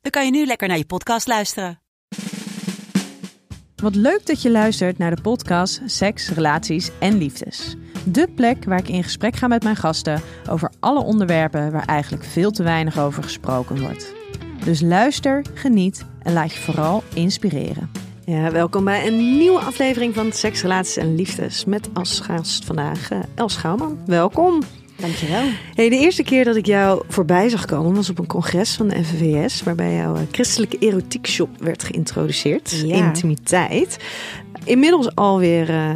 dan 0.00 0.10
kan 0.10 0.24
je 0.24 0.30
nu 0.30 0.46
lekker 0.46 0.68
naar 0.68 0.78
je 0.78 0.86
podcast 0.86 1.26
luisteren. 1.26 1.80
Wat 3.76 3.94
leuk 3.94 4.26
dat 4.26 4.42
je 4.42 4.50
luistert 4.50 4.98
naar 4.98 5.16
de 5.16 5.22
podcast 5.22 5.80
Seks, 5.86 6.28
Relaties 6.28 6.90
en 6.98 7.18
Liefdes. 7.18 7.76
De 8.04 8.28
plek 8.34 8.64
waar 8.64 8.78
ik 8.78 8.88
in 8.88 9.02
gesprek 9.02 9.36
ga 9.36 9.46
met 9.46 9.62
mijn 9.62 9.76
gasten 9.76 10.22
over 10.50 10.72
alle 10.80 11.02
onderwerpen 11.02 11.72
waar 11.72 11.84
eigenlijk 11.84 12.24
veel 12.24 12.50
te 12.50 12.62
weinig 12.62 12.98
over 12.98 13.22
gesproken 13.22 13.80
wordt. 13.80 14.14
Dus 14.64 14.80
luister, 14.80 15.44
geniet 15.54 16.04
en 16.22 16.32
laat 16.32 16.52
je 16.52 16.60
vooral 16.60 17.02
inspireren. 17.14 17.90
Ja, 18.24 18.50
welkom 18.50 18.84
bij 18.84 19.06
een 19.06 19.38
nieuwe 19.38 19.60
aflevering 19.60 20.14
van 20.14 20.32
Seks, 20.32 20.62
Relaties 20.62 20.96
en 20.96 21.14
Liefdes. 21.14 21.64
Met 21.64 21.88
als 21.94 22.20
gast 22.20 22.64
vandaag 22.64 23.10
uh, 23.10 23.18
Els 23.34 23.52
Schouwman. 23.52 23.98
Welkom. 24.06 24.62
Dankjewel. 25.00 25.42
Hey, 25.74 25.88
de 25.88 25.98
eerste 25.98 26.22
keer 26.22 26.44
dat 26.44 26.56
ik 26.56 26.66
jou 26.66 27.02
voorbij 27.08 27.48
zag 27.48 27.64
komen 27.64 27.94
was 27.94 28.10
op 28.10 28.18
een 28.18 28.26
congres 28.26 28.74
van 28.74 28.88
de 28.88 28.98
NVVS, 28.98 29.62
waarbij 29.62 29.94
jouw 29.94 30.14
eh, 30.14 30.22
christelijke 30.32 30.78
erotiek 30.78 31.26
shop 31.26 31.48
werd 31.58 31.82
geïntroduceerd. 31.82 32.82
Ja. 32.86 33.06
Intimiteit. 33.06 33.96
Inmiddels 34.64 35.14
alweer 35.14 35.70
uh, 35.70 35.94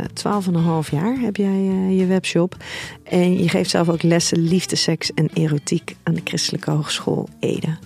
12,5 0.84 0.90
jaar 0.90 1.18
heb 1.18 1.36
jij 1.36 1.60
uh, 1.60 1.98
je 1.98 2.06
webshop. 2.06 2.56
En 3.02 3.42
je 3.42 3.48
geeft 3.48 3.70
zelf 3.70 3.88
ook 3.88 4.02
lessen 4.02 4.38
liefde, 4.38 4.76
seks 4.76 5.14
en 5.14 5.30
erotiek 5.34 5.96
aan 6.02 6.14
de 6.14 6.20
Christelijke 6.24 6.70
Hogeschool 6.70 7.28
Ede. 7.40 7.76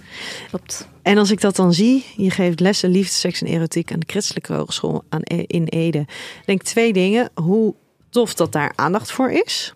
Klopt. 0.48 0.88
En 1.02 1.18
als 1.18 1.30
ik 1.30 1.40
dat 1.40 1.56
dan 1.56 1.74
zie, 1.74 2.04
je 2.16 2.30
geeft 2.30 2.60
lessen 2.60 2.90
liefde, 2.90 3.14
seks 3.14 3.42
en 3.42 3.46
erotiek 3.46 3.92
aan 3.92 4.00
de 4.00 4.06
Christelijke 4.08 4.54
Hogeschool 4.54 5.02
aan, 5.08 5.20
e- 5.24 5.44
in 5.46 5.64
Ede. 5.64 6.06
Denk 6.44 6.62
twee 6.62 6.92
dingen. 6.92 7.30
Hoe 7.34 7.74
tof 8.10 8.34
dat 8.34 8.52
daar 8.52 8.72
aandacht 8.74 9.10
voor 9.10 9.30
is. 9.30 9.74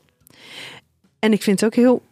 En 1.22 1.32
ik 1.32 1.42
vind 1.42 1.60
het 1.60 1.68
ook 1.68 1.74
heel 1.74 2.02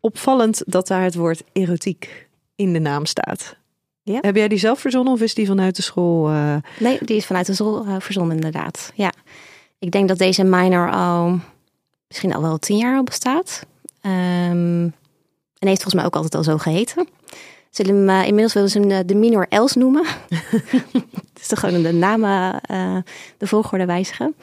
opvallend 0.00 0.62
dat 0.66 0.86
daar 0.86 1.02
het 1.02 1.14
woord 1.14 1.42
erotiek 1.52 2.28
in 2.54 2.72
de 2.72 2.78
naam 2.78 3.06
staat. 3.06 3.56
Ja. 4.02 4.18
Heb 4.20 4.36
jij 4.36 4.48
die 4.48 4.58
zelf 4.58 4.80
verzonnen 4.80 5.12
of 5.12 5.20
is 5.20 5.34
die 5.34 5.46
vanuit 5.46 5.76
de 5.76 5.82
school? 5.82 6.30
Uh... 6.30 6.56
Nee, 6.78 6.98
die 7.04 7.16
is 7.16 7.26
vanuit 7.26 7.46
de 7.46 7.54
school 7.54 7.86
uh, 7.86 7.96
verzonnen 7.98 8.36
inderdaad. 8.36 8.92
Ja. 8.94 9.12
Ik 9.78 9.90
denk 9.90 10.08
dat 10.08 10.18
deze 10.18 10.44
minor 10.44 10.90
al 10.90 11.38
misschien 12.08 12.34
al 12.34 12.42
wel 12.42 12.58
tien 12.58 12.76
jaar 12.76 12.96
al 12.96 13.02
bestaat. 13.02 13.66
Um, 14.02 14.82
en 15.58 15.68
heeft 15.68 15.82
volgens 15.82 15.94
mij 15.94 16.04
ook 16.04 16.16
altijd 16.16 16.34
al 16.34 16.42
zo 16.42 16.58
geheten. 16.58 17.08
Zullen 17.70 17.96
hem, 17.96 18.08
uh, 18.08 18.26
inmiddels 18.26 18.52
willen 18.52 18.70
ze 18.70 18.80
hem 18.80 19.06
de 19.06 19.14
minor 19.14 19.46
Els 19.48 19.74
noemen. 19.74 20.04
dus 21.38 21.46
toch 21.46 21.60
gewoon 21.60 21.82
de 21.82 21.92
namen, 21.92 22.60
de 23.38 23.46
volgorde 23.46 23.86
wijzigen. 23.86 24.34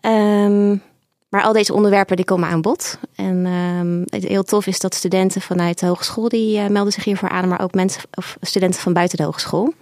Um, 0.00 0.82
maar 1.28 1.42
al 1.42 1.52
deze 1.52 1.74
onderwerpen 1.74 2.16
die 2.16 2.24
komen 2.24 2.48
aan 2.48 2.60
bod. 2.60 2.98
En 3.14 3.46
um, 3.46 4.02
het 4.04 4.24
heel 4.24 4.42
tof 4.42 4.66
is 4.66 4.78
dat 4.78 4.94
studenten 4.94 5.40
vanuit 5.40 5.78
de 5.78 5.86
hogeschool 5.86 6.28
die 6.28 6.58
uh, 6.58 6.66
melden 6.66 6.92
zich 6.92 7.04
hiervoor 7.04 7.28
aan, 7.28 7.48
maar 7.48 7.60
ook 7.60 7.74
mensen 7.74 8.02
of 8.14 8.36
studenten 8.40 8.80
van 8.80 8.92
buiten 8.92 9.18
de 9.18 9.24
hogeschool. 9.24 9.74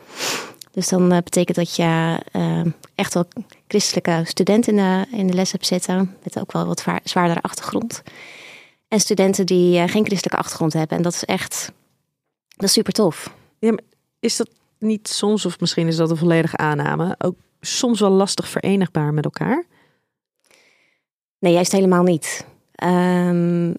Dus 0.70 0.88
dan 0.88 1.12
uh, 1.12 1.18
betekent 1.18 1.56
dat 1.56 1.76
je 1.76 2.20
uh, 2.32 2.60
echt 2.94 3.14
wel 3.14 3.24
christelijke 3.68 4.22
studenten 4.24 5.06
in 5.10 5.26
de, 5.26 5.34
les 5.34 5.52
hebt 5.52 5.66
zitten, 5.66 6.16
met 6.22 6.40
ook 6.40 6.52
wel 6.52 6.66
wat 6.66 6.84
zwaardere 7.04 7.40
achtergrond. 7.40 8.02
En 8.88 9.00
studenten 9.00 9.46
die 9.46 9.88
geen 9.88 10.06
christelijke 10.06 10.38
achtergrond 10.38 10.72
hebben. 10.72 10.96
En 10.96 11.02
dat 11.02 11.12
is 11.12 11.24
echt, 11.24 11.72
dat 12.56 12.70
super 12.70 12.92
tof. 12.92 13.34
Ja, 13.58 13.70
maar 13.70 13.84
is 14.20 14.36
dat 14.36 14.48
niet 14.78 15.08
soms, 15.08 15.46
of 15.46 15.60
misschien 15.60 15.86
is 15.86 15.96
dat 15.96 16.10
een 16.10 16.16
volledige 16.16 16.56
aanname, 16.56 17.14
ook 17.18 17.36
soms 17.60 18.00
wel 18.00 18.10
lastig 18.10 18.48
verenigbaar 18.48 19.14
met 19.14 19.24
elkaar? 19.24 19.64
Nee, 21.44 21.52
juist 21.52 21.72
helemaal 21.72 22.02
niet. 22.02 22.46
Um, 22.84 23.74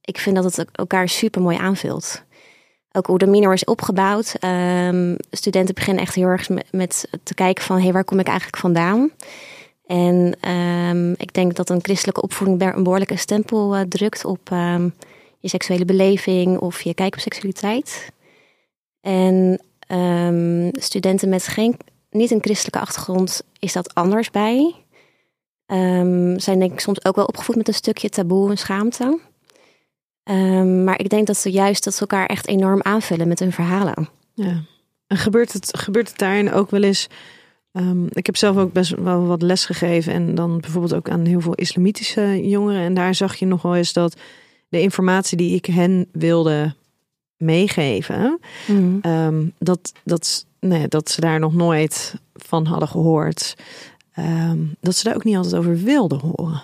ik 0.00 0.18
vind 0.18 0.36
dat 0.36 0.56
het 0.56 0.70
elkaar 0.72 1.08
super 1.08 1.42
mooi 1.42 1.56
aanvult. 1.56 2.22
Ook 2.92 3.06
hoe 3.06 3.18
de 3.18 3.26
minor 3.26 3.52
is 3.52 3.64
opgebouwd. 3.64 4.34
Um, 4.44 5.16
studenten 5.30 5.74
beginnen 5.74 6.02
echt 6.02 6.14
heel 6.14 6.26
erg 6.26 6.48
met, 6.70 7.08
te 7.22 7.34
kijken 7.34 7.64
van... 7.64 7.76
hé, 7.76 7.82
hey, 7.82 7.92
waar 7.92 8.04
kom 8.04 8.18
ik 8.18 8.26
eigenlijk 8.26 8.58
vandaan? 8.58 9.10
En 9.86 10.50
um, 10.50 11.14
ik 11.16 11.34
denk 11.34 11.54
dat 11.54 11.70
een 11.70 11.82
christelijke 11.82 12.22
opvoeding 12.22 12.74
een 12.74 12.82
behoorlijke 12.82 13.16
stempel 13.16 13.76
uh, 13.76 13.82
drukt... 13.88 14.24
op 14.24 14.48
je 15.38 15.48
seksuele 15.48 15.84
beleving 15.84 16.58
of 16.58 16.82
je 16.82 16.94
kijk 16.94 17.14
op 17.14 17.20
seksualiteit. 17.20 18.12
En 19.00 19.60
studenten 20.72 21.28
met 21.28 21.46
geen, 21.46 21.76
niet 22.10 22.30
een 22.30 22.42
christelijke 22.42 22.80
achtergrond 22.80 23.42
is 23.58 23.72
dat 23.72 23.94
anders 23.94 24.30
bij... 24.30 24.74
Um, 25.72 26.38
zijn 26.38 26.58
denk 26.58 26.72
ik 26.72 26.80
soms 26.80 27.04
ook 27.04 27.16
wel 27.16 27.24
opgevoed 27.24 27.56
met 27.56 27.68
een 27.68 27.74
stukje 27.74 28.08
taboe 28.08 28.50
en 28.50 28.58
schaamte. 28.58 29.18
Um, 30.24 30.84
maar 30.84 31.00
ik 31.00 31.08
denk 31.08 31.26
dat 31.26 31.36
ze 31.36 31.50
juist 31.50 31.84
dat 31.84 31.94
ze 31.94 32.00
elkaar 32.00 32.26
echt 32.26 32.46
enorm 32.46 32.82
aanvullen 32.82 33.28
met 33.28 33.38
hun 33.38 33.52
verhalen. 33.52 34.08
Ja. 34.34 34.62
En 35.06 35.16
gebeurt 35.16 35.52
het, 35.52 35.78
gebeurt 35.78 36.08
het 36.08 36.18
daarin 36.18 36.52
ook 36.52 36.70
wel 36.70 36.82
eens? 36.82 37.08
Um, 37.72 38.06
ik 38.10 38.26
heb 38.26 38.36
zelf 38.36 38.56
ook 38.56 38.72
best 38.72 38.94
wel 38.94 39.26
wat 39.26 39.42
les 39.42 39.64
gegeven. 39.64 40.12
En 40.12 40.34
dan 40.34 40.60
bijvoorbeeld 40.60 40.94
ook 40.94 41.08
aan 41.08 41.24
heel 41.24 41.40
veel 41.40 41.54
islamitische 41.54 42.48
jongeren. 42.48 42.82
En 42.82 42.94
daar 42.94 43.14
zag 43.14 43.34
je 43.34 43.46
nog 43.46 43.62
wel 43.62 43.76
eens 43.76 43.92
dat 43.92 44.16
de 44.68 44.80
informatie 44.80 45.36
die 45.36 45.54
ik 45.54 45.66
hen 45.66 46.08
wilde 46.12 46.74
meegeven, 47.36 48.40
mm. 48.66 49.52
dat, 49.58 49.92
dat, 50.04 50.46
nee, 50.60 50.88
dat 50.88 51.10
ze 51.10 51.20
daar 51.20 51.38
nog 51.38 51.54
nooit 51.54 52.14
van 52.32 52.66
hadden 52.66 52.88
gehoord. 52.88 53.54
Um, 54.18 54.76
dat 54.80 54.96
ze 54.96 55.04
daar 55.04 55.14
ook 55.14 55.24
niet 55.24 55.36
altijd 55.36 55.54
over 55.54 55.76
wilden 55.76 56.18
horen. 56.18 56.62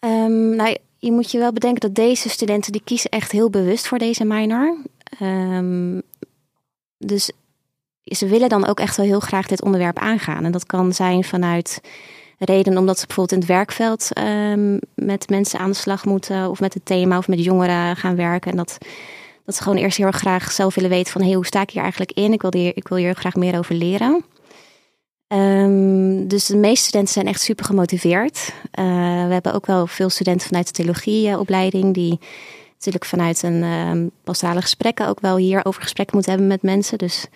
Um, 0.00 0.56
nou, 0.56 0.76
je 0.98 1.12
moet 1.12 1.30
je 1.30 1.38
wel 1.38 1.52
bedenken 1.52 1.80
dat 1.80 1.94
deze 1.94 2.28
studenten 2.28 2.72
die 2.72 2.82
kiezen 2.84 3.10
echt 3.10 3.32
heel 3.32 3.50
bewust 3.50 3.86
voor 3.86 3.98
deze 3.98 4.24
minor. 4.24 4.76
Um, 5.22 6.02
dus 6.98 7.32
ze 8.02 8.26
willen 8.26 8.48
dan 8.48 8.66
ook 8.66 8.80
echt 8.80 8.96
wel 8.96 9.06
heel 9.06 9.20
graag 9.20 9.46
dit 9.46 9.62
onderwerp 9.62 9.98
aangaan. 9.98 10.44
En 10.44 10.52
dat 10.52 10.66
kan 10.66 10.92
zijn 10.92 11.24
vanuit 11.24 11.80
reden 12.38 12.78
omdat 12.78 12.98
ze 12.98 13.06
bijvoorbeeld 13.06 13.42
in 13.42 13.48
het 13.48 13.56
werkveld 13.56 14.10
met 14.94 15.28
mensen 15.28 15.58
aan 15.58 15.70
de 15.70 15.76
slag 15.76 16.04
moeten, 16.04 16.50
of 16.50 16.60
met 16.60 16.74
het 16.74 16.86
thema 16.86 17.18
of 17.18 17.28
met 17.28 17.44
jongeren 17.44 17.96
gaan 17.96 18.16
werken. 18.16 18.50
En 18.50 18.56
dat, 18.56 18.78
dat 19.44 19.54
ze 19.54 19.62
gewoon 19.62 19.78
eerst 19.78 19.96
heel 19.96 20.10
graag 20.10 20.52
zelf 20.52 20.74
willen 20.74 20.90
weten 20.90 21.12
van 21.12 21.22
hey, 21.22 21.32
hoe 21.32 21.46
sta 21.46 21.60
ik 21.60 21.70
hier 21.70 21.82
eigenlijk 21.82 22.12
in? 22.12 22.32
Ik 22.32 22.42
wil 22.42 22.52
hier, 22.52 22.76
ik 22.76 22.88
wil 22.88 22.98
hier 22.98 23.14
graag 23.14 23.34
meer 23.34 23.58
over 23.58 23.74
leren. 23.74 24.24
Um, 25.28 26.28
dus 26.28 26.46
de 26.46 26.56
meeste 26.56 26.84
studenten 26.84 27.12
zijn 27.12 27.26
echt 27.26 27.40
super 27.40 27.64
gemotiveerd. 27.64 28.52
Uh, 28.78 29.26
we 29.26 29.32
hebben 29.32 29.54
ook 29.54 29.66
wel 29.66 29.86
veel 29.86 30.08
studenten 30.08 30.46
vanuit 30.46 30.66
de 30.66 30.72
theologieopleiding 30.72 31.94
die 31.94 32.18
natuurlijk 32.72 33.04
vanuit 33.04 33.42
een 33.42 33.62
um, 33.62 34.10
pastorale 34.24 34.60
gesprekken 34.60 35.08
ook 35.08 35.20
wel 35.20 35.36
hierover 35.36 35.82
gesprekken 35.82 36.14
moeten 36.14 36.32
hebben 36.32 36.50
met 36.50 36.62
mensen. 36.62 36.98
Dus 36.98 37.26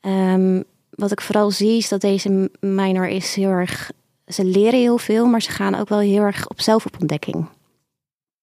um, 0.00 0.64
wat 0.90 1.12
ik 1.12 1.20
vooral 1.20 1.50
zie 1.50 1.76
is 1.76 1.88
dat 1.88 2.00
deze 2.00 2.50
minor 2.60 3.08
is 3.08 3.34
heel 3.34 3.50
erg. 3.50 3.90
Ze 4.26 4.44
leren 4.44 4.80
heel 4.80 4.98
veel, 4.98 5.26
maar 5.26 5.42
ze 5.42 5.50
gaan 5.50 5.74
ook 5.74 5.88
wel 5.88 5.98
heel 5.98 6.22
erg 6.22 6.48
op 6.48 6.60
zelf 6.60 6.86
op 6.86 6.96
ontdekking. 7.00 7.46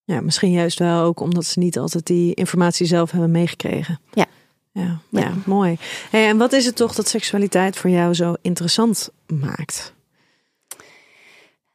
Ja, 0.04 0.22
misschien 0.22 0.52
juist 0.52 0.80
wel 0.80 1.04
ook 1.04 1.20
omdat 1.20 1.46
ze 1.46 1.60
niet 1.60 1.78
altijd 1.78 2.06
die 2.06 2.34
informatie 2.34 2.86
zelf 2.86 3.12
hebben 3.12 3.32
meegekregen. 3.32 4.00
Ja. 4.14 4.26
Ja, 4.74 5.00
ja. 5.10 5.20
ja 5.20 5.32
mooi. 5.46 5.78
Hey, 6.10 6.28
en 6.28 6.38
wat 6.38 6.54
is 6.54 6.66
het 6.66 6.76
toch 6.76 6.96
dat 6.96 7.08
seksualiteit 7.08 7.78
voor 7.78 7.90
jou 7.90 8.14
zo 8.14 8.36
interessant 8.42 9.10
maakt? 9.28 9.94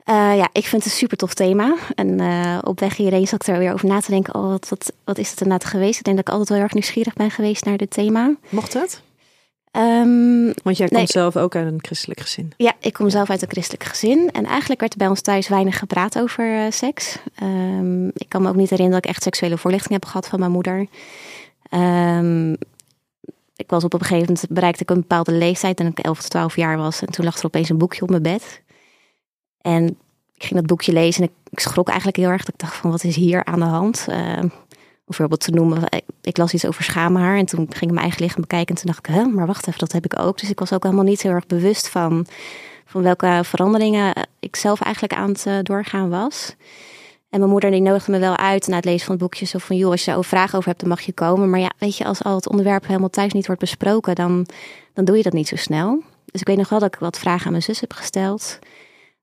Uh, 0.05 0.37
ja, 0.37 0.49
ik 0.53 0.67
vind 0.67 0.83
het 0.83 0.93
een 0.93 0.99
super 0.99 1.17
tof 1.17 1.35
thema. 1.35 1.77
En 1.95 2.21
uh, 2.21 2.59
op 2.63 2.81
weg 2.81 2.97
hierheen 2.97 3.27
zat 3.27 3.43
ik 3.43 3.55
er 3.55 3.59
weer 3.59 3.73
over 3.73 3.89
na 3.89 4.01
te 4.01 4.11
denken. 4.11 4.35
Oh, 4.35 4.49
wat, 4.49 4.69
wat, 4.69 4.93
wat 5.05 5.19
is 5.19 5.31
het 5.31 5.41
inderdaad 5.41 5.69
geweest? 5.69 5.99
Ik 5.99 6.05
denk 6.05 6.17
dat 6.17 6.27
ik 6.27 6.33
altijd 6.33 6.49
wel 6.49 6.59
heel 6.59 6.67
erg 6.67 6.75
nieuwsgierig 6.75 7.15
ben 7.15 7.31
geweest 7.31 7.65
naar 7.65 7.77
dit 7.77 7.91
thema. 7.91 8.35
Mocht 8.49 8.73
het? 8.73 9.03
Um, 9.73 10.45
Want 10.63 10.77
jij 10.77 10.87
komt 10.87 10.91
nee. 10.91 11.07
zelf 11.07 11.37
ook 11.37 11.57
uit 11.57 11.67
een 11.67 11.85
christelijk 11.85 12.21
gezin. 12.21 12.53
Ja, 12.57 12.73
ik 12.81 12.93
kom 12.93 13.11
zelf 13.11 13.31
uit 13.31 13.43
een 13.43 13.51
christelijk 13.51 13.85
gezin. 13.85 14.31
En 14.33 14.45
eigenlijk 14.45 14.81
werd 14.81 14.93
er 14.93 14.99
bij 14.99 15.09
ons 15.09 15.21
thuis 15.21 15.49
weinig 15.49 15.79
gepraat 15.79 16.19
over 16.19 16.55
uh, 16.55 16.71
seks. 16.71 17.19
Um, 17.43 18.07
ik 18.07 18.29
kan 18.29 18.43
me 18.43 18.49
ook 18.49 18.57
niet 18.57 18.71
herinneren 18.71 19.01
dat 19.01 19.11
ik 19.11 19.17
echt 19.17 19.23
seksuele 19.23 19.59
voorlichting 19.59 19.93
heb 19.93 20.05
gehad 20.05 20.29
van 20.29 20.39
mijn 20.39 20.53
moeder. 20.53 20.87
Um, 21.71 22.57
ik 23.59 23.71
was 23.71 23.85
op 23.85 23.93
een 23.93 24.01
gegeven 24.01 24.27
moment 24.27 24.47
bereikte 24.51 24.83
ik 24.83 24.91
een 24.91 25.01
bepaalde 25.01 25.33
leeftijd 25.33 25.81
en 25.81 25.87
ik 25.87 25.99
11 25.99 26.21
tot 26.21 26.31
12 26.31 26.57
jaar 26.57 26.77
was. 26.77 27.01
En 27.01 27.11
toen 27.11 27.25
lag 27.25 27.39
er 27.39 27.47
opeens 27.47 27.69
een 27.69 27.79
boekje 27.79 28.03
op 28.03 28.11
mijn 28.11 28.23
bed. 28.23 28.63
En 29.61 29.87
ik 30.35 30.45
ging 30.45 30.55
dat 30.55 30.67
boekje 30.67 30.93
lezen 30.93 31.23
en 31.23 31.31
ik, 31.51 31.61
schrok 31.61 31.89
eigenlijk 31.89 32.17
heel 32.17 32.29
erg. 32.29 32.49
Ik 32.49 32.59
dacht 32.59 32.77
van 32.77 32.91
wat 32.91 33.05
is 33.05 33.17
hier 33.17 33.45
aan 33.45 33.59
de 33.59 33.65
hand? 33.65 34.07
Uh, 34.09 34.37
een 34.37 34.53
voorbeeld 35.07 35.41
te 35.41 35.51
noemen. 35.51 35.83
Ik, 35.89 36.05
ik 36.23 36.37
las 36.37 36.55
iets 36.55 36.67
over 36.67 36.85
schaamhaar 36.85 37.37
en 37.37 37.47
toen 37.47 37.67
ging 37.69 37.83
ik 37.83 37.91
mijn 37.91 37.99
eigen 37.99 38.23
lichaam 38.23 38.41
bekijken. 38.41 38.75
En 38.75 38.81
toen 38.81 38.93
dacht 38.93 39.09
ik, 39.09 39.15
hè, 39.15 39.25
maar 39.25 39.47
wacht 39.47 39.67
even, 39.67 39.79
dat 39.79 39.93
heb 39.93 40.05
ik 40.05 40.19
ook. 40.19 40.39
Dus 40.39 40.51
ik 40.51 40.59
was 40.59 40.73
ook 40.73 40.83
helemaal 40.83 41.05
niet 41.05 41.23
heel 41.23 41.33
erg 41.33 41.47
bewust 41.47 41.89
van, 41.89 42.27
van 42.85 43.03
welke 43.03 43.41
veranderingen 43.45 44.29
ik 44.41 44.57
zelf 44.57 44.81
eigenlijk 44.81 45.15
aan 45.15 45.29
het 45.29 45.47
eh, 45.47 45.59
doorgaan 45.63 46.09
was. 46.09 46.55
En 47.31 47.39
mijn 47.39 47.51
moeder 47.51 47.71
die 47.71 47.81
nodigde 47.81 48.13
me 48.13 48.19
wel 48.19 48.37
uit 48.37 48.67
na 48.67 48.77
het 48.77 48.85
lezen 48.85 49.07
van 49.07 49.15
het 49.15 49.23
boekje. 49.23 49.47
Zo 49.47 49.59
van, 49.59 49.77
joh, 49.77 49.91
als 49.91 50.05
je 50.05 50.11
daar 50.11 50.25
vragen 50.25 50.57
over 50.57 50.69
hebt, 50.69 50.81
dan 50.81 50.89
mag 50.89 51.01
je 51.01 51.13
komen. 51.13 51.51
Maar 51.51 51.61
ja, 51.61 51.71
weet 51.79 51.97
je, 51.97 52.05
als 52.05 52.23
al 52.23 52.35
het 52.35 52.49
onderwerp 52.49 52.87
helemaal 52.87 53.11
thuis 53.11 53.33
niet 53.33 53.47
wordt 53.47 53.61
besproken, 53.61 54.15
dan, 54.15 54.47
dan 54.93 55.05
doe 55.05 55.17
je 55.17 55.23
dat 55.23 55.33
niet 55.33 55.49
zo 55.49 55.57
snel. 55.57 56.03
Dus 56.25 56.41
ik 56.41 56.47
weet 56.47 56.57
nog 56.57 56.69
wel 56.69 56.79
dat 56.79 56.95
ik 56.95 57.01
wat 57.01 57.19
vragen 57.19 57.47
aan 57.47 57.53
mijn 57.53 57.63
zus 57.63 57.81
heb 57.81 57.93
gesteld. 57.93 58.59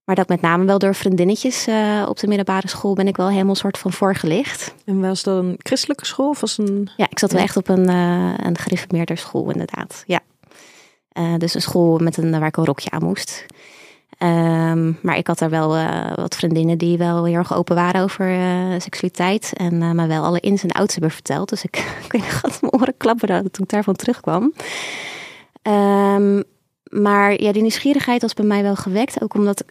Maar 0.04 0.16
dat 0.16 0.28
met 0.28 0.42
name 0.42 0.66
wel 0.66 0.80
door 0.80 0.96
vriendinnetjes 0.96 1.68
uh, 1.68 2.06
op 2.08 2.20
de 2.20 2.28
middelbare 2.28 2.68
school 2.68 2.94
ben 2.94 3.08
ik 3.08 3.18
wel 3.18 3.30
helemaal 3.30 3.56
soort 3.56 3.78
van 3.78 3.92
voorgelicht. 3.92 4.76
En 4.86 5.02
was 5.02 5.24
dat 5.24 5.44
een 5.44 5.56
christelijke 5.58 6.06
school 6.06 6.30
of 6.30 6.42
was 6.42 6.58
een... 6.58 6.90
Ja, 6.98 7.08
ik 7.10 7.20
zat 7.20 7.32
wel 7.32 7.42
echt 7.42 7.58
op 7.58 7.68
een, 7.68 7.90
uh, 7.90 8.34
een 8.38 8.58
gereformeerde 8.58 9.16
school 9.16 9.52
inderdaad. 9.52 10.04
Ja. 10.06 10.20
Uh, 11.18 11.36
dus 11.38 11.54
een 11.54 11.62
school 11.62 11.98
met 11.98 12.18
een, 12.18 12.32
waar 12.32 12.48
ik 12.48 12.58
een 12.58 12.66
rokje 12.66 12.90
aan 12.90 13.04
moest. 13.04 13.46
Um, 14.26 14.98
maar 15.02 15.18
ik 15.18 15.28
had 15.28 15.40
daar 15.40 15.50
wel 15.50 15.70
wat 16.16 16.36
vriendinnen 16.36 16.78
die 16.78 16.98
wel 16.98 17.26
heel 17.26 17.36
erg 17.36 17.54
open 17.54 17.76
waren 17.76 18.02
over 18.02 18.38
seksualiteit. 18.82 19.54
En 19.54 19.96
me 19.96 20.08
wel 20.08 20.24
alle 20.24 20.40
ins 20.40 20.64
en 20.64 20.72
outs 20.72 20.94
hebben 20.94 21.12
verteld. 21.12 21.50
Dus 21.50 21.64
ik, 21.64 21.76
ik 22.06 22.12
weet 22.12 22.22
nog 22.22 22.62
mijn 22.62 22.74
oren 22.74 23.52
toen 23.52 23.64
ik 23.64 23.70
daarvan 23.70 23.96
terugkwam. 23.96 24.54
Um, 25.62 26.44
maar 26.84 27.42
ja, 27.42 27.52
die 27.52 27.62
nieuwsgierigheid 27.62 28.22
was 28.22 28.34
bij 28.34 28.46
mij 28.46 28.64
wel 28.64 28.76
gewekt. 28.76 29.22
Ook 29.22 29.34
omdat 29.34 29.64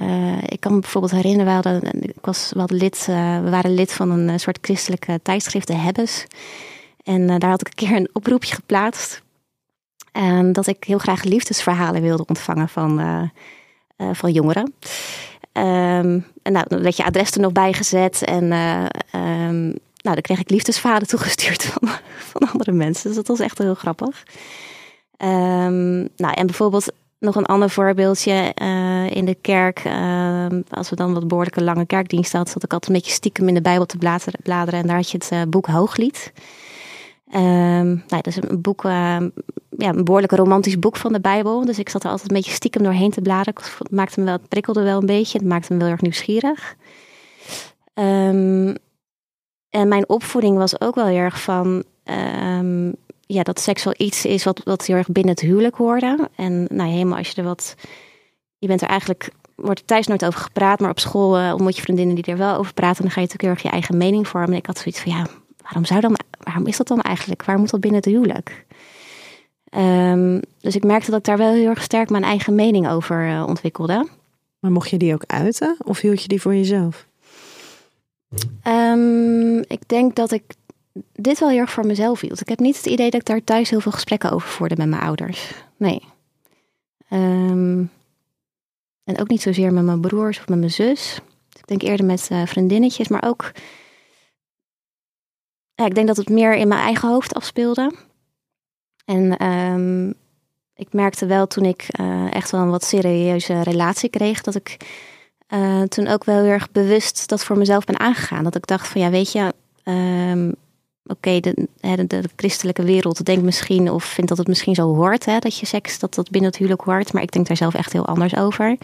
uh, 0.00 0.42
ik 0.42 0.60
kan 0.60 0.74
me 0.74 0.80
bijvoorbeeld 0.80 1.12
herinneren, 1.12 1.46
we, 1.46 1.68
hadden, 1.68 2.02
ik 2.02 2.14
was, 2.20 2.52
lid, 2.66 3.06
uh, 3.10 3.42
we 3.42 3.50
waren 3.50 3.74
lid 3.74 3.92
van 3.92 4.10
een 4.10 4.40
soort 4.40 4.58
christelijke 4.60 5.20
tijdschrift, 5.22 5.66
de 5.66 5.74
Hebbes. 5.74 6.26
En 7.02 7.20
uh, 7.20 7.38
daar 7.38 7.50
had 7.50 7.60
ik 7.60 7.66
een 7.66 7.88
keer 7.88 7.96
een 7.96 8.08
oproepje 8.12 8.54
geplaatst. 8.54 9.22
Dat 10.52 10.66
ik 10.66 10.84
heel 10.84 10.98
graag 10.98 11.22
liefdesverhalen 11.22 12.02
wilde 12.02 12.24
ontvangen 12.26 12.68
van, 12.68 13.30
van 14.12 14.32
jongeren. 14.32 14.74
Um, 15.56 16.26
en 16.42 16.52
nou, 16.52 16.64
dan 16.68 16.82
werd 16.82 16.96
je 16.96 17.04
adres 17.04 17.30
er 17.30 17.40
nog 17.40 17.52
bij 17.52 17.72
gezet. 17.72 18.24
En 18.24 18.42
um, 18.42 19.78
nou, 20.02 20.14
dan 20.14 20.20
kreeg 20.20 20.40
ik 20.40 20.50
liefdesverhalen 20.50 21.06
toegestuurd 21.16 21.64
van, 21.64 21.88
van 22.18 22.50
andere 22.52 22.72
mensen. 22.72 23.06
Dus 23.06 23.16
dat 23.16 23.26
was 23.26 23.40
echt 23.40 23.58
heel 23.58 23.74
grappig. 23.74 24.22
Um, 25.18 26.08
nou, 26.16 26.34
en 26.34 26.46
bijvoorbeeld 26.46 26.92
nog 27.18 27.34
een 27.36 27.46
ander 27.46 27.70
voorbeeldje 27.70 28.54
in 29.10 29.24
de 29.24 29.36
kerk. 29.40 29.82
Als 30.70 30.90
we 30.90 30.96
dan 30.96 31.14
wat 31.14 31.28
behoorlijke 31.28 31.64
lange 31.64 31.86
kerkdienst 31.86 32.32
hadden, 32.32 32.52
zat 32.52 32.64
ik 32.64 32.72
altijd 32.72 32.90
een 32.92 32.98
beetje 32.98 33.14
stiekem 33.14 33.48
in 33.48 33.54
de 33.54 33.62
Bijbel 33.62 33.86
te 33.86 33.98
bladeren. 34.42 34.80
En 34.80 34.86
daar 34.86 34.96
had 34.96 35.10
je 35.10 35.18
het 35.28 35.50
boek 35.50 35.66
Hooglied. 35.66 36.32
Um, 37.36 37.86
nou, 37.86 38.22
dat 38.22 38.26
is 38.26 38.36
een 38.36 38.60
boek, 38.60 38.84
ehm, 38.84 39.28
ja, 39.78 39.88
een 39.88 40.04
behoorlijk 40.04 40.32
romantisch 40.32 40.78
boek 40.78 40.96
van 40.96 41.12
de 41.12 41.20
Bijbel. 41.20 41.64
Dus 41.64 41.78
ik 41.78 41.88
zat 41.88 42.04
er 42.04 42.10
altijd 42.10 42.30
een 42.30 42.36
beetje 42.36 42.52
stiekem 42.52 42.82
doorheen 42.82 43.10
te 43.10 43.20
bladeren. 43.20 43.62
Het 43.78 43.90
maakte 43.90 44.22
wel, 44.22 44.38
prikkelde 44.48 44.82
wel 44.82 45.00
een 45.00 45.06
beetje. 45.06 45.38
Het 45.38 45.46
maakte 45.46 45.72
me 45.72 45.78
wel 45.78 45.88
erg 45.88 46.00
nieuwsgierig. 46.00 46.76
Um, 47.94 48.74
en 49.70 49.88
mijn 49.88 50.08
opvoeding 50.08 50.56
was 50.56 50.80
ook 50.80 50.94
wel 50.94 51.06
erg 51.06 51.40
van 51.40 51.84
ja, 53.26 53.42
dat 53.42 53.60
seks 53.60 53.84
wel 53.84 53.94
iets 53.96 54.24
is 54.24 54.44
wat, 54.44 54.60
wat 54.64 54.86
heel 54.86 54.96
erg 54.96 55.08
binnen 55.08 55.32
het 55.32 55.40
huwelijk 55.40 55.76
hoorde. 55.76 56.30
En 56.36 56.66
nou, 56.70 56.90
helemaal 56.90 57.18
als 57.18 57.28
je 57.28 57.36
er 57.36 57.48
wat. 57.48 57.74
Je 58.58 58.66
bent 58.66 58.82
er 58.82 58.88
eigenlijk. 58.88 59.30
Wordt 59.54 59.80
er 59.80 59.86
thuis 59.86 60.06
nooit 60.06 60.24
over 60.24 60.40
gepraat, 60.40 60.80
maar 60.80 60.90
op 60.90 61.00
school 61.00 61.38
uh, 61.40 61.52
ontmoet 61.52 61.76
je 61.76 61.82
vriendinnen 61.82 62.14
die 62.14 62.24
er 62.24 62.36
wel 62.36 62.56
over 62.56 62.74
praten. 62.74 62.96
En 62.96 63.02
dan 63.02 63.10
ga 63.10 63.20
je 63.20 63.26
natuurlijk 63.26 63.42
heel 63.42 63.50
erg 63.50 63.62
je 63.62 63.68
eigen 63.68 63.96
mening 63.96 64.28
vormen. 64.28 64.50
En 64.50 64.56
ik 64.56 64.66
had 64.66 64.78
zoiets 64.78 65.00
van 65.00 65.12
ja, 65.12 65.26
waarom 65.64 65.84
zou 65.84 66.00
dan. 66.00 66.16
Waarom 66.38 66.66
is 66.66 66.76
dat 66.76 66.88
dan 66.88 67.00
eigenlijk? 67.00 67.44
Waar 67.44 67.58
moet 67.58 67.70
dat 67.70 67.80
binnen 67.80 68.00
het 68.00 68.10
huwelijk? 68.10 68.64
Um, 69.76 70.40
dus 70.60 70.76
ik 70.76 70.84
merkte 70.84 71.10
dat 71.10 71.18
ik 71.18 71.24
daar 71.24 71.38
wel 71.38 71.52
heel 71.52 71.68
erg 71.68 71.82
sterk 71.82 72.10
mijn 72.10 72.24
eigen 72.24 72.54
mening 72.54 72.88
over 72.88 73.28
uh, 73.28 73.44
ontwikkelde. 73.46 74.08
Maar 74.58 74.72
mocht 74.72 74.90
je 74.90 74.96
die 74.96 75.14
ook 75.14 75.24
uiten 75.26 75.76
of 75.84 76.00
hield 76.00 76.22
je 76.22 76.28
die 76.28 76.40
voor 76.40 76.54
jezelf? 76.54 77.06
Um, 78.66 79.58
ik 79.58 79.88
denk 79.88 80.14
dat 80.16 80.30
ik 80.30 80.42
dit 81.12 81.38
wel 81.38 81.48
heel 81.48 81.58
erg 81.58 81.70
voor 81.70 81.86
mezelf 81.86 82.20
hield. 82.20 82.40
Ik 82.40 82.48
heb 82.48 82.58
niet 82.58 82.76
het 82.76 82.86
idee 82.86 83.10
dat 83.10 83.20
ik 83.20 83.26
daar 83.26 83.44
thuis 83.44 83.70
heel 83.70 83.80
veel 83.80 83.92
gesprekken 83.92 84.30
over 84.30 84.48
voerde 84.48 84.76
met 84.76 84.88
mijn 84.88 85.02
ouders. 85.02 85.54
Nee. 85.76 86.02
Um, 87.10 87.90
en 89.04 89.18
ook 89.20 89.28
niet 89.28 89.42
zozeer 89.42 89.72
met 89.72 89.84
mijn 89.84 90.00
broers 90.00 90.38
of 90.38 90.48
met 90.48 90.58
mijn 90.58 90.70
zus. 90.70 91.20
Ik 91.58 91.66
denk 91.66 91.82
eerder 91.82 92.06
met 92.06 92.28
uh, 92.32 92.46
vriendinnetjes, 92.46 93.08
maar 93.08 93.24
ook. 93.26 93.52
Ja, 95.74 95.86
ik 95.86 95.94
denk 95.94 96.06
dat 96.06 96.16
het 96.16 96.28
meer 96.28 96.54
in 96.54 96.68
mijn 96.68 96.80
eigen 96.80 97.08
hoofd 97.08 97.34
afspeelde. 97.34 97.92
En 99.04 99.46
um, 99.46 100.14
ik 100.74 100.92
merkte 100.92 101.26
wel 101.26 101.46
toen 101.46 101.64
ik 101.64 101.86
uh, 102.00 102.34
echt 102.34 102.50
wel 102.50 102.60
een 102.60 102.70
wat 102.70 102.84
serieuze 102.84 103.62
relatie 103.62 104.08
kreeg, 104.10 104.40
dat 104.40 104.54
ik 104.54 104.76
uh, 105.48 105.82
toen 105.82 106.06
ook 106.06 106.24
wel 106.24 106.42
heel 106.42 106.50
erg 106.50 106.70
bewust 106.70 107.28
dat 107.28 107.44
voor 107.44 107.58
mezelf 107.58 107.84
ben 107.84 108.00
aangegaan. 108.00 108.44
Dat 108.44 108.54
ik 108.54 108.66
dacht 108.66 108.88
van 108.88 109.00
ja, 109.00 109.10
weet 109.10 109.32
je, 109.32 109.52
um, 109.84 110.54
oké, 111.06 111.40
de, 111.40 111.68
de, 111.80 112.06
de, 112.06 112.22
christelijke 112.36 112.82
wereld 112.82 113.24
denkt 113.24 113.42
misschien 113.42 113.90
of 113.90 114.04
vindt 114.04 114.28
dat 114.28 114.38
het 114.38 114.48
misschien 114.48 114.74
zo 114.74 114.94
hoort, 114.94 115.24
hè, 115.24 115.38
dat 115.38 115.58
je 115.58 115.66
seks, 115.66 115.98
dat 115.98 116.14
dat 116.14 116.30
binnen 116.30 116.50
het 116.50 116.58
huwelijk 116.58 116.82
hoort. 116.82 117.12
Maar 117.12 117.22
ik 117.22 117.32
denk 117.32 117.46
daar 117.46 117.56
zelf 117.56 117.74
echt 117.74 117.92
heel 117.92 118.06
anders 118.06 118.36
over. 118.36 118.76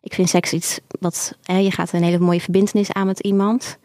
Ik 0.00 0.14
vind 0.14 0.28
seks 0.28 0.52
iets 0.52 0.80
wat, 1.00 1.36
hè, 1.42 1.56
je 1.56 1.70
gaat 1.70 1.92
een 1.92 2.02
hele 2.02 2.18
mooie 2.18 2.40
verbindenis 2.40 2.92
aan 2.92 3.06
met 3.06 3.20
iemand. 3.20 3.78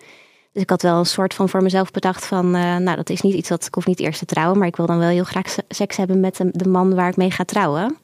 Dus 0.59 0.67
ik 0.67 0.73
had 0.73 0.91
wel 0.91 0.99
een 0.99 1.05
soort 1.05 1.33
van 1.33 1.49
voor 1.49 1.63
mezelf 1.63 1.91
bedacht 1.91 2.25
van, 2.25 2.45
uh, 2.45 2.75
nou 2.77 2.95
dat 2.95 3.09
is 3.09 3.21
niet 3.21 3.33
iets 3.33 3.49
dat 3.49 3.65
ik 3.65 3.73
hoef 3.73 3.85
niet 3.85 3.99
eerst 3.99 4.19
te 4.19 4.25
trouwen, 4.25 4.57
maar 4.57 4.67
ik 4.67 4.75
wil 4.75 4.85
dan 4.85 4.97
wel 4.97 5.09
heel 5.09 5.23
graag 5.23 5.55
seks 5.67 5.97
hebben 5.97 6.19
met 6.19 6.37
de, 6.37 6.49
de 6.51 6.69
man 6.69 6.95
waar 6.95 7.09
ik 7.09 7.15
mee 7.15 7.31
ga 7.31 7.43
trouwen. 7.43 7.83
Um, 7.83 7.97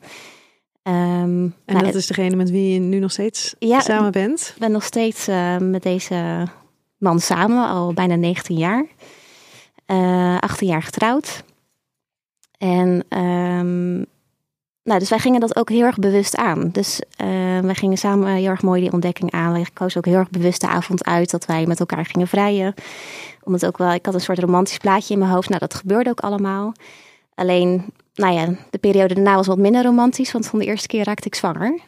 en 0.84 1.54
nou, 1.66 1.86
dat 1.86 1.96
is 1.96 2.08
degene 2.08 2.36
met 2.36 2.50
wie 2.50 2.74
je 2.74 2.80
nu 2.80 3.00
nog 3.00 3.12
steeds 3.12 3.56
ja, 3.60 3.80
samen 3.80 4.12
bent? 4.12 4.52
Ik 4.54 4.60
ben 4.60 4.72
nog 4.72 4.84
steeds 4.84 5.28
uh, 5.30 5.58
met 5.58 5.84
deze 5.84 6.48
man 6.98 7.20
samen, 7.20 7.70
al 7.70 7.94
bijna 7.94 8.16
19 8.16 8.58
jaar 8.58 8.86
uh, 9.88 10.36
eh, 10.36 10.40
18 10.40 10.68
jaar 10.68 10.84
getrouwd. 10.84 11.44
En 12.58 13.06
um, 13.20 14.06
nou, 14.86 15.00
dus 15.00 15.10
wij 15.10 15.20
gingen 15.20 15.40
dat 15.40 15.56
ook 15.56 15.70
heel 15.70 15.86
erg 15.86 15.98
bewust 15.98 16.36
aan. 16.36 16.70
Dus 16.72 17.02
uh, 17.22 17.60
wij 17.60 17.76
gingen 17.76 17.98
samen 17.98 18.34
heel 18.34 18.50
erg 18.50 18.62
mooi 18.62 18.82
die 18.82 18.92
ontdekking 18.92 19.32
aan. 19.32 19.52
Wij 19.52 19.66
kozen 19.74 19.98
ook 19.98 20.06
heel 20.06 20.18
erg 20.18 20.30
bewust 20.30 20.62
de 20.62 20.68
avond 20.68 21.06
uit 21.06 21.32
dat 21.32 21.46
wij 21.46 21.66
met 21.66 21.80
elkaar 21.80 22.06
gingen 22.06 22.28
vrijen. 22.28 22.74
Omdat 23.44 23.66
ook 23.66 23.78
wel, 23.78 23.92
ik 23.92 24.06
had 24.06 24.14
een 24.14 24.22
soort 24.22 24.40
romantisch 24.40 24.78
plaatje 24.78 25.14
in 25.14 25.20
mijn 25.20 25.32
hoofd. 25.32 25.50
Nou, 25.50 25.60
dat 25.60 25.74
gebeurde 25.74 26.10
ook 26.10 26.20
allemaal. 26.20 26.74
Alleen, 27.36 27.86
nou 28.14 28.34
ja, 28.34 28.56
de 28.70 28.78
periode 28.78 29.14
daarna 29.14 29.36
was 29.36 29.48
wat 29.48 29.58
minder 29.58 29.84
romantisch. 29.84 30.32
Want 30.32 30.48
van 30.48 30.60
de 30.60 30.66
eerste 30.66 30.88
keer 30.88 31.04
raakte 31.04 31.28
ik 31.28 31.36
zwanger. 31.36 31.80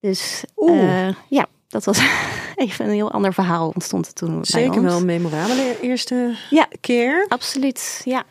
Dus 0.00 0.44
uh, 0.56 1.08
ja, 1.28 1.46
dat 1.68 1.84
was 1.84 2.00
even 2.56 2.84
een 2.84 2.92
heel 2.92 3.12
ander 3.12 3.34
verhaal 3.34 3.70
ontstond 3.74 4.14
toen. 4.14 4.44
Zeker 4.44 4.82
wel 4.82 4.96
een 4.96 5.04
memorabele 5.04 5.80
eerste 5.80 6.36
ja, 6.50 6.68
keer. 6.80 7.26
Absoluut, 7.28 8.00
ja. 8.04 8.24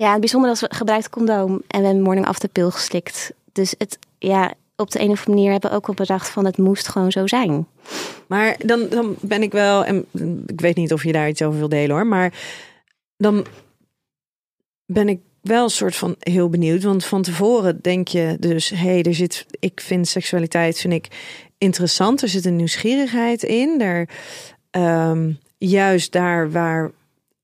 Ja, 0.00 0.10
het 0.10 0.20
bijzonder 0.20 0.50
was 0.50 0.60
we 0.60 0.66
gebruikten 0.70 1.10
condoom 1.10 1.62
en 1.66 1.80
we 1.80 1.86
hebben 1.86 2.02
morning 2.02 2.26
after 2.26 2.48
pil 2.48 2.70
geslikt. 2.70 3.32
Dus 3.52 3.74
het, 3.78 3.98
ja, 4.18 4.54
op 4.76 4.90
de 4.90 5.00
een 5.00 5.10
of 5.10 5.18
andere 5.18 5.30
manier 5.30 5.50
hebben 5.50 5.70
we 5.70 5.76
ook 5.76 5.86
wel 5.86 5.96
bedacht 5.96 6.28
van 6.28 6.44
het 6.44 6.58
moest 6.58 6.88
gewoon 6.88 7.12
zo 7.12 7.26
zijn. 7.26 7.66
Maar 8.26 8.56
dan, 8.64 8.88
dan 8.88 9.16
ben 9.20 9.42
ik 9.42 9.52
wel, 9.52 9.84
en 9.84 10.06
ik 10.46 10.60
weet 10.60 10.76
niet 10.76 10.92
of 10.92 11.04
je 11.04 11.12
daar 11.12 11.28
iets 11.28 11.42
over 11.42 11.58
wil 11.58 11.68
delen 11.68 11.96
hoor, 11.96 12.06
maar 12.06 12.32
dan 13.16 13.46
ben 14.86 15.08
ik 15.08 15.20
wel 15.40 15.64
een 15.64 15.70
soort 15.70 15.96
van 15.96 16.14
heel 16.18 16.48
benieuwd. 16.48 16.82
Want 16.82 17.04
van 17.04 17.22
tevoren 17.22 17.78
denk 17.80 18.08
je 18.08 18.36
dus, 18.38 18.68
hé, 18.68 18.76
hey, 18.76 19.02
er 19.02 19.14
zit, 19.14 19.46
ik 19.58 19.80
vind 19.80 20.08
seksualiteit, 20.08 20.78
vind 20.78 20.92
ik 20.92 21.08
interessant. 21.58 22.22
Er 22.22 22.28
zit 22.28 22.44
een 22.44 22.56
nieuwsgierigheid 22.56 23.42
in. 23.42 23.80
Er, 23.80 24.08
um, 24.70 25.38
juist 25.58 26.12
daar 26.12 26.50
waar 26.50 26.90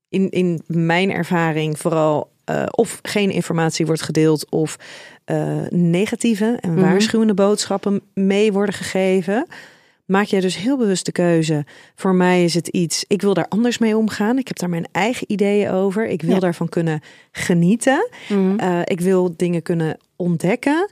in, 0.09 0.29
in 0.29 0.61
mijn 0.67 1.11
ervaring 1.11 1.79
vooral 1.79 2.35
uh, 2.49 2.63
of 2.71 2.99
geen 3.01 3.31
informatie 3.31 3.85
wordt 3.85 4.01
gedeeld 4.01 4.49
of 4.49 4.77
uh, 5.25 5.61
negatieve 5.69 6.57
en 6.61 6.73
mhm. 6.73 6.81
waarschuwende 6.81 7.33
boodschappen 7.33 8.01
mee 8.13 8.51
worden 8.51 8.75
gegeven. 8.75 9.47
Maak 10.05 10.25
jij 10.25 10.39
dus 10.39 10.57
heel 10.57 10.77
bewust 10.77 11.05
de 11.05 11.11
keuze. 11.11 11.65
Voor 11.95 12.15
mij 12.15 12.43
is 12.43 12.53
het 12.53 12.67
iets, 12.67 13.05
ik 13.07 13.21
wil 13.21 13.33
daar 13.33 13.47
anders 13.47 13.77
mee 13.77 13.97
omgaan. 13.97 14.37
Ik 14.37 14.47
heb 14.47 14.57
daar 14.57 14.69
mijn 14.69 14.87
eigen 14.91 15.31
ideeën 15.31 15.71
over. 15.71 16.07
Ik 16.07 16.21
wil 16.21 16.39
daarvan 16.39 16.69
kunnen 16.69 17.01
genieten. 17.31 18.09
Mm 18.29 18.59
uh, 18.59 18.81
ik 18.83 18.99
wil 18.99 19.33
dingen 19.35 19.61
kunnen 19.61 19.97
ontdekken. 20.15 20.91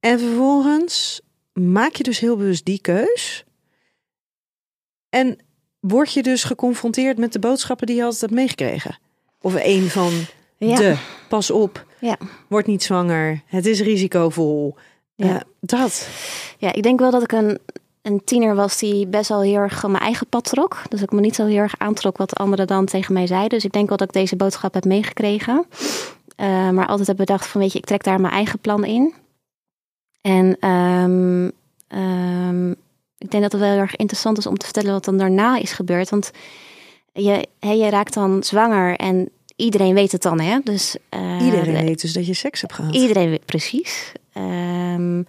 En 0.00 0.18
vervolgens 0.18 1.20
maak 1.52 1.94
je 1.94 2.02
dus 2.02 2.18
heel 2.18 2.36
bewust 2.36 2.64
die 2.64 2.80
keus. 2.80 3.44
En 5.10 5.38
word 5.80 6.12
je 6.12 6.22
dus 6.22 6.44
geconfronteerd 6.44 7.18
met 7.18 7.32
de 7.32 7.38
boodschappen 7.38 7.86
die 7.86 7.96
je 7.96 8.02
altijd 8.02 8.20
hebt 8.20 8.32
meegekregen. 8.32 8.98
Of 9.40 9.54
een 9.64 9.88
van 9.88 10.12
de, 10.58 10.96
pas 11.28 11.50
op, 11.50 11.84
ja. 11.98 12.16
word 12.48 12.66
niet 12.66 12.82
zwanger, 12.82 13.42
het 13.46 13.66
is 13.66 13.80
risicovol. 13.80 14.76
Ja. 15.14 15.26
Uh, 15.26 15.40
dat. 15.60 16.08
Ja, 16.58 16.72
ik 16.72 16.82
denk 16.82 17.00
wel 17.00 17.10
dat 17.10 17.22
ik 17.22 17.32
een, 17.32 17.58
een 18.02 18.24
tiener 18.24 18.54
was 18.54 18.78
die 18.78 19.06
best 19.06 19.28
wel 19.28 19.40
heel 19.40 19.56
erg 19.56 19.86
mijn 19.86 20.02
eigen 20.02 20.26
pad 20.26 20.44
trok. 20.44 20.82
Dus 20.88 21.02
ik 21.02 21.12
me 21.12 21.20
niet 21.20 21.34
zo 21.34 21.46
heel 21.46 21.58
erg 21.58 21.78
aantrok 21.78 22.16
wat 22.16 22.36
anderen 22.36 22.66
dan 22.66 22.84
tegen 22.84 23.12
mij 23.12 23.26
zeiden. 23.26 23.50
Dus 23.50 23.64
ik 23.64 23.72
denk 23.72 23.88
wel 23.88 23.96
dat 23.96 24.08
ik 24.08 24.14
deze 24.14 24.36
boodschap 24.36 24.74
heb 24.74 24.84
meegekregen. 24.84 25.66
Uh, 26.40 26.70
maar 26.70 26.86
altijd 26.86 27.08
heb 27.08 27.16
bedacht 27.16 27.46
van 27.46 27.60
weet 27.60 27.72
je, 27.72 27.78
ik 27.78 27.84
trek 27.84 28.04
daar 28.04 28.20
mijn 28.20 28.34
eigen 28.34 28.58
plan 28.58 28.84
in. 28.84 29.14
En 30.20 30.68
um, 30.68 31.52
um, 31.98 32.70
ik 33.18 33.30
denk 33.30 33.42
dat 33.42 33.52
het 33.52 33.60
wel 33.60 33.70
heel 33.70 33.80
erg 33.80 33.96
interessant 33.96 34.38
is 34.38 34.46
om 34.46 34.58
te 34.58 34.64
vertellen 34.64 34.92
wat 34.92 35.04
dan 35.04 35.18
daarna 35.18 35.56
is 35.56 35.72
gebeurd. 35.72 36.10
Want 36.10 36.30
je, 37.12 37.46
he, 37.58 37.70
je 37.70 37.88
raakt 37.88 38.14
dan 38.14 38.42
zwanger 38.42 38.96
en 38.96 39.28
iedereen 39.56 39.94
weet 39.94 40.12
het 40.12 40.22
dan, 40.22 40.40
hè? 40.40 40.58
Dus, 40.64 40.96
uh, 41.14 41.44
iedereen 41.44 41.84
weet 41.84 42.00
dus 42.00 42.12
dat 42.12 42.26
je 42.26 42.34
seks 42.34 42.60
hebt 42.60 42.72
gehad. 42.72 42.94
Iedereen 42.94 43.30
weet, 43.30 43.44
precies. 43.44 44.12
Um, 44.36 45.26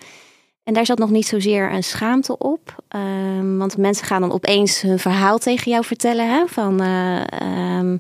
en 0.63 0.74
daar 0.74 0.86
zat 0.86 0.98
nog 0.98 1.10
niet 1.10 1.27
zozeer 1.27 1.72
een 1.72 1.84
schaamte 1.84 2.38
op. 2.38 2.84
Um, 2.96 3.58
want 3.58 3.77
mensen 3.77 4.05
gaan 4.05 4.22
dan 4.22 4.32
opeens 4.32 4.82
hun 4.82 5.00
verhaal 5.00 5.38
tegen 5.38 5.72
jou 5.72 5.86
vertellen. 5.86 6.29
Hè? 6.29 6.48
Van, 6.48 6.82
uh, 6.82 7.24
um, 7.77 8.00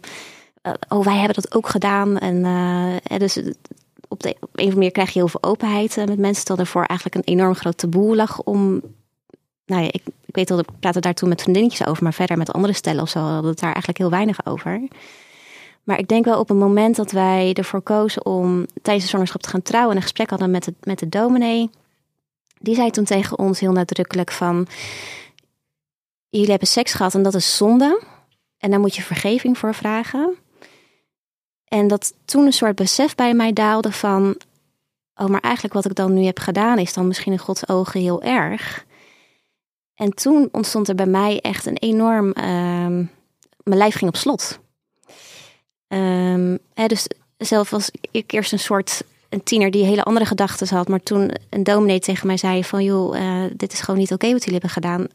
oh, 0.89 1.05
wij 1.05 1.15
hebben 1.15 1.35
dat 1.35 1.55
ook 1.55 1.69
gedaan. 1.69 2.17
En 2.17 2.35
uh, 2.35 3.19
dus 3.19 3.37
op, 4.07 4.23
de, 4.23 4.29
op 4.29 4.41
een 4.41 4.49
of 4.49 4.59
andere 4.59 4.75
manier 4.75 4.91
krijg 4.91 5.09
je 5.09 5.19
heel 5.19 5.27
veel 5.27 5.43
openheid 5.43 5.95
met 5.95 6.19
mensen. 6.19 6.45
Terwijl 6.45 6.67
er 6.67 6.73
voor 6.73 6.83
eigenlijk 6.83 7.15
een 7.19 7.33
enorm 7.33 7.55
groot 7.55 7.77
taboe 7.77 8.15
lag 8.15 8.41
om... 8.41 8.81
Nou 9.65 9.81
ja, 9.81 9.87
ik, 9.87 10.03
ik 10.25 10.35
weet 10.35 10.47
dat 10.47 10.59
ik 10.59 10.67
praatte 10.79 10.99
daar 10.99 11.13
toen 11.13 11.29
met 11.29 11.41
vriendinnetjes 11.41 11.87
over. 11.87 12.03
Maar 12.03 12.13
verder 12.13 12.37
met 12.37 12.53
andere 12.53 12.73
stellen 12.73 13.01
of 13.01 13.09
zo 13.09 13.19
hadden 13.19 13.49
het 13.49 13.59
daar 13.59 13.69
eigenlijk 13.69 13.97
heel 13.97 14.09
weinig 14.09 14.45
over. 14.45 14.81
Maar 15.85 15.99
ik 15.99 16.07
denk 16.07 16.25
wel 16.25 16.39
op 16.39 16.49
een 16.49 16.57
moment 16.57 16.95
dat 16.95 17.11
wij 17.11 17.53
ervoor 17.53 17.81
kozen 17.81 18.25
om 18.25 18.65
tijdens 18.81 19.03
de 19.03 19.09
zwangerschap 19.09 19.41
te 19.41 19.49
gaan 19.49 19.61
trouwen... 19.61 19.91
en 19.91 19.97
een 19.97 20.03
gesprek 20.03 20.29
hadden 20.29 20.51
met 20.51 20.63
de, 20.63 20.73
met 20.83 20.99
de 20.99 21.09
dominee 21.09 21.69
die 22.59 22.75
zei 22.75 22.89
toen 22.89 23.03
tegen 23.03 23.39
ons 23.39 23.59
heel 23.59 23.71
nadrukkelijk 23.71 24.31
van... 24.31 24.67
Jullie 26.29 26.49
hebben 26.49 26.67
seks 26.67 26.93
gehad 26.93 27.13
en 27.13 27.23
dat 27.23 27.33
is 27.33 27.57
zonde. 27.57 28.01
En 28.57 28.69
daar 28.69 28.79
moet 28.79 28.95
je 28.95 29.01
vergeving 29.01 29.57
voor 29.57 29.75
vragen. 29.75 30.35
En 31.65 31.87
dat 31.87 32.13
toen 32.25 32.45
een 32.45 32.53
soort 32.53 32.75
besef 32.75 33.15
bij 33.15 33.33
mij 33.33 33.53
daalde 33.53 33.91
van... 33.91 34.37
Oh, 35.15 35.27
maar 35.27 35.41
eigenlijk 35.41 35.73
wat 35.73 35.85
ik 35.85 35.95
dan 35.95 36.13
nu 36.13 36.23
heb 36.23 36.39
gedaan 36.39 36.79
is 36.79 36.93
dan 36.93 37.07
misschien 37.07 37.31
in 37.31 37.39
Gods 37.39 37.67
ogen 37.67 38.01
heel 38.01 38.21
erg. 38.21 38.85
En 39.95 40.09
toen 40.09 40.49
ontstond 40.51 40.87
er 40.87 40.95
bij 40.95 41.05
mij 41.05 41.39
echt 41.41 41.65
een 41.65 41.77
enorm... 41.77 42.27
Uh, 42.27 42.43
mijn 43.63 43.77
lijf 43.77 43.95
ging 43.95 44.09
op 44.09 44.15
slot. 44.15 44.59
Hè, 46.73 46.87
dus 46.87 47.07
zelf 47.37 47.69
was 47.69 47.91
ik 48.11 48.31
eerst 48.31 48.51
een 48.51 48.59
soort 48.59 49.03
een 49.29 49.43
tiener 49.43 49.71
die 49.71 49.85
hele 49.85 50.03
andere 50.03 50.25
gedachten 50.25 50.75
had. 50.75 50.87
Maar 50.87 51.03
toen 51.03 51.31
een 51.49 51.63
dominee 51.63 51.99
tegen 51.99 52.27
mij 52.27 52.37
zei 52.37 52.63
van 52.63 52.83
joh, 52.83 53.17
uh, 53.17 53.43
dit 53.55 53.73
is 53.73 53.81
gewoon 53.81 53.99
niet 53.99 54.13
oké 54.13 54.31
wat 54.31 54.43
jullie 54.43 54.59
hebben 54.59 54.69
gedaan. 54.69 55.07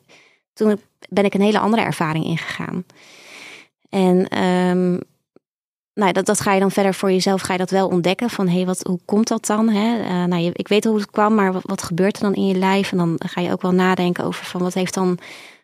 Toen 0.53 0.81
ben 1.09 1.25
ik 1.25 1.35
een 1.35 1.41
hele 1.41 1.59
andere 1.59 1.83
ervaring 1.83 2.25
ingegaan. 2.25 2.85
En 3.89 4.45
um, 4.45 5.01
nou, 5.95 6.13
dat, 6.13 6.27
dat 6.27 6.41
ga 6.41 6.53
je 6.53 6.61
dan 6.61 6.71
verder 6.71 6.95
voor 6.95 7.11
jezelf, 7.11 7.41
ga 7.41 7.53
je 7.53 7.59
dat 7.59 7.71
wel 7.71 7.89
ontdekken. 7.89 8.31
Van 8.31 8.49
hé, 8.49 8.55
hey, 8.55 8.67
wat, 8.67 8.83
hoe 8.83 8.99
komt 9.05 9.29
dat 9.29 9.47
dan? 9.47 9.69
Hè? 9.69 9.99
Uh, 9.99 10.25
nou, 10.25 10.43
je, 10.43 10.51
ik 10.53 10.69
weet 10.69 10.85
hoe 10.85 10.97
het 10.97 11.11
kwam, 11.11 11.35
maar 11.35 11.53
wat, 11.53 11.63
wat 11.65 11.83
gebeurt 11.83 12.17
er 12.17 12.23
dan 12.23 12.35
in 12.35 12.47
je 12.47 12.55
lijf? 12.55 12.93
En 12.93 12.99
dan 12.99 13.21
ga 13.27 13.41
je 13.41 13.53
ook 13.53 13.63
wel 13.63 13.73
nadenken 13.73 14.25
over 14.25 14.45
van 14.45 14.61
wat 14.61 14.75
heeft 14.75 14.95
dan 14.95 15.19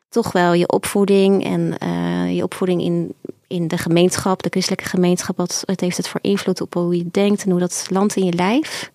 toch 0.09 0.33
wel 0.33 0.53
je 0.53 0.69
opvoeding 0.69 1.45
en 1.45 1.75
uh, 1.83 2.37
je 2.37 2.43
opvoeding 2.43 2.83
in 2.83 3.15
in 3.47 3.69
de 3.69 3.79
gemeenschap, 3.79 4.43
de 4.43 4.49
christelijke 4.49 4.89
gemeenschap, 4.89 5.37
wat 5.37 5.63
het 5.67 5.81
heeft 5.81 5.97
het 5.97 6.09
voor 6.09 6.21
invloed 6.23 6.61
op 6.61 6.75
hoe 6.75 6.97
je 6.97 7.09
denkt 7.11 7.45
en 7.45 7.51
hoe 7.51 7.61
dat 7.61 7.87
landt 7.91 8.17
in 8.17 8.25
je 8.25 8.33
lijf. 8.33 8.91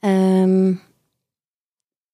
Um, 0.00 0.80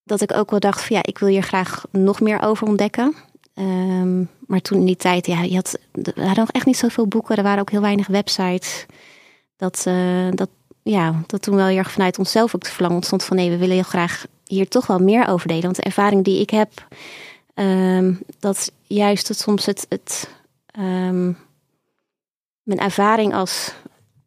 dat 0.04 0.20
ik 0.20 0.32
ook 0.32 0.50
wel 0.50 0.60
dacht 0.60 0.84
van 0.84 0.96
ja, 0.96 1.02
ik 1.02 1.18
wil 1.18 1.28
hier 1.28 1.42
graag 1.42 1.84
nog 1.90 2.20
meer 2.20 2.42
over 2.42 2.66
ontdekken. 2.66 3.14
Um, 3.54 4.30
maar 4.46 4.60
toen 4.60 4.78
in 4.78 4.86
die 4.86 4.96
tijd, 4.96 5.26
ja, 5.26 5.42
je 5.42 5.54
had, 5.54 5.78
er 5.92 6.12
waren 6.14 6.36
nog 6.36 6.50
echt 6.50 6.66
niet 6.66 6.76
zoveel 6.76 7.06
boeken, 7.06 7.36
er 7.36 7.42
waren 7.42 7.60
ook 7.60 7.70
heel 7.70 7.80
weinig 7.80 8.06
websites. 8.06 8.86
Dat, 9.56 9.84
uh, 9.88 10.28
dat, 10.30 10.48
ja, 10.82 11.22
dat 11.26 11.42
toen 11.42 11.56
wel 11.56 11.66
heel 11.66 11.76
erg 11.76 11.90
vanuit 11.90 12.18
onszelf 12.18 12.54
ook 12.54 12.62
te 12.62 12.70
verlangen 12.70 12.96
ontstond 12.96 13.24
van 13.24 13.36
nee, 13.36 13.50
we 13.50 13.56
willen 13.56 13.74
heel 13.74 13.82
graag 13.82 14.26
hier 14.44 14.68
toch 14.68 14.86
wel 14.86 14.98
meer 14.98 15.28
over 15.28 15.48
delen. 15.48 15.62
Want 15.62 15.76
de 15.76 15.82
ervaring 15.82 16.24
die 16.24 16.40
ik 16.40 16.50
heb, 16.50 16.86
um, 17.54 18.20
dat 18.38 18.72
juist 18.82 19.28
het 19.28 19.38
soms 19.38 19.66
het, 19.66 19.86
het 19.88 20.28
um, 20.78 21.37
mijn 22.62 22.78
ervaring 22.78 23.35
als 23.35 23.75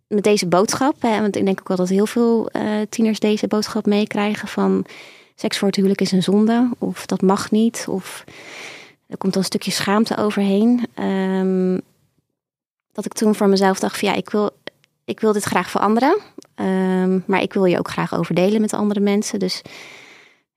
met 0.07 0.23
deze 0.23 0.47
boodschap. 0.47 1.01
Hè, 1.01 1.21
want 1.21 1.35
ik 1.35 1.45
denk 1.45 1.59
ook 1.59 1.67
wel 1.67 1.77
dat 1.77 1.89
heel 1.89 2.05
veel 2.05 2.49
uh, 2.55 2.81
tieners 2.89 3.19
deze 3.19 3.47
boodschap 3.47 3.85
meekrijgen 3.85 4.47
van 4.47 4.85
seks 5.35 5.57
voor 5.57 5.67
het 5.67 5.75
huwelijk 5.75 6.01
is 6.01 6.11
een 6.11 6.23
zonde. 6.23 6.69
Of 6.77 7.05
dat 7.05 7.21
mag 7.21 7.51
niet. 7.51 7.85
Of 7.89 8.23
er 9.07 9.17
komt 9.17 9.33
dan 9.33 9.41
een 9.41 9.47
stukje 9.47 9.71
schaamte 9.71 10.17
overheen. 10.17 10.87
Um, 10.99 11.81
dat 12.91 13.05
ik 13.05 13.13
toen 13.13 13.35
voor 13.35 13.47
mezelf 13.47 13.79
dacht 13.79 13.99
van 13.99 14.09
ja, 14.09 14.15
ik 14.15 14.29
wil, 14.29 14.51
ik 15.05 15.19
wil 15.19 15.33
dit 15.33 15.43
graag 15.43 15.69
veranderen. 15.69 16.17
Um, 16.55 17.23
maar 17.27 17.41
ik 17.41 17.53
wil 17.53 17.65
je 17.65 17.77
ook 17.77 17.89
graag 17.89 18.13
overdelen 18.13 18.61
met 18.61 18.73
andere 18.73 18.99
mensen. 18.99 19.39
Dus 19.39 19.61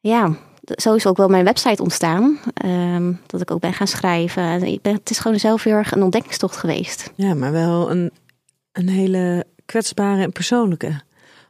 ja, 0.00 0.36
zo 0.64 0.94
is 0.94 1.06
ook 1.06 1.16
wel 1.16 1.28
mijn 1.28 1.44
website 1.44 1.82
ontstaan. 1.82 2.38
Um, 2.64 3.20
dat 3.26 3.40
ik 3.40 3.50
ook 3.50 3.60
ben 3.60 3.72
gaan 3.72 3.86
schrijven. 3.86 4.62
Ik 4.62 4.82
ben, 4.82 4.94
het 4.94 5.10
is 5.10 5.18
gewoon 5.18 5.38
zelf 5.38 5.62
heel 5.62 5.74
erg 5.74 5.92
een 5.92 6.02
ontdekkingstocht 6.02 6.56
geweest. 6.56 7.12
Ja, 7.14 7.34
maar 7.34 7.52
wel 7.52 7.90
een, 7.90 8.10
een 8.72 8.88
hele 8.88 9.46
kwetsbare 9.64 10.22
en 10.22 10.32
persoonlijke 10.32 11.00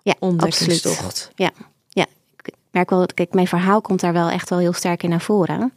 ja, 0.03 0.15
ontdekkingstocht. 0.19 1.05
Absoluut. 1.05 1.33
Ja, 1.35 1.51
ja, 1.89 2.07
ik 2.37 2.55
merk 2.71 2.91
wel, 2.91 3.07
kijk, 3.15 3.33
mijn 3.33 3.47
verhaal 3.47 3.81
komt 3.81 4.01
daar 4.01 4.13
wel 4.13 4.29
echt 4.29 4.51
wel 4.51 4.59
heel 4.59 4.73
sterk 4.73 5.03
in 5.03 5.11
naar 5.11 5.21
voren. 5.21 5.73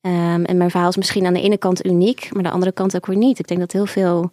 Um, 0.00 0.44
en 0.44 0.56
mijn 0.56 0.70
verhaal 0.70 0.88
is 0.88 0.96
misschien 0.96 1.26
aan 1.26 1.34
de 1.34 1.40
ene 1.40 1.58
kant 1.58 1.86
uniek, 1.86 2.28
maar 2.28 2.36
aan 2.36 2.42
de 2.42 2.50
andere 2.50 2.72
kant 2.72 2.96
ook 2.96 3.06
weer 3.06 3.16
niet. 3.16 3.38
Ik 3.38 3.46
denk 3.46 3.60
dat 3.60 3.72
heel 3.72 3.86
veel 3.86 4.30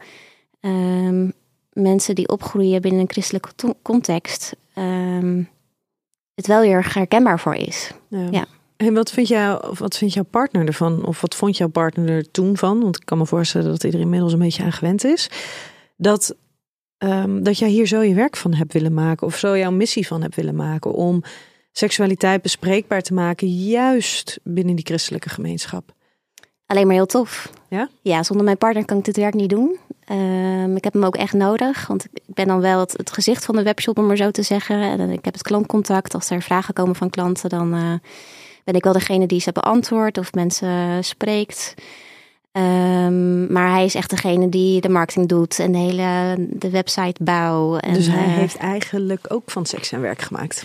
um, 0.62 1.34
mensen 1.74 2.16
die 2.16 2.28
opgroeien 2.28 2.82
binnen 2.82 3.02
een 3.02 3.12
christelijke 3.12 3.50
context 3.82 4.56
het 6.40 6.48
wel 6.48 6.62
weer 6.62 6.94
herkenbaar 6.94 7.40
voor 7.40 7.56
is. 7.56 7.92
Ja. 8.08 8.28
ja. 8.32 8.46
En 8.78 8.94
wat 8.94 9.12
vind, 9.12 9.28
jou, 9.28 9.76
wat 9.78 9.98
vindt 9.98 10.14
jouw 10.14 10.24
partner 10.24 10.68
ervan? 10.68 11.06
Of 11.06 11.22
wat 11.22 11.36
vond 11.36 11.58
jouw 11.58 11.68
partner 11.68 12.10
er 12.10 12.32
toen 12.32 12.58
van? 12.58 12.82
Want 12.82 12.98
ik 12.98 13.06
kan 13.06 13.18
me 13.18 13.26
voorstellen 13.26 13.68
dat 13.68 13.84
er 13.84 14.00
inmiddels 14.00 14.34
een 14.34 14.40
beetje 14.40 14.64
aan 14.64 14.72
gewend 14.72 15.04
is. 15.04 15.30
Dat, 15.98 16.36
um, 16.98 17.44
dat 17.44 17.58
jij 17.58 17.70
hier 17.70 17.88
zo 17.88 18.02
je 18.02 18.14
werk 18.14 18.38
van 18.38 18.54
hebt 18.54 18.74
willen 18.74 18.94
maken. 18.94 19.28
Of 19.28 19.38
zo 19.38 19.58
jouw 19.58 19.72
missie 19.72 20.08
van 20.08 20.22
hebt 20.22 20.36
willen 20.36 20.56
maken. 20.56 20.94
Om 20.94 21.24
seksualiteit 21.72 22.42
bespreekbaar 22.42 23.02
te 23.02 23.14
maken. 23.14 23.48
Juist 23.48 24.40
binnen 24.44 24.76
die 24.76 24.86
christelijke 24.86 25.30
gemeenschap. 25.30 25.94
Alleen 26.66 26.88
maar 26.88 26.96
heel 26.96 27.06
tof. 27.06 27.52
Ja? 27.70 27.90
Ja, 28.02 28.24
zonder 28.24 28.46
mijn 28.46 28.58
partner 28.58 28.86
kan 28.86 28.98
ik 28.98 29.06
dit 29.06 29.18
werk 29.18 29.34
niet 29.34 29.50
doen. 29.50 29.78
Um, 30.12 30.76
ik 30.76 30.84
heb 30.84 30.94
hem 30.94 31.04
ook 31.04 31.16
echt 31.16 31.34
nodig, 31.34 31.88
want 31.88 32.06
ik 32.14 32.22
ben 32.26 32.48
dan 32.48 32.60
wel 32.60 32.80
het, 32.80 32.92
het, 32.98 33.12
gezicht 33.12 33.46
van 33.46 33.56
de 33.56 33.64
webshop, 33.64 33.98
om 33.98 34.06
maar 34.06 34.18
zo 34.18 34.32
te 34.32 34.42
zeggen. 34.42 34.82
En 34.82 35.10
ik 35.10 35.26
heb 35.26 35.34
het 35.34 35.44
klantcontact. 35.44 36.14
Als 36.14 36.30
er 36.30 36.42
vragen 36.42 36.74
komen 36.74 36.96
van 36.96 37.10
klanten, 37.10 37.50
dan 37.50 37.76
uh, 37.76 37.94
ben 38.64 38.76
ik 38.76 38.84
wel 38.84 38.94
degene 38.94 39.28
die 39.28 39.42
ze 39.42 39.52
beantwoordt 39.52 40.18
of 40.18 40.34
mensen 40.34 41.04
spreekt. 41.04 41.74
Um, 42.52 43.52
maar 43.52 43.72
hij 43.72 43.86
is 43.86 43.96
echt 43.96 44.10
degene 44.10 44.50
die 44.50 44.82
de 44.82 44.90
marketing 44.90 45.28
doet 45.28 45.60
en 45.60 45.72
de 45.72 45.78
hele 45.78 46.36
de 46.50 46.70
website 46.70 47.24
bouw. 47.24 47.78
En, 47.78 47.94
dus 47.94 48.08
hij 48.08 48.28
uh, 48.28 48.34
heeft 48.34 48.58
eigenlijk 48.58 49.26
ook 49.28 49.52
van 49.52 49.66
seks 49.66 49.92
en 49.92 50.02
werk 50.02 50.22
gemaakt. 50.22 50.64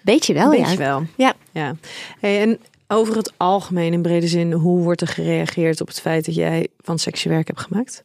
Beetje 0.00 0.34
wel, 0.34 0.50
Beetje 0.50 0.70
ja. 0.70 0.76
wel. 0.76 1.02
Ja. 1.16 1.34
ja. 1.52 1.76
Hey, 2.20 2.40
en 2.40 2.58
over 2.88 3.16
het 3.16 3.32
algemeen 3.36 3.92
in 3.92 4.02
brede 4.02 4.28
zin, 4.28 4.52
hoe 4.52 4.82
wordt 4.82 5.00
er 5.00 5.06
gereageerd 5.06 5.80
op 5.80 5.86
het 5.86 6.00
feit 6.00 6.24
dat 6.24 6.34
jij 6.34 6.68
van 6.80 6.98
werk 7.22 7.46
hebt 7.46 7.60
gemaakt? 7.60 8.04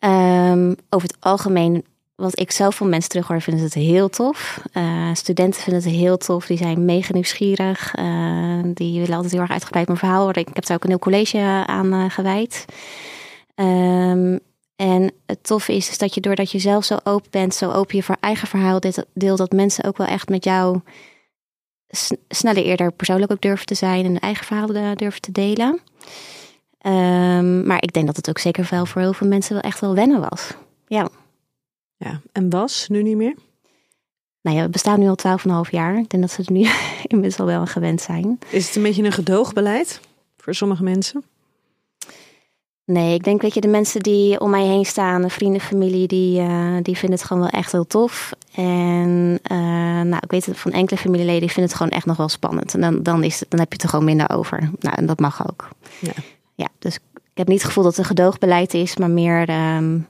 Um, 0.00 0.76
over 0.90 1.08
het 1.08 1.16
algemeen, 1.20 1.84
wat 2.14 2.40
ik 2.40 2.50
zelf 2.50 2.74
van 2.74 2.88
mensen 2.88 3.10
terughoor, 3.10 3.40
vinden 3.40 3.68
ze 3.68 3.78
het 3.78 3.86
heel 3.86 4.08
tof. 4.08 4.60
Uh, 4.72 5.14
studenten 5.14 5.62
vinden 5.62 5.82
het 5.82 5.92
heel 5.92 6.16
tof. 6.16 6.46
Die 6.46 6.56
zijn 6.56 6.84
mega 6.84 7.12
nieuwsgierig. 7.12 7.96
Uh, 7.98 8.60
die 8.74 9.00
willen 9.00 9.14
altijd 9.14 9.32
heel 9.32 9.40
erg 9.40 9.50
uitgebreid 9.50 9.86
mijn 9.86 9.98
verhaal 9.98 10.24
horen. 10.24 10.46
Ik 10.46 10.54
heb 10.54 10.66
daar 10.66 10.76
ook 10.76 10.82
een 10.82 10.88
heel 10.88 10.98
college 10.98 11.38
aan 11.66 11.94
uh, 11.94 12.04
gewijd. 12.10 12.64
Um, 13.54 14.38
en 14.76 15.12
het 15.26 15.44
toffe 15.44 15.74
is, 15.74 15.90
is 15.90 15.98
dat 15.98 16.14
je 16.14 16.20
doordat 16.20 16.50
je 16.50 16.58
zelf 16.58 16.84
zo 16.84 16.96
open 17.04 17.30
bent, 17.30 17.54
zo 17.54 17.70
open 17.70 17.96
je 17.96 18.02
voor 18.02 18.16
eigen 18.20 18.48
verhaal 18.48 18.80
deelt, 19.12 19.38
dat 19.38 19.52
mensen 19.52 19.84
ook 19.84 19.96
wel 19.96 20.06
echt 20.06 20.28
met 20.28 20.44
jou 20.44 20.80
sneller 22.28 22.64
eerder 22.64 22.92
persoonlijk 22.92 23.32
ook 23.32 23.40
durven 23.40 23.66
te 23.66 23.74
zijn 23.74 24.04
en 24.04 24.18
eigen 24.18 24.44
verhaal 24.44 24.94
durven 24.94 25.20
te 25.20 25.32
delen. 25.32 25.80
Um, 26.86 27.66
maar 27.66 27.82
ik 27.82 27.92
denk 27.92 28.06
dat 28.06 28.16
het 28.16 28.28
ook 28.28 28.38
zeker 28.38 28.66
wel 28.70 28.86
voor 28.86 29.00
heel 29.00 29.12
veel 29.12 29.28
mensen 29.28 29.52
wel 29.52 29.62
echt 29.62 29.80
wel 29.80 29.94
wennen 29.94 30.20
was. 30.30 30.50
Ja. 30.86 31.08
Ja, 31.96 32.20
en 32.32 32.50
was 32.50 32.88
nu 32.88 33.02
niet 33.02 33.16
meer? 33.16 33.34
Nou 34.40 34.56
ja, 34.56 34.62
we 34.62 34.68
bestaan 34.68 35.00
nu 35.00 35.08
al 35.08 35.18
12,5 35.64 35.70
jaar. 35.70 35.98
Ik 35.98 36.10
denk 36.10 36.22
dat 36.22 36.32
ze 36.32 36.42
er 36.44 36.52
nu 36.52 36.68
inmiddels 37.12 37.40
al 37.40 37.46
wel 37.46 37.66
gewend 37.66 38.00
zijn. 38.00 38.38
Is 38.50 38.66
het 38.66 38.76
een 38.76 38.82
beetje 38.82 39.02
een 39.04 39.12
gedoogbeleid 39.12 40.00
voor 40.36 40.54
sommige 40.54 40.82
mensen? 40.82 41.24
Nee, 42.84 43.14
ik 43.14 43.24
denk, 43.24 43.42
weet 43.42 43.54
je, 43.54 43.60
de 43.60 43.68
mensen 43.68 44.00
die 44.00 44.40
om 44.40 44.50
mij 44.50 44.64
heen 44.66 44.84
staan, 44.84 45.22
de 45.22 45.30
vrienden, 45.30 45.60
familie, 45.60 46.06
die, 46.06 46.40
uh, 46.40 46.76
die 46.82 46.96
vinden 46.96 47.18
het 47.18 47.26
gewoon 47.26 47.42
wel 47.42 47.60
echt 47.60 47.72
heel 47.72 47.86
tof. 47.86 48.32
En 48.54 49.38
uh, 49.52 50.00
nou, 50.00 50.16
ik 50.20 50.30
weet 50.30 50.46
het 50.46 50.58
van 50.58 50.72
enkele 50.72 51.00
familieleden, 51.00 51.40
die 51.40 51.50
vinden 51.50 51.70
het 51.70 51.74
gewoon 51.74 51.92
echt 51.92 52.06
nog 52.06 52.16
wel 52.16 52.28
spannend. 52.28 52.74
En 52.74 52.80
dan, 52.80 53.02
dan, 53.02 53.24
is 53.24 53.40
het, 53.40 53.50
dan 53.50 53.60
heb 53.60 53.68
je 53.68 53.74
het 53.74 53.82
er 53.82 53.88
gewoon 53.88 54.04
minder 54.04 54.30
over. 54.30 54.70
Nou, 54.80 54.96
en 54.96 55.06
dat 55.06 55.18
mag 55.18 55.48
ook. 55.48 55.68
Ja, 56.00 56.12
ja 56.56 56.68
dus 56.78 56.98
ik 57.36 57.42
heb 57.42 57.50
niet 57.50 57.60
het 57.60 57.68
gevoel 57.68 57.84
dat 57.84 57.96
het 57.96 58.00
een 58.00 58.16
gedoogbeleid 58.16 58.74
is, 58.74 58.96
maar 58.96 59.10
meer, 59.10 59.50
um, 59.76 60.08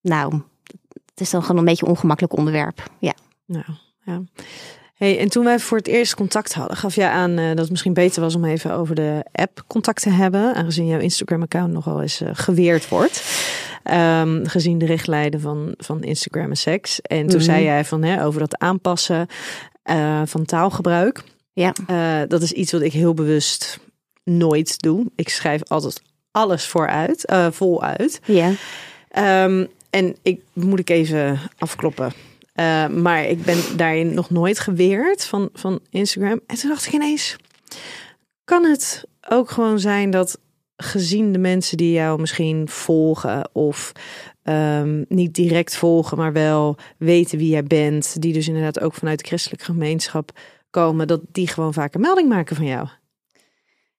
nou, 0.00 0.42
het 1.10 1.20
is 1.20 1.30
dan 1.30 1.42
gewoon 1.42 1.56
een 1.56 1.64
beetje 1.64 1.84
een 1.84 1.90
ongemakkelijk 1.90 2.36
onderwerp. 2.36 2.82
Ja. 2.98 3.14
Nou, 3.46 3.64
ja. 4.04 4.22
Hey, 4.94 5.18
en 5.18 5.28
toen 5.28 5.44
wij 5.44 5.58
voor 5.58 5.78
het 5.78 5.86
eerst 5.86 6.14
contact 6.14 6.54
hadden, 6.54 6.76
gaf 6.76 6.94
jij 6.94 7.08
aan 7.08 7.30
uh, 7.30 7.48
dat 7.48 7.58
het 7.58 7.70
misschien 7.70 7.92
beter 7.92 8.22
was 8.22 8.34
om 8.34 8.44
even 8.44 8.72
over 8.72 8.94
de 8.94 9.24
app 9.32 9.64
contact 9.66 10.02
te 10.02 10.10
hebben, 10.10 10.54
aangezien 10.54 10.86
jouw 10.86 11.00
Instagram-account 11.00 11.72
nogal 11.72 12.02
eens 12.02 12.22
uh, 12.22 12.28
geweerd 12.32 12.88
wordt. 12.88 13.24
Um, 13.84 14.46
gezien 14.46 14.78
de 14.78 14.86
richtlijnen 14.86 15.40
van, 15.40 15.74
van 15.76 16.02
Instagram 16.02 16.50
en 16.50 16.56
seks. 16.56 17.00
En 17.00 17.16
toen 17.16 17.26
mm 17.26 17.32
-hmm. 17.32 17.40
zei 17.40 17.64
jij 17.64 17.84
van 17.84 18.02
hè, 18.02 18.24
over 18.24 18.40
dat 18.40 18.58
aanpassen 18.58 19.26
uh, 19.90 20.22
van 20.24 20.44
taalgebruik. 20.44 21.22
Ja. 21.52 21.72
dat 22.26 22.42
is 22.42 22.52
iets 22.52 22.72
wat 22.72 22.80
ik 22.80 22.92
heel 22.92 23.14
bewust 23.14 23.80
nooit 24.28 24.80
doe. 24.80 25.06
Ik 25.16 25.28
schrijf 25.28 25.62
altijd 25.68 26.02
alles 26.30 26.66
vooruit, 26.66 27.32
voluit. 27.50 28.20
Ja. 28.24 28.52
Um, 29.44 29.68
en 29.90 30.16
ik 30.22 30.40
moet 30.52 30.78
ik 30.78 30.90
even 30.90 31.38
afkloppen. 31.58 32.12
Uh, 32.54 32.88
maar 32.88 33.24
ik 33.24 33.42
ben 33.42 33.58
daarin 33.76 34.14
nog 34.14 34.30
nooit 34.30 34.58
geweerd 34.58 35.24
van, 35.24 35.48
van 35.52 35.80
Instagram. 35.90 36.40
En 36.46 36.56
toen 36.56 36.70
dacht 36.70 36.86
ik 36.86 36.92
ineens, 36.92 37.36
kan 38.44 38.64
het 38.64 39.04
ook 39.28 39.50
gewoon 39.50 39.80
zijn 39.80 40.10
dat 40.10 40.38
gezien 40.76 41.32
de 41.32 41.38
mensen 41.38 41.76
die 41.76 41.92
jou 41.92 42.20
misschien 42.20 42.68
volgen 42.68 43.50
of 43.52 43.92
um, 44.42 45.04
niet 45.08 45.34
direct 45.34 45.76
volgen, 45.76 46.16
maar 46.16 46.32
wel 46.32 46.76
weten 46.96 47.38
wie 47.38 47.50
jij 47.50 47.64
bent, 47.64 48.20
die 48.20 48.32
dus 48.32 48.48
inderdaad 48.48 48.80
ook 48.80 48.94
vanuit 48.94 49.18
de 49.18 49.26
christelijke 49.26 49.64
gemeenschap 49.64 50.30
komen, 50.70 51.06
dat 51.06 51.20
die 51.32 51.48
gewoon 51.48 51.72
vaak 51.72 51.94
een 51.94 52.00
melding 52.00 52.28
maken 52.28 52.56
van 52.56 52.66
jou? 52.66 52.88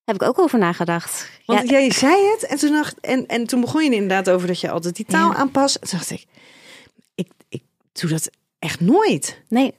Heb 0.09 0.21
ik 0.21 0.27
ook 0.27 0.39
over 0.39 0.59
nagedacht. 0.59 1.29
Want 1.45 1.69
ja. 1.69 1.79
jij 1.79 1.91
zei 1.91 2.31
het 2.31 2.45
en 2.45 2.57
toen, 2.57 2.71
dacht, 2.71 2.99
en, 2.99 3.27
en 3.27 3.47
toen 3.47 3.61
begon 3.61 3.83
je 3.83 3.91
inderdaad 3.91 4.29
over 4.29 4.47
dat 4.47 4.59
je 4.59 4.71
altijd 4.71 4.95
die 4.95 5.05
taal 5.05 5.31
ja. 5.31 5.35
aanpast. 5.35 5.75
En 5.75 5.87
toen 5.87 5.97
dacht 5.97 6.11
ik, 6.11 6.25
ik, 7.15 7.27
ik 7.49 7.63
doe 7.91 8.09
dat 8.09 8.29
echt 8.59 8.79
nooit. 8.79 9.41
Nee. 9.47 9.73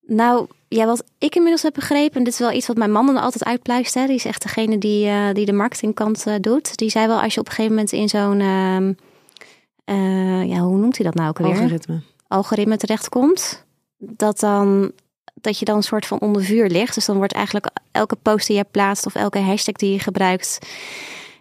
Nou, 0.00 0.46
ja, 0.68 0.86
wat 0.86 1.04
ik 1.18 1.34
inmiddels 1.34 1.62
heb 1.62 1.74
begrepen, 1.74 2.16
en 2.16 2.24
dit 2.24 2.32
is 2.32 2.38
wel 2.38 2.52
iets 2.52 2.66
wat 2.66 2.76
mijn 2.76 2.92
man 2.92 3.06
dan 3.06 3.16
altijd 3.16 3.44
uitpluist, 3.44 3.94
hè, 3.94 4.06
die 4.06 4.14
is 4.14 4.24
echt 4.24 4.42
degene 4.42 4.78
die, 4.78 5.06
uh, 5.06 5.32
die 5.32 5.46
de 5.46 5.52
marketingkant 5.52 6.26
uh, 6.26 6.34
doet. 6.40 6.76
Die 6.76 6.90
zei 6.90 7.06
wel, 7.06 7.20
als 7.20 7.34
je 7.34 7.40
op 7.40 7.46
een 7.46 7.52
gegeven 7.52 7.74
moment 7.74 7.92
in 7.92 8.08
zo'n, 8.08 8.40
uh, 8.40 8.94
ja, 10.48 10.58
hoe 10.58 10.78
noemt 10.78 10.96
hij 10.96 11.06
dat 11.06 11.14
nou 11.14 11.28
ook 11.28 11.38
weer? 11.38 11.48
Algoritme. 11.48 12.00
Algoritme 12.28 12.76
terechtkomt, 12.76 13.64
dat 13.98 14.40
dan 14.40 14.92
dat 15.40 15.58
je 15.58 15.64
dan 15.64 15.76
een 15.76 15.82
soort 15.82 16.06
van 16.06 16.20
onder 16.20 16.42
vuur 16.42 16.68
ligt. 16.68 16.94
Dus 16.94 17.04
dan 17.04 17.16
wordt 17.16 17.32
eigenlijk 17.32 17.68
elke 17.92 18.16
post 18.16 18.46
die 18.46 18.56
je 18.56 18.64
plaatst 18.70 19.06
of 19.06 19.14
elke 19.14 19.38
hashtag 19.38 19.74
die 19.74 19.92
je 19.92 19.98
gebruikt, 19.98 20.58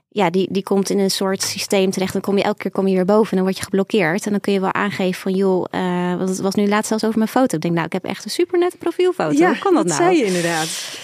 ja, 0.07 0.29
die, 0.29 0.47
die 0.51 0.63
komt 0.63 0.89
in 0.89 0.99
een 0.99 1.11
soort 1.11 1.41
systeem 1.41 1.91
terecht. 1.91 2.13
Dan 2.13 2.21
kom 2.21 2.37
je 2.37 2.43
elke 2.43 2.57
keer 2.57 2.71
kom 2.71 2.87
je 2.87 2.95
weer 2.95 3.05
boven 3.05 3.29
en 3.29 3.35
dan 3.35 3.45
word 3.45 3.57
je 3.57 3.63
geblokkeerd. 3.63 4.25
En 4.25 4.31
dan 4.31 4.39
kun 4.39 4.53
je 4.53 4.59
wel 4.59 4.73
aangeven 4.73 5.21
van 5.21 5.33
joh, 5.33 5.65
uh, 5.71 6.15
want 6.15 6.29
het 6.29 6.39
was 6.39 6.55
nu 6.55 6.67
laatst 6.67 6.87
zelfs 6.87 7.03
over 7.03 7.17
mijn 7.17 7.29
foto. 7.29 7.55
Ik 7.55 7.61
denk, 7.61 7.73
nou, 7.73 7.85
ik 7.85 7.93
heb 7.93 8.05
echt 8.05 8.25
een 8.25 8.31
super 8.31 8.59
nette 8.59 8.77
profielfoto. 8.77 9.37
Ja, 9.37 9.47
Hoe 9.47 9.59
kan 9.59 9.73
dat, 9.73 9.87
dat 9.87 9.97
nou? 9.97 10.13
zei 10.13 10.25
je 10.25 10.25
inderdaad. 10.25 10.99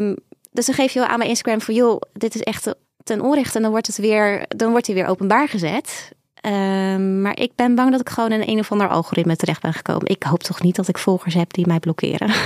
Um, 0.00 0.16
dus 0.52 0.66
dan 0.66 0.74
geef 0.74 0.92
je 0.92 0.98
wel 0.98 1.08
aan 1.08 1.18
mijn 1.18 1.30
Instagram 1.30 1.60
van 1.60 1.74
joh, 1.74 2.00
dit 2.12 2.34
is 2.34 2.40
echt 2.40 2.74
ten 3.02 3.20
onrechte. 3.20 3.56
En 3.56 3.62
dan 3.62 3.70
wordt 3.70 3.86
het 3.86 3.96
weer, 3.96 4.44
dan 4.48 4.70
wordt 4.70 4.86
hij 4.86 4.94
weer 4.94 5.06
openbaar 5.06 5.48
gezet. 5.48 6.12
Um, 6.46 7.20
maar 7.20 7.40
ik 7.40 7.50
ben 7.54 7.74
bang 7.74 7.90
dat 7.90 8.00
ik 8.00 8.08
gewoon 8.08 8.32
in 8.32 8.42
een 8.46 8.58
of 8.58 8.72
ander 8.72 8.88
algoritme 8.88 9.36
terecht 9.36 9.62
ben 9.62 9.72
gekomen. 9.72 10.06
Ik 10.06 10.22
hoop 10.22 10.42
toch 10.42 10.62
niet 10.62 10.76
dat 10.76 10.88
ik 10.88 10.98
volgers 10.98 11.34
heb 11.34 11.52
die 11.52 11.66
mij 11.66 11.78
blokkeren. 11.78 12.30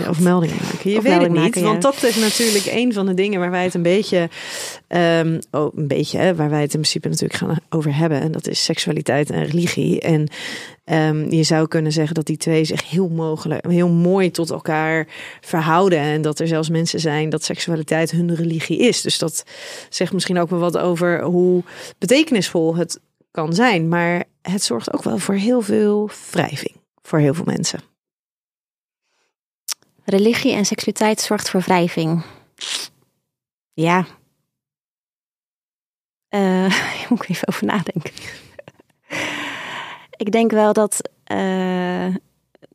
Ja, 0.00 0.08
of 0.08 0.20
meldingen 0.20 0.56
maken. 0.62 0.90
Je 0.90 1.00
weet 1.00 1.12
het 1.12 1.30
niet, 1.30 1.40
maken, 1.40 1.60
ja. 1.60 1.66
want 1.66 1.82
dat 1.82 2.02
is 2.02 2.16
natuurlijk 2.16 2.66
een 2.66 2.92
van 2.92 3.06
de 3.06 3.14
dingen 3.14 3.40
waar 3.40 3.50
wij 3.50 3.64
het 3.64 3.74
een 3.74 3.82
beetje, 3.82 4.28
um, 4.88 5.38
oh, 5.50 5.76
een 5.76 5.88
beetje, 5.88 6.18
hè, 6.18 6.34
waar 6.34 6.50
wij 6.50 6.60
het 6.60 6.74
in 6.74 6.80
principe 6.80 7.08
natuurlijk 7.08 7.38
gaan 7.38 7.56
over 7.68 7.96
hebben. 7.96 8.20
En 8.20 8.32
dat 8.32 8.48
is 8.48 8.64
seksualiteit 8.64 9.30
en 9.30 9.44
religie. 9.44 10.00
En 10.00 10.28
um, 10.84 11.30
je 11.32 11.42
zou 11.42 11.68
kunnen 11.68 11.92
zeggen 11.92 12.14
dat 12.14 12.26
die 12.26 12.36
twee 12.36 12.64
zich 12.64 12.90
heel 12.90 13.08
mogelijk, 13.08 13.66
heel 13.66 13.88
mooi 13.88 14.30
tot 14.30 14.50
elkaar 14.50 15.06
verhouden. 15.40 15.98
En 15.98 16.22
dat 16.22 16.38
er 16.38 16.46
zelfs 16.46 16.68
mensen 16.68 17.00
zijn 17.00 17.30
dat 17.30 17.44
seksualiteit 17.44 18.10
hun 18.10 18.34
religie 18.34 18.78
is. 18.78 19.00
Dus 19.00 19.18
dat 19.18 19.44
zegt 19.88 20.12
misschien 20.12 20.38
ook 20.38 20.50
wel 20.50 20.58
wat 20.58 20.78
over 20.78 21.22
hoe 21.22 21.62
betekenisvol 21.98 22.76
het 22.76 23.00
kan 23.32 23.54
zijn. 23.54 23.88
Maar 23.88 24.24
het 24.42 24.62
zorgt 24.62 24.92
ook 24.92 25.02
wel 25.02 25.18
voor 25.18 25.34
heel 25.34 25.60
veel 25.60 26.10
wrijving 26.30 26.80
voor 27.02 27.18
heel 27.18 27.34
veel 27.34 27.44
mensen. 27.44 27.80
Religie 30.04 30.52
en 30.52 30.64
seksualiteit 30.64 31.20
zorgt 31.20 31.50
voor 31.50 31.60
wrijving. 31.60 32.24
Ja. 33.72 34.06
Moet 37.08 37.22
ik 37.22 37.28
even 37.28 37.48
over 37.48 37.66
nadenken. 37.66 38.12
ik 40.16 40.32
denk 40.32 40.50
wel 40.50 40.72
dat, 40.72 41.10
uh, 41.32 42.14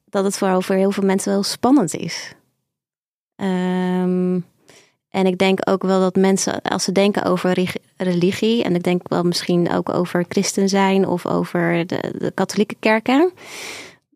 dat 0.05 0.23
het 0.23 0.37
voor, 0.37 0.63
voor 0.63 0.75
heel 0.75 0.91
veel 0.91 1.05
mensen 1.05 1.31
wel 1.31 1.43
spannend 1.43 1.93
is. 1.93 2.33
Um, 3.35 4.45
en 5.09 5.25
ik 5.25 5.37
denk 5.37 5.69
ook 5.69 5.83
wel 5.83 5.99
dat 5.99 6.15
mensen, 6.15 6.61
als 6.61 6.83
ze 6.83 6.91
denken 6.91 7.23
over 7.23 7.69
religie, 7.97 8.63
en 8.63 8.75
ik 8.75 8.83
denk 8.83 9.07
wel 9.07 9.23
misschien 9.23 9.71
ook 9.71 9.89
over 9.89 10.25
christen 10.29 10.69
zijn 10.69 11.07
of 11.07 11.25
over 11.25 11.87
de, 11.87 12.13
de 12.17 12.31
katholieke 12.31 12.75
kerken, 12.79 13.31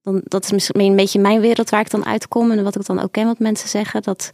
dan, 0.03 0.21
dat 0.23 0.43
is 0.43 0.51
misschien 0.51 0.79
een 0.81 0.95
beetje 0.95 1.19
mijn 1.19 1.39
wereld 1.39 1.69
waar 1.69 1.81
ik 1.81 1.89
dan 1.89 2.05
uitkom. 2.05 2.51
En 2.51 2.63
wat 2.63 2.75
ik 2.75 2.85
dan 2.85 2.99
ook 2.99 3.11
ken 3.11 3.25
wat 3.25 3.39
mensen 3.39 3.69
zeggen. 3.69 4.01
Dat, 4.01 4.29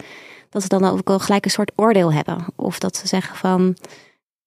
dat 0.49 0.61
ze 0.61 0.67
dan 0.67 0.85
ook 0.85 1.07
wel 1.07 1.19
gelijk 1.19 1.45
een 1.45 1.51
soort 1.51 1.71
oordeel 1.75 2.13
hebben. 2.13 2.45
Of 2.55 2.79
dat 2.79 2.95
ze 2.95 3.07
zeggen 3.07 3.35
van. 3.35 3.75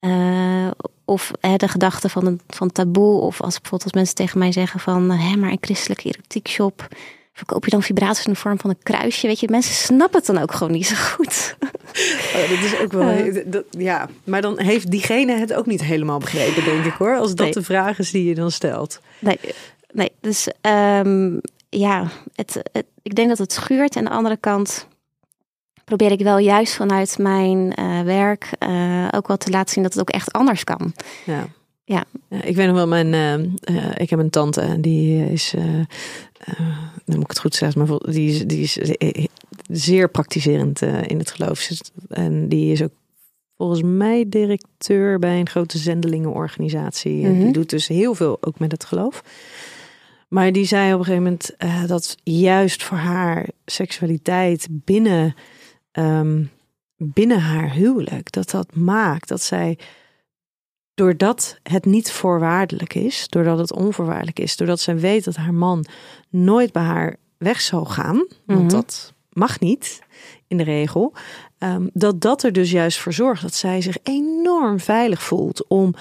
Uh, 0.01 0.71
of 1.05 1.31
hè, 1.41 1.57
de 1.57 1.69
gedachte 1.69 2.09
van, 2.09 2.41
van 2.47 2.73
taboe. 2.73 3.21
Of 3.21 3.41
als 3.41 3.61
bijvoorbeeld 3.61 3.83
als 3.83 3.93
mensen 3.93 4.15
tegen 4.15 4.39
mij 4.39 4.53
zeggen 4.53 4.81
van. 4.81 5.11
Hé, 5.11 5.37
maar 5.37 5.51
een 5.51 5.59
christelijke 5.61 6.09
erotiek 6.09 6.49
shop. 6.49 6.89
Verkoop 7.41 7.65
je 7.65 7.71
dan 7.71 7.83
vibraties 7.83 8.27
in 8.27 8.33
de 8.33 8.39
vorm 8.39 8.59
van 8.59 8.71
een 8.71 8.83
kruisje? 8.83 9.27
Weet 9.27 9.41
je, 9.41 9.49
mensen 9.51 9.75
snappen 9.75 10.19
het 10.19 10.27
dan 10.27 10.39
ook 10.39 10.53
gewoon 10.53 10.73
niet 10.73 10.87
zo 10.87 10.95
goed. 10.97 11.57
Oh, 12.35 12.49
dat 12.49 12.65
is 12.65 12.79
ook 12.79 12.93
wel. 12.93 13.27
Uh, 13.27 13.43
dat, 13.47 13.65
ja, 13.71 14.09
maar 14.25 14.43
dan 14.43 14.61
heeft 14.61 14.91
diegene 14.91 15.33
het 15.33 15.53
ook 15.53 15.67
niet 15.67 15.83
helemaal 15.83 16.19
begrepen, 16.19 16.65
denk 16.65 16.85
ik 16.85 16.93
hoor. 16.93 17.17
Als 17.17 17.35
dat 17.35 17.45
nee. 17.45 17.53
de 17.53 17.63
vraag 17.63 17.99
is 17.99 18.11
die 18.11 18.25
je 18.25 18.35
dan 18.35 18.51
stelt. 18.51 19.01
Nee, 19.19 19.39
nee, 19.93 20.13
dus 20.21 20.49
um, 20.61 21.41
ja, 21.69 22.11
het, 22.35 22.61
het, 22.73 22.87
ik 23.03 23.15
denk 23.15 23.29
dat 23.29 23.39
het 23.39 23.53
schuurt. 23.53 23.97
En 23.97 24.05
aan 24.05 24.11
de 24.11 24.17
andere 24.17 24.37
kant 24.37 24.87
probeer 25.85 26.11
ik 26.11 26.21
wel 26.21 26.39
juist 26.39 26.75
vanuit 26.75 27.19
mijn 27.19 27.81
uh, 27.81 28.01
werk 28.01 28.51
uh, 28.59 29.09
ook 29.11 29.29
wel 29.29 29.37
te 29.37 29.51
laten 29.51 29.73
zien 29.73 29.83
dat 29.83 29.93
het 29.93 30.03
ook 30.03 30.11
echt 30.11 30.33
anders 30.33 30.65
kan. 30.65 30.93
Ja. 31.25 31.49
Ja. 31.93 32.05
ik 32.43 32.57
weet 32.57 32.67
nog 32.67 32.77
wel, 32.77 32.87
mijn, 32.87 33.15
uh, 33.71 33.91
ik 33.97 34.11
heb 34.11 34.19
een 34.19 34.31
tante 34.31 34.81
die 34.81 35.31
is, 35.31 35.55
dan 37.05 37.17
moet 37.17 37.23
ik 37.23 37.29
het 37.29 37.39
goed 37.39 37.55
zeggen, 37.55 37.87
maar 37.87 37.99
die 37.99 38.31
is, 38.31 38.47
die 38.47 38.63
is 38.63 38.79
zeer 39.71 40.09
praktiserend 40.09 40.83
in 40.83 41.19
het 41.19 41.31
geloof. 41.31 41.71
En 42.09 42.49
die 42.49 42.73
is 42.73 42.83
ook 42.83 42.93
volgens 43.57 43.83
mij 43.83 44.25
directeur 44.29 45.19
bij 45.19 45.39
een 45.39 45.49
grote 45.49 45.79
zendelingenorganisatie. 45.79 47.15
Mm 47.15 47.25
-hmm. 47.25 47.35
En 47.35 47.43
die 47.45 47.53
doet 47.53 47.71
dus 47.71 47.89
heel 47.89 48.15
veel 48.15 48.39
ook 48.41 48.59
met 48.59 48.73
het 48.73 48.85
geloof. 48.85 49.23
Maar 50.29 50.53
die 50.53 50.65
zei 50.65 50.93
op 50.93 50.99
een 50.99 51.05
gegeven 51.05 51.23
moment 51.23 51.51
uh, 51.59 51.87
dat 51.87 52.17
juist 52.23 52.83
voor 52.83 52.97
haar 52.97 53.49
seksualiteit 53.65 54.67
binnen, 54.71 55.35
um, 55.93 56.51
binnen 56.97 57.41
haar 57.41 57.73
huwelijk, 57.73 58.33
dat 58.33 58.51
dat 58.51 58.75
maakt 58.75 59.29
dat 59.29 59.43
zij, 59.43 59.79
doordat 61.01 61.59
het 61.63 61.85
niet 61.85 62.13
voorwaardelijk 62.13 62.95
is, 62.95 63.29
doordat 63.29 63.59
het 63.59 63.73
onvoorwaardelijk 63.73 64.39
is, 64.39 64.57
doordat 64.57 64.81
zij 64.81 64.99
weet 64.99 65.25
dat 65.25 65.37
haar 65.37 65.55
man 65.55 65.85
nooit 66.29 66.73
bij 66.73 66.83
haar 66.83 67.17
weg 67.39 67.61
zal 67.61 67.85
gaan, 67.85 68.17
want 68.17 68.29
mm 68.47 68.57
-hmm. 68.57 68.69
dat 68.69 69.15
mag 69.33 69.61
niet 69.61 70.03
in 70.47 70.57
de 70.57 70.63
regel, 70.63 71.13
um, 71.59 71.91
dat 71.93 72.21
dat 72.21 72.43
er 72.43 72.53
dus 72.53 72.71
juist 72.71 72.99
voor 72.99 73.13
zorgt 73.13 73.43
dat 73.43 73.55
zij 73.55 73.81
zich 73.81 73.97
enorm 74.03 74.81
veilig 74.81 75.23
voelt 75.23 75.69
om 75.69 75.95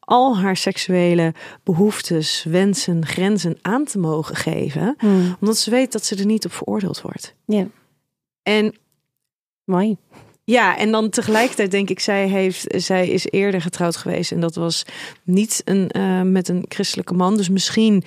al 0.00 0.38
haar 0.38 0.56
seksuele 0.56 1.34
behoeftes, 1.62 2.44
wensen, 2.44 3.06
grenzen 3.06 3.58
aan 3.62 3.84
te 3.84 3.98
mogen 3.98 4.36
geven. 4.36 4.94
Hmm. 4.98 5.36
Omdat 5.40 5.56
ze 5.56 5.70
weet 5.70 5.92
dat 5.92 6.04
ze 6.04 6.16
er 6.16 6.26
niet 6.26 6.44
op 6.44 6.52
veroordeeld 6.52 7.00
wordt. 7.00 7.34
Ja. 7.44 7.66
En 8.42 8.74
mooi. 9.64 9.96
Ja, 10.44 10.76
en 10.76 10.90
dan 10.90 11.10
tegelijkertijd 11.10 11.70
denk 11.70 11.90
ik, 11.90 12.00
zij, 12.00 12.28
heeft, 12.28 12.64
zij 12.68 13.08
is 13.08 13.26
eerder 13.30 13.60
getrouwd 13.60 13.96
geweest. 13.96 14.32
En 14.32 14.40
dat 14.40 14.54
was 14.54 14.84
niet 15.22 15.62
een, 15.64 15.90
uh, 15.96 16.22
met 16.22 16.48
een 16.48 16.64
christelijke 16.68 17.14
man. 17.14 17.36
Dus 17.36 17.48
misschien 17.48 18.04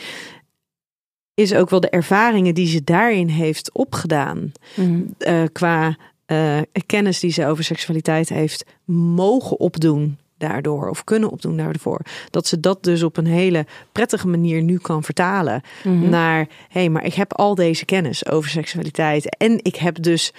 is 1.34 1.54
ook 1.54 1.70
wel 1.70 1.80
de 1.80 1.90
ervaringen 1.90 2.54
die 2.54 2.68
ze 2.68 2.84
daarin 2.84 3.28
heeft 3.28 3.72
opgedaan. 3.74 4.52
Mm. 4.76 5.16
Uh, 5.20 5.44
qua 5.52 5.98
eh, 6.26 6.60
kennis 6.86 7.20
die 7.20 7.32
ze 7.32 7.46
over 7.46 7.64
seksualiteit 7.64 8.30
heeft 8.30 8.66
mogen 8.86 9.60
opdoen 9.60 10.18
daardoor 10.38 10.90
of 10.90 11.04
kunnen 11.04 11.30
opdoen 11.30 11.58
daarvoor. 11.58 12.02
Dat 12.30 12.48
ze 12.48 12.60
dat 12.60 12.84
dus 12.84 13.04
op 13.04 13.18
een 13.18 13.26
hele 13.28 13.66
prettige 13.92 14.28
manier 14.28 14.62
nu 14.62 14.78
kan 14.78 15.04
vertalen 15.04 15.62
Mhm. 15.84 16.10
naar 16.10 16.38
hé, 16.40 16.80
hey, 16.80 16.90
maar 16.90 17.06
ik 17.06 17.14
heb 17.14 17.34
al 17.34 17.56
deze 17.56 17.86
kennis 17.86 18.30
over 18.30 18.50
seksualiteit 18.50 19.38
en 19.38 19.60
ik 19.64 19.76
heb 19.76 20.02
dus 20.02 20.34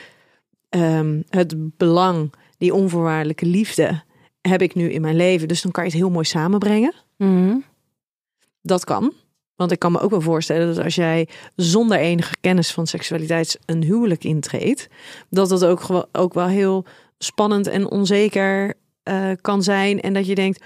ehm, 0.69 1.23
het 1.29 1.77
belang, 1.77 2.33
die 2.59 2.75
onvoorwaardelijke 2.75 3.47
liefde 3.47 4.03
heb 4.41 4.63
ik 4.63 4.75
nu 4.75 4.91
in 4.91 5.01
mijn 5.01 5.17
leven. 5.17 5.49
Dus 5.49 5.63
dan 5.63 5.73
kan 5.73 5.85
je 5.85 5.91
het 5.91 5.99
heel 5.99 6.11
mooi 6.11 6.25
samenbrengen. 6.25 6.95
Mhm. 7.17 7.57
Dat 8.63 8.85
kan. 8.85 9.13
Want 9.57 9.73
ik 9.73 9.79
kan 9.79 9.93
me 9.93 10.01
ook 10.01 10.11
wel 10.11 10.21
voorstellen 10.21 10.67
dat 10.67 10.85
als 10.85 10.95
jij 10.95 11.29
zonder 11.55 11.99
enige 11.99 12.35
kennis 12.41 12.73
van 12.73 12.87
seksualiteit 12.87 13.59
een 13.65 13.83
huwelijk 13.83 14.25
intreedt, 14.25 14.89
dat 15.31 15.49
dat 15.49 15.65
ook, 15.65 16.09
ook 16.13 16.35
wel 16.35 16.47
heel 16.47 16.85
spannend 17.19 17.67
en 17.67 17.91
onzeker 17.91 18.75
eh, 19.03 19.31
kan 19.41 19.63
zijn. 19.63 20.01
En 20.01 20.15
dat 20.15 20.27
je 20.27 20.35
denkt, 20.35 20.65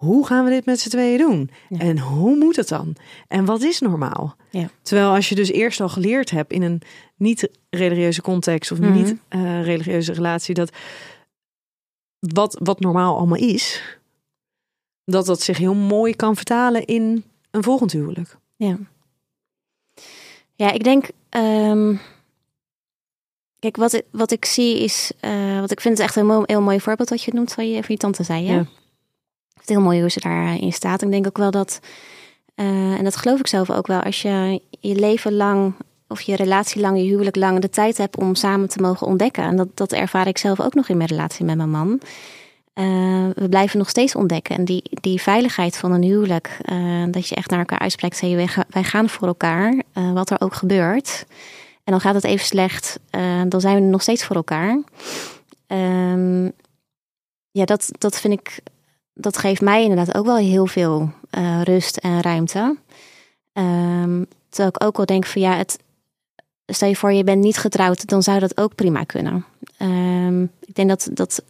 hoe 0.00 0.26
gaan 0.26 0.44
we 0.44 0.50
dit 0.50 0.64
met 0.64 0.80
z'n 0.80 0.88
tweeën 0.88 1.18
doen? 1.18 1.50
Ja. 1.68 1.78
En 1.78 1.98
hoe 1.98 2.36
moet 2.36 2.56
het 2.56 2.68
dan? 2.68 2.96
En 3.28 3.44
wat 3.44 3.62
is 3.62 3.80
normaal? 3.80 4.36
Ja. 4.50 4.70
Terwijl 4.82 5.14
als 5.14 5.28
je 5.28 5.34
dus 5.34 5.50
eerst 5.50 5.80
al 5.80 5.88
geleerd 5.88 6.30
hebt 6.30 6.52
in 6.52 6.62
een 6.62 6.82
niet-religieuze 7.16 8.22
context 8.22 8.72
of 8.72 8.78
Mhm. 8.78 8.92
niet-religieuze 8.92 10.12
relatie, 10.12 10.54
dat 10.54 10.70
wat, 12.18 12.58
wat 12.62 12.80
normaal 12.80 13.16
allemaal 13.16 13.38
is, 13.38 13.82
dat 15.04 15.26
dat 15.26 15.40
zich 15.42 15.56
heel 15.58 15.74
mooi 15.74 16.14
kan 16.16 16.36
vertalen 16.36 16.84
in 16.84 17.24
een 17.50 17.62
volgend 17.62 17.92
huwelijk. 17.92 18.36
Ja. 18.56 18.76
Ja, 20.54 20.70
ik 20.70 20.84
denk. 20.84 21.08
ehm, 21.28 21.94
kijk, 23.58 23.76
wat 23.76 23.92
ik, 23.92 24.04
wat 24.10 24.30
ik 24.30 24.44
zie 24.44 24.78
is. 24.78 25.12
eh, 25.20 25.60
wat 25.60 25.70
ik 25.70 25.80
vind 25.80 25.98
het 25.98 26.06
echt 26.06 26.16
een 26.16 26.42
heel, 26.46 26.60
mooi 26.62 26.80
voorbeeld 26.80 27.08
wat 27.08 27.22
je 27.22 27.34
noemt 27.34 27.52
van 27.52 27.68
je, 27.70 27.74
van 27.80 27.94
je 27.94 27.96
tante 27.96 28.22
zei. 28.22 28.46
Hè? 28.46 28.54
Ja. 28.54 28.66
Heel 29.70 29.80
mooi 29.80 30.00
hoe 30.00 30.10
ze 30.10 30.20
daarin 30.20 30.72
staat. 30.72 31.02
Ik 31.02 31.10
denk 31.10 31.26
ook 31.26 31.38
wel 31.38 31.50
dat. 31.50 31.80
eh, 32.54 32.66
en 32.98 33.04
dat 33.04 33.16
geloof 33.16 33.38
ik 33.38 33.46
zelf 33.46 33.70
ook 33.70 33.86
wel. 33.86 34.00
Als 34.02 34.22
je 34.22 34.62
je 34.80 34.94
leven 34.94 35.34
lang. 35.34 35.72
Of 36.08 36.20
je 36.20 36.36
relatie 36.36 36.80
lang, 36.80 36.96
je 36.98 37.02
huwelijk 37.04 37.36
lang 37.36 37.60
de 37.60 37.68
tijd 37.70 37.96
hebt 37.98 38.16
om 38.16 38.34
samen 38.34 38.68
te 38.68 38.80
mogen 38.80 39.06
ontdekken. 39.06 39.44
En 39.44 39.56
dat, 39.56 39.68
dat 39.76 39.92
ervaar 39.92 40.26
ik 40.26 40.38
zelf 40.38 40.60
ook 40.60 40.74
nog 40.74 40.88
in 40.88 40.96
mijn 40.96 41.08
relatie 41.08 41.44
met 41.44 41.56
mijn 41.56 41.70
man. 41.70 42.00
Eh, 42.72 42.84
we 43.34 43.46
blijven 43.50 43.78
nog 43.78 43.88
steeds 43.88 44.14
ontdekken. 44.14 44.56
En 44.56 44.64
die, 44.64 44.82
die 45.00 45.20
veiligheid 45.22 45.76
van 45.76 45.92
een 45.92 46.02
huwelijk, 46.02 46.58
eh, 46.62 47.04
dat 47.10 47.28
je 47.28 47.34
echt 47.34 47.50
naar 47.50 47.58
elkaar 47.58 47.78
uitspreekt, 47.78 48.20
hey, 48.20 48.34
wij, 48.36 48.46
ga- 48.46 48.64
wij 48.68 48.84
gaan 48.84 49.08
voor 49.08 49.26
elkaar, 49.26 49.82
wat 49.92 50.30
er 50.30 50.40
ook 50.40 50.54
gebeurt. 50.54 51.24
En 51.84 51.92
dan 51.92 52.00
gaat 52.00 52.14
het 52.14 52.24
even 52.24 52.46
slecht, 52.46 52.98
dan 53.48 53.60
zijn 53.60 53.74
we 53.74 53.80
nog 53.80 54.02
steeds 54.02 54.24
voor 54.24 54.36
elkaar. 54.36 54.80
Ehm, 55.66 56.44
ja, 57.50 57.64
dat, 57.64 57.88
dat 57.98 58.20
vind 58.20 58.32
ik, 58.40 58.60
dat 59.20 59.38
geeft 59.38 59.60
mij 59.60 59.82
inderdaad 59.82 60.16
ook 60.16 60.24
wel 60.24 60.36
heel 60.36 60.66
veel 60.66 61.10
eh, 61.30 61.62
rust 61.62 61.96
en 61.96 62.20
ruimte. 62.20 62.76
Ehm, 63.52 64.24
terwijl 64.48 64.68
ik 64.74 64.84
ook 64.84 64.96
wel 64.96 65.06
denk 65.06 65.26
van 65.26 65.42
ja, 65.42 65.56
het, 65.56 65.78
stel 66.66 66.88
je 66.88 66.96
voor 66.96 67.12
je 67.12 67.24
bent 67.24 67.42
niet 67.42 67.56
getrouwd, 67.56 68.06
dan 68.06 68.22
zou 68.22 68.38
dat 68.38 68.56
ook 68.56 68.74
prima 68.74 69.04
kunnen. 69.04 69.44
Ehm, 69.76 70.42
ik 70.42 70.74
denk 70.74 70.88
dat, 70.88 71.08
dat 71.12 71.42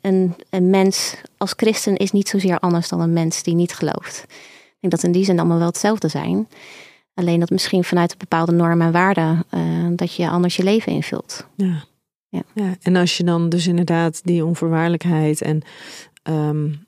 een, 0.00 0.34
een 0.50 0.70
mens 0.70 1.14
als 1.36 1.52
christen 1.56 1.96
is 1.96 2.12
niet 2.12 2.28
zozeer 2.28 2.58
anders 2.58 2.88
dan 2.88 3.00
een 3.00 3.12
mens 3.12 3.42
die 3.42 3.54
niet 3.54 3.74
gelooft. 3.74 4.24
Ik 4.28 4.76
denk 4.80 4.92
dat 4.92 5.02
in 5.02 5.12
die 5.12 5.24
zin 5.24 5.38
allemaal 5.38 5.58
wel 5.58 5.66
hetzelfde 5.66 6.08
zijn. 6.08 6.48
Alleen 7.14 7.40
dat 7.40 7.50
misschien 7.50 7.84
vanuit 7.84 8.12
een 8.12 8.18
bepaalde 8.18 8.52
normen 8.52 8.86
en 8.86 8.92
waarden 8.92 9.44
eh, 9.50 9.60
dat 9.90 10.14
je 10.14 10.28
anders 10.28 10.56
je 10.56 10.62
leven 10.62 10.92
invult. 10.92 11.46
Ja. 11.56 11.84
Ja. 12.28 12.42
ja. 12.54 12.76
En 12.82 12.96
als 12.96 13.16
je 13.16 13.24
dan 13.24 13.48
dus 13.48 13.66
inderdaad 13.66 14.20
die 14.24 14.44
onvoorwaardelijkheid 14.44 15.42
en 15.42 15.62
ehm, 16.22 16.64
eh, 16.64 16.78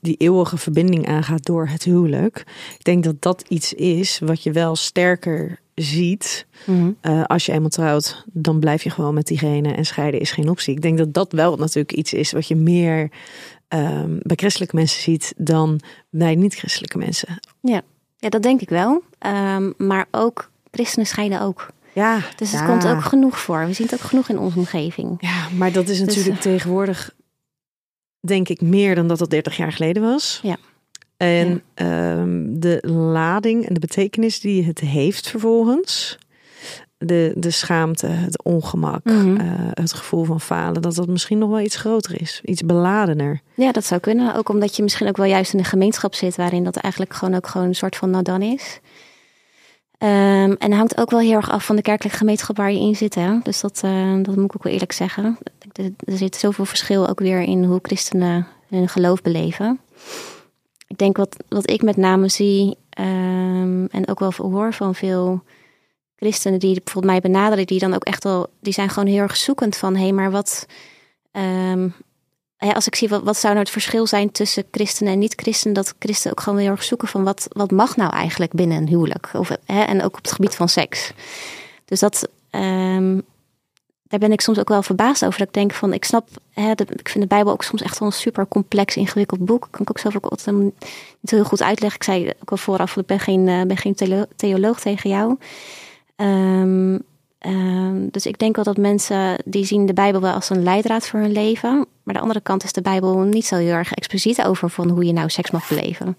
die 0.00 0.16
eeuwige 0.16 0.56
verbinding 0.56 1.08
aangaat 1.08 1.44
door 1.44 1.68
het 1.68 1.82
huwelijk. 1.82 2.44
Ik 2.78 2.84
denk 2.84 3.04
dat 3.04 3.22
dat 3.22 3.44
iets 3.48 3.72
is 3.72 4.18
wat 4.18 4.42
je 4.42 4.52
wel 4.52 4.76
sterker 4.76 5.60
ziet. 5.74 6.46
Eh, 7.00 7.24
als 7.24 7.46
je 7.46 7.52
eenmaal 7.52 7.68
trouwt, 7.68 8.24
dan 8.32 8.60
blijf 8.60 8.82
je 8.82 8.90
gewoon 8.90 9.14
met 9.14 9.26
diegene 9.26 9.72
en 9.72 9.86
scheiden 9.86 10.20
is 10.20 10.30
geen 10.30 10.48
optie. 10.48 10.74
Ik 10.74 10.82
denk 10.82 10.98
dat 10.98 11.14
dat 11.14 11.32
wel 11.32 11.56
natuurlijk 11.56 11.92
iets 11.92 12.12
is 12.12 12.32
wat 12.32 12.48
je 12.48 12.56
meer 12.56 13.10
ehm, 13.68 14.16
bij 14.22 14.36
christelijke 14.36 14.76
mensen 14.76 15.02
ziet 15.02 15.34
dan 15.36 15.80
bij 16.10 16.34
niet-christelijke 16.34 16.98
mensen. 16.98 17.38
Ja, 17.60 17.82
dat 18.18 18.42
denk 18.42 18.60
ik 18.60 18.68
wel. 18.68 19.02
Ehm, 19.18 19.72
maar 19.76 20.06
ook 20.10 20.50
christenen 20.70 21.06
scheiden 21.06 21.40
ook. 21.40 21.68
Ja, 21.92 22.20
Dus 22.36 22.50
het 22.50 22.60
ja. 22.60 22.66
komt 22.66 22.86
ook 22.86 23.02
genoeg 23.02 23.38
voor. 23.40 23.66
We 23.66 23.72
zien 23.72 23.86
het 23.90 24.00
ook 24.00 24.06
genoeg 24.06 24.28
in 24.28 24.38
onze 24.38 24.58
omgeving. 24.58 25.16
Ja, 25.18 25.48
maar 25.56 25.72
dat 25.72 25.88
is 25.88 25.98
Dus, 25.98 26.06
natuurlijk 26.06 26.36
eh, 26.36 26.42
tegenwoordig, 26.42 27.10
denk 28.20 28.48
ik, 28.48 28.60
meer 28.60 28.94
dan 28.94 29.08
dat 29.08 29.18
dat 29.18 29.30
30 29.30 29.56
jaar 29.56 29.72
geleden 29.72 30.02
was. 30.02 30.40
Ja. 30.42 30.56
En 31.16 31.62
ehm, 31.74 32.44
de 32.60 32.78
lading 32.88 33.66
en 33.66 33.74
de 33.74 33.80
betekenis 33.80 34.40
die 34.40 34.64
het 34.64 34.80
heeft 34.80 35.28
vervolgens. 35.28 36.18
De, 36.98 37.32
de 37.36 37.50
schaamte, 37.50 38.06
het 38.06 38.42
ongemak, 38.44 39.04
Mhm. 39.04 39.36
eh, 39.36 39.46
het 39.70 39.92
gevoel 39.92 40.24
van 40.24 40.40
falen, 40.40 40.82
dat 40.82 40.94
dat 40.94 41.06
misschien 41.06 41.38
nog 41.38 41.50
wel 41.50 41.60
iets 41.60 41.76
groter 41.76 42.20
is. 42.20 42.40
Iets 42.44 42.62
beladener. 42.62 43.40
Ja, 43.54 43.72
dat 43.72 43.84
zou 43.84 44.00
kunnen. 44.00 44.34
Ook 44.34 44.48
omdat 44.48 44.76
je 44.76 44.82
misschien 44.82 45.08
ook 45.08 45.16
wel 45.16 45.26
juist 45.26 45.52
in 45.52 45.58
een 45.58 45.64
gemeenschap 45.64 46.14
zit 46.14 46.36
waarin 46.36 46.64
dat 46.64 46.76
eigenlijk 46.76 47.14
gewoon 47.14 47.34
ook 47.34 47.46
gewoon 47.46 47.66
een 47.66 47.74
soort 47.74 47.96
van 47.96 48.10
nou 48.10 48.22
dan 48.22 48.42
is. 48.42 48.80
Ehm, 49.98 50.52
en 50.58 50.72
hangt 50.72 50.98
ook 51.00 51.10
wel 51.10 51.20
heel 51.20 51.32
erg 51.32 51.50
af 51.50 51.64
van 51.64 51.76
de 51.76 51.82
kerkelijke 51.82 52.18
gemeenschap 52.18 52.56
waar 52.56 52.72
je 52.72 52.78
in 52.80 52.96
zit. 52.96 53.14
Hè? 53.14 53.38
Dus 53.42 53.60
dat, 53.60 53.80
eh, 53.84 54.14
dat 54.22 54.36
moet 54.36 54.44
ik 54.44 54.56
ook 54.56 54.62
wel 54.62 54.72
eerlijk 54.72 54.92
zeggen. 54.92 55.38
Er, 55.78 56.16
zit 56.16 56.36
zoveel 56.36 56.64
verschil 56.64 57.08
ook 57.08 57.18
weer 57.18 57.40
in 57.40 57.64
hoe 57.64 57.78
christenen 57.82 58.46
hun 58.68 58.88
geloof 58.88 59.22
beleven. 59.22 59.80
Ik 60.86 60.98
denk 60.98 61.16
wat, 61.16 61.36
wat 61.48 61.70
ik 61.70 61.82
met 61.82 61.96
name 61.96 62.28
zie 62.28 62.76
ehm, 62.90 63.84
en 63.84 64.08
ook 64.08 64.18
wel 64.18 64.32
hoor 64.36 64.72
van 64.74 64.94
veel 64.94 65.42
christenen 66.16 66.58
die 66.58 66.80
bijvoorbeeld 66.84 67.12
mij 67.12 67.30
benaderen, 67.30 67.66
die 67.66 67.78
dan 67.78 67.94
ook 67.94 68.04
echt 68.04 68.24
wel, 68.24 68.46
die 68.60 68.72
zijn 68.72 68.88
gewoon 68.88 69.08
heel 69.08 69.22
erg 69.22 69.36
zoekend 69.36 69.76
van, 69.76 69.94
hé, 69.94 70.02
hey, 70.02 70.12
maar 70.12 70.30
wat, 70.30 70.66
ehm, 71.32 71.88
als 72.58 72.86
ik 72.86 72.94
zie 72.94 73.08
wat, 73.08 73.22
wat 73.22 73.36
zou 73.36 73.52
nou 73.52 73.64
het 73.64 73.72
verschil 73.72 74.06
zijn 74.06 74.30
tussen 74.30 74.64
christenen 74.70 75.12
en 75.12 75.18
niet-christenen, 75.18 75.74
dat 75.74 75.94
christenen 75.98 76.36
ook 76.36 76.42
gewoon 76.42 76.58
heel 76.58 76.70
erg 76.70 76.84
zoeken 76.84 77.08
van 77.08 77.24
wat, 77.24 77.46
wat 77.52 77.70
mag 77.70 77.96
nou 77.96 78.12
eigenlijk 78.12 78.52
binnen 78.52 78.76
een 78.76 78.88
huwelijk? 78.88 79.30
Of, 79.32 79.48
hè, 79.64 79.82
en 79.82 80.02
ook 80.02 80.16
op 80.16 80.24
het 80.24 80.32
gebied 80.32 80.54
van 80.54 80.68
seks. 80.68 81.12
Dus 81.84 82.00
dat, 82.00 82.28
ehm, 82.50 83.18
daar 84.08 84.20
ben 84.20 84.32
ik 84.32 84.40
soms 84.40 84.58
ook 84.58 84.68
wel 84.68 84.82
verbaasd 84.82 85.24
over. 85.24 85.38
Dat 85.38 85.48
ik 85.48 85.54
denk 85.54 85.72
van, 85.72 85.92
ik 85.92 86.04
snap, 86.04 86.28
hè, 86.52 86.70
ik 86.70 87.08
vind 87.08 87.20
de 87.20 87.26
Bijbel 87.26 87.52
ook 87.52 87.62
soms 87.62 87.82
echt 87.82 87.98
wel 87.98 88.08
een 88.08 88.14
super 88.14 88.48
complex, 88.48 88.96
ingewikkeld 88.96 89.44
boek. 89.44 89.68
Kan 89.70 89.80
ik 89.80 89.90
ook 89.90 89.98
zelf 89.98 90.16
ook 90.16 90.24
altijd 90.26 90.56
niet 90.56 90.72
heel 91.30 91.44
goed 91.44 91.62
uitleggen. 91.62 91.98
Ik 91.98 92.04
zei 92.04 92.32
ook 92.40 92.50
al 92.50 92.56
vooraf, 92.56 92.96
ik 92.96 93.06
ben 93.06 93.20
geen, 93.20 93.48
eh, 93.48 93.62
ben 93.62 93.76
geen 93.76 93.94
theolo- 93.94 94.26
theoloog 94.36 94.80
tegen 94.80 95.10
jou. 95.10 95.36
Ehm, 96.16 96.98
ehm, 97.38 98.08
dus 98.10 98.26
ik 98.26 98.38
denk 98.38 98.56
wel 98.56 98.64
dat 98.64 98.76
mensen 98.76 99.42
die 99.44 99.64
zien 99.64 99.86
de 99.86 99.92
Bijbel 99.92 100.20
wel 100.20 100.32
als 100.32 100.50
een 100.50 100.62
leidraad 100.62 101.06
voor 101.06 101.20
hun 101.20 101.32
leven. 101.32 101.86
Maar 102.02 102.14
de 102.14 102.20
andere 102.20 102.40
kant 102.40 102.64
is 102.64 102.72
de 102.72 102.82
Bijbel 102.82 103.18
niet 103.18 103.46
zo 103.46 103.56
heel 103.56 103.72
erg 103.72 103.94
expliciet 103.94 104.42
over 104.44 104.70
van 104.70 104.88
hoe 104.88 105.04
je 105.04 105.12
nou 105.12 105.28
seks 105.28 105.50
mag 105.50 105.68
beleven. 105.68 106.16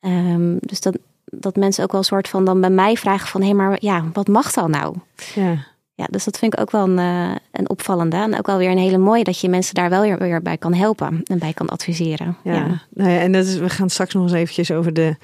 Ehm, 0.00 0.56
dus 0.60 0.80
dat, 0.80 0.98
dat 1.24 1.56
mensen 1.56 1.84
ook 1.84 1.90
wel 1.90 2.00
een 2.00 2.06
soort 2.06 2.28
van 2.28 2.44
dan 2.44 2.60
bij 2.60 2.70
mij 2.70 2.96
vragen 2.96 3.28
van 3.28 3.42
hé, 3.42 3.52
maar 3.52 3.76
ja, 3.80 4.04
wat 4.12 4.28
mag 4.28 4.52
dan 4.52 4.70
nou? 4.70 4.94
Ja. 5.34 5.66
Ja, 5.98 6.06
dus 6.10 6.24
dat 6.24 6.38
vind 6.38 6.52
ik 6.54 6.60
ook 6.60 6.70
wel 6.70 6.88
een, 6.88 6.98
eh, 6.98 7.34
een 7.52 7.68
opvallende. 7.70 8.16
En 8.16 8.38
ook 8.38 8.46
wel 8.46 8.56
weer 8.58 8.70
een 8.70 8.78
hele 8.78 8.98
mooie 8.98 9.24
dat 9.24 9.40
je 9.40 9.48
mensen 9.48 9.74
daar 9.74 9.90
wel 9.90 10.00
weer, 10.00 10.18
weer 10.18 10.42
bij 10.42 10.56
kan 10.56 10.74
helpen 10.74 11.20
en 11.24 11.38
bij 11.38 11.52
kan 11.52 11.68
adviseren. 11.68 12.36
Ja, 12.44 12.52
Ja. 12.54 12.82
Nou 12.94 13.10
ja, 13.10 13.18
en 13.18 13.32
dat 13.32 13.46
is, 13.46 13.56
we 13.56 13.68
gaan 13.68 13.90
straks 13.90 14.14
nog 14.14 14.22
eens 14.22 14.32
eventjes 14.32 14.70
over 14.70 14.92
de, 14.92 15.16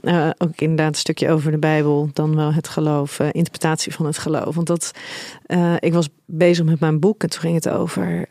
eh, 0.00 0.30
ook 0.38 0.60
inderdaad 0.60 0.88
een 0.88 0.94
stukje 0.94 1.30
over 1.30 1.50
de 1.50 1.58
Bijbel, 1.58 2.10
dan 2.12 2.36
wel 2.36 2.52
het 2.52 2.68
geloof, 2.68 3.18
eh, 3.18 3.26
interpretatie 3.32 3.94
van 3.94 4.06
het 4.06 4.18
geloof. 4.18 4.54
Want 4.54 4.66
dat, 4.66 4.90
ik 5.78 5.92
was 5.92 6.08
bezig 6.26 6.64
met 6.64 6.80
mijn 6.80 7.00
boek 7.00 7.22
en 7.22 7.30
toen 7.30 7.40
ging 7.40 7.54
het 7.54 7.68
over 7.68 8.26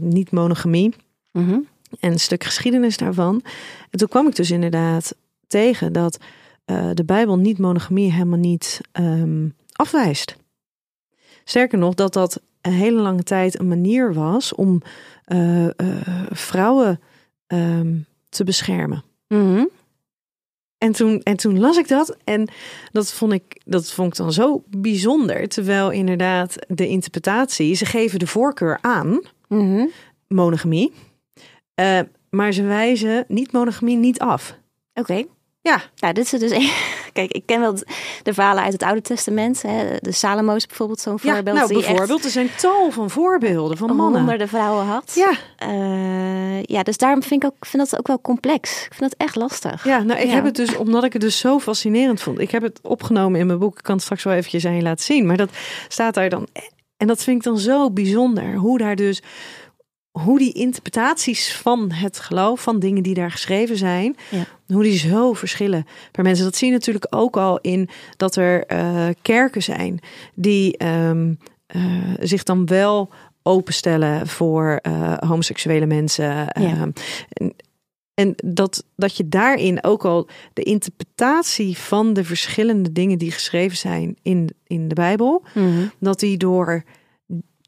niet-monogamie 0.00 0.94
Mhm. 1.32 1.58
en 2.00 2.12
een 2.12 2.20
stuk 2.20 2.44
geschiedenis 2.44 2.96
daarvan. 2.96 3.42
En 3.90 3.98
toen 3.98 4.08
kwam 4.08 4.26
ik 4.26 4.36
dus 4.36 4.50
inderdaad 4.50 5.14
tegen 5.46 5.92
dat 5.92 6.18
de 6.94 7.04
Bijbel 7.06 7.38
niet-monogamie 7.38 8.12
helemaal 8.12 8.38
niet 8.38 8.80
ehm, 8.92 9.48
afwijst. 9.72 10.36
Sterker 11.48 11.78
nog, 11.78 11.94
dat 11.94 12.12
dat 12.12 12.40
een 12.60 12.72
hele 12.72 13.00
lange 13.00 13.22
tijd 13.22 13.58
een 13.58 13.68
manier 13.68 14.14
was 14.14 14.54
om 14.54 14.82
eh, 15.24 15.64
eh, 15.66 15.72
vrouwen 16.30 17.00
ehm, 17.46 17.94
te 18.28 18.44
beschermen. 18.44 19.04
Mhm. 19.28 19.64
En 20.78 20.92
toen, 20.92 21.20
en 21.22 21.36
toen 21.36 21.60
las 21.60 21.76
ik 21.76 21.88
dat 21.88 22.16
en 22.24 22.48
dat 22.92 23.12
vond 23.12 23.32
ik, 23.32 23.60
dat 23.64 23.90
vond 23.92 24.08
ik 24.12 24.16
dan 24.18 24.32
zo 24.32 24.62
bijzonder. 24.68 25.48
Terwijl 25.48 25.90
inderdaad 25.90 26.56
de 26.68 26.88
interpretatie, 26.88 27.74
ze 27.74 27.84
geven 27.84 28.18
de 28.18 28.26
voorkeur 28.26 28.78
aan, 28.80 29.20
Mhm. 29.48 29.86
monogamie. 30.28 30.92
eh, 31.74 32.00
maar 32.30 32.52
ze 32.52 32.62
wijzen 32.62 33.24
niet-monogamie 33.28 33.96
niet 33.96 34.18
af. 34.18 34.58
Oké. 34.94 35.24
Ja, 35.62 35.82
Nou, 35.96 36.14
dit 36.14 36.24
is 36.32 36.40
dus 36.40 36.52
Kijk, 37.16 37.32
ik 37.32 37.46
ken 37.46 37.60
wel 37.60 37.74
de 38.22 38.34
verhalen 38.34 38.62
uit 38.62 38.72
het 38.72 38.82
Oude 38.82 39.00
Testament. 39.00 39.62
Hè. 39.62 39.96
De 40.00 40.12
Salomo 40.12 40.54
is 40.54 40.66
bijvoorbeeld 40.66 41.00
zo'n 41.00 41.18
Ja, 41.22 41.34
voorbeeld. 41.34 41.56
nou, 41.56 41.68
die 41.68 41.84
bijvoorbeeld, 41.86 42.24
er 42.24 42.30
zijn 42.30 42.48
tal 42.56 42.90
van 42.90 43.10
voorbeelden 43.10 43.76
van 43.76 43.96
mannen. 43.96 44.18
honderden 44.20 44.48
vrouwen 44.48 44.84
had. 44.86 45.12
Ja, 45.14 45.30
Eh, 45.56 46.62
ja, 46.62 46.82
dus 46.82 46.96
daarom 46.96 47.22
vind 47.22 47.42
ik, 47.44 47.48
ook, 47.50 47.66
vind 47.66 47.90
dat 47.90 47.98
ook 47.98 48.06
wel 48.06 48.20
complex. 48.20 48.70
Ik 48.86 48.94
vind 48.94 49.10
dat 49.10 49.14
echt 49.26 49.36
lastig. 49.36 49.84
ja, 49.84 50.02
nou, 50.02 50.20
ik 50.20 50.26
Ja. 50.26 50.34
heb 50.34 50.44
het 50.44 50.54
dus, 50.56 50.76
omdat 50.76 51.04
ik 51.04 51.12
het 51.12 51.22
dus 51.22 51.38
zo 51.38 51.58
fascinerend 51.58 52.22
vond. 52.22 52.38
Ik 52.38 52.50
heb 52.50 52.62
het 52.62 52.78
opgenomen 52.82 53.40
in 53.40 53.46
mijn 53.46 53.58
boek. 53.58 53.76
Ik 53.78 53.84
kan 53.84 53.94
het 53.94 54.04
straks 54.04 54.22
wel 54.24 54.32
eventjes 54.34 54.66
aan 54.66 54.76
je 54.76 54.82
laten 54.82 55.04
zien. 55.04 55.26
Maar 55.26 55.36
dat 55.36 55.50
staat 55.88 56.14
daar 56.14 56.28
dan. 56.28 56.46
En 56.96 57.06
dat 57.06 57.22
vind 57.22 57.36
ik 57.36 57.42
dan 57.42 57.58
zo 57.58 57.90
bijzonder. 57.90 58.54
Hoe 58.54 58.78
daar 58.78 58.96
dus, 58.96 59.22
hoe 60.22 60.38
die 60.38 60.52
interpretaties 60.52 61.54
van 61.56 61.92
het 61.92 62.18
geloof, 62.18 62.62
van 62.62 62.78
dingen 62.78 63.02
die 63.02 63.14
daar 63.14 63.30
geschreven 63.30 63.76
zijn, 63.76 64.16
Ja. 64.30 64.44
hoe 64.74 64.82
die 64.82 64.98
zo 64.98 65.32
verschillen 65.32 65.86
per 66.12 66.22
mensen. 66.22 66.44
Dat 66.44 66.56
zie 66.56 66.66
je 66.68 66.72
natuurlijk 66.72 67.06
ook 67.10 67.36
al 67.36 67.58
in 67.60 67.88
dat 68.16 68.36
er 68.36 68.66
eh, 68.66 69.08
kerken 69.22 69.62
zijn 69.62 70.00
die 70.34 70.76
ehm, 70.76 71.34
eh, 71.66 71.82
zich 72.20 72.42
dan 72.42 72.66
wel 72.66 73.10
openstellen 73.42 74.26
voor 74.26 74.78
eh, 74.82 75.16
homoseksuele 75.18 75.86
mensen. 75.86 76.48
Ehm, 76.48 76.90
en, 77.28 77.54
en 78.14 78.34
dat, 78.44 78.84
dat 78.96 79.16
je 79.16 79.28
daarin 79.28 79.84
ook 79.84 80.04
al 80.04 80.28
de 80.52 80.62
interpretatie 80.62 81.76
van 81.78 82.12
de 82.12 82.24
verschillende 82.24 82.92
dingen 82.92 83.18
die 83.18 83.30
geschreven 83.30 83.76
zijn 83.76 84.16
in, 84.22 84.50
in 84.66 84.88
de 84.88 84.94
Bijbel, 84.94 85.44
Mhm. 85.54 85.86
dat 86.00 86.20
die 86.20 86.36
door 86.36 86.84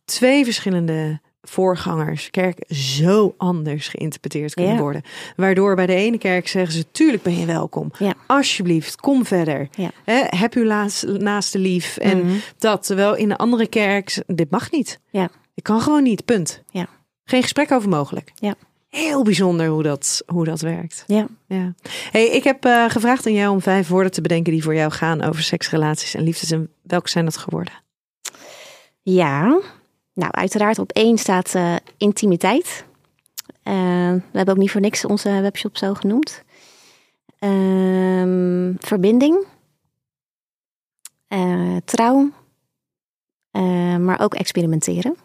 twee 0.05 0.45
verschillende 0.45 1.21
voorgangers 1.43 2.31
kerk 2.31 2.59
zo 2.75 3.35
anders 3.37 3.89
geïnterpreteerd 3.89 4.55
kunnen 4.55 4.75
Ja. 4.75 4.81
worden. 4.81 5.03
Waardoor 5.37 5.75
bij 5.75 5.87
de 5.87 5.95
ene 5.95 6.19
kerk 6.19 6.49
zeggen 6.49 6.73
ze, 6.73 6.91
tuurlijk 6.91 7.23
ben 7.23 7.39
je 7.39 7.47
welkom. 7.47 7.91
Ja. 7.99 8.15
Alsjeblieft, 8.27 8.97
kom 9.01 9.25
verder. 9.25 9.69
Ja. 9.77 9.91
Heb 10.27 10.55
uw 10.55 10.65
laas- 10.65 11.05
naaste 11.09 11.59
lief. 11.59 11.97
En 11.97 12.19
Mhm. 12.27 12.37
dat, 12.59 12.87
terwijl 12.87 13.17
in 13.17 13.29
de 13.29 13.37
andere 13.37 13.67
kerk, 13.67 14.23
dit 14.27 14.51
mag 14.51 14.71
niet. 14.71 15.01
Ja. 15.11 15.29
Ik 15.55 15.63
kan 15.63 15.81
gewoon 15.81 16.03
niet, 16.03 16.25
punt. 16.25 16.63
Ja. 16.71 16.87
Geen 17.25 17.43
gesprek 17.43 17.73
over 17.73 17.89
mogelijk. 17.89 18.33
Ja. 18.35 18.55
Heel 18.89 19.23
bijzonder 19.23 19.67
hoe 19.67 19.83
dat, 19.83 20.23
hoe 20.27 20.45
dat 20.45 20.61
werkt. 20.61 21.05
Ja. 21.07 21.27
Ja. 21.47 21.75
Hey, 22.11 22.27
ik 22.29 22.45
heb 22.45 22.65
eh, 22.65 22.85
gevraagd 22.89 23.27
aan 23.27 23.33
jou 23.33 23.51
om 23.53 23.61
vijf 23.61 23.89
woorden 23.89 24.13
te 24.13 24.21
bedenken 24.21 24.53
die 24.53 24.63
voor 24.63 24.75
jou 24.75 24.91
gaan 24.93 25.23
over 25.23 25.43
seks, 25.43 25.71
relaties 25.71 26.15
en 26.15 26.23
liefdes. 26.23 26.51
En 26.51 26.71
welke 26.83 27.09
zijn 27.09 27.25
dat 27.25 27.37
geworden? 27.37 27.73
Ja, 29.03 29.61
nou 30.19 30.33
uiteraard 30.33 30.79
op 30.79 30.93
één 30.93 31.19
staat 31.19 31.55
eh, 31.55 31.77
intimiteit. 31.97 32.85
Eh, 33.63 33.75
we 34.13 34.37
hebben 34.37 34.55
ook 34.55 34.61
niet 34.61 34.71
voor 34.71 34.81
niks 34.81 35.05
onze 35.05 35.41
webshop 35.41 35.77
zo 35.77 35.95
genoemd. 35.95 36.43
Ehm, 37.39 38.73
verbinding. 38.79 39.47
Eh, 41.29 41.77
trouw. 41.85 42.31
Maar 43.99 44.21
ook 44.21 44.35
experimenteren. 44.35 45.17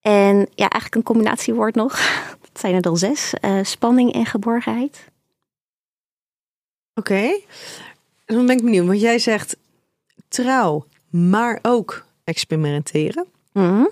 En 0.00 0.36
ja, 0.36 0.68
eigenlijk 0.68 0.94
een 0.94 1.02
combinatiewoord 1.02 1.74
nog. 1.74 1.92
Dat 2.52 2.60
zijn 2.60 2.74
er 2.74 2.82
dan 2.82 2.96
zes. 2.96 3.32
Spanning 3.62 4.12
en 4.12 4.26
geborgenheid. 4.26 5.08
Oké. 6.94 7.40
Dan 8.24 8.46
ben 8.46 8.56
ik 8.56 8.64
benieuwd, 8.64 8.86
want 8.86 9.00
jij 9.00 9.18
zegt 9.18 9.56
trouw, 10.28 10.86
maar 11.10 11.58
ook 11.62 12.04
experimenteren. 12.24 13.26
Mhm. 13.52 13.84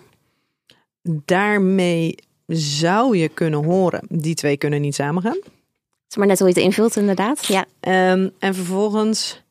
Daarmee 1.03 2.15
zou 2.47 3.17
je 3.17 3.29
kunnen 3.29 3.65
horen, 3.65 4.07
die 4.09 4.35
twee 4.35 4.57
kunnen 4.57 4.81
niet 4.81 4.95
samengaan. 4.95 5.39
Het 5.43 6.11
is 6.11 6.17
maar 6.17 6.27
net 6.27 6.39
hoe 6.39 6.49
je 6.49 6.55
het 6.55 6.63
invult 6.65 6.97
inderdaad. 6.97 7.47
Ja, 7.47 7.65
Ehm, 7.81 8.29
en 8.39 8.55
vervolgens 8.55 9.43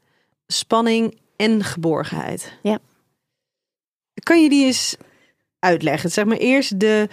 spanning 0.48 1.18
en 1.36 1.64
geborgenheid. 1.64 2.54
Ja. 2.62 2.80
Kan 4.24 4.42
je 4.44 4.50
die 4.50 4.66
eens 4.66 4.96
uitleggen? 5.60 6.12
Zeg 6.12 6.26
maar 6.26 6.38
eerst 6.38 6.80
de 6.80 7.10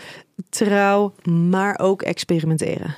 trouw, 0.48 1.14
maar 1.24 1.78
ook 1.78 2.02
experimenteren. 2.02 2.96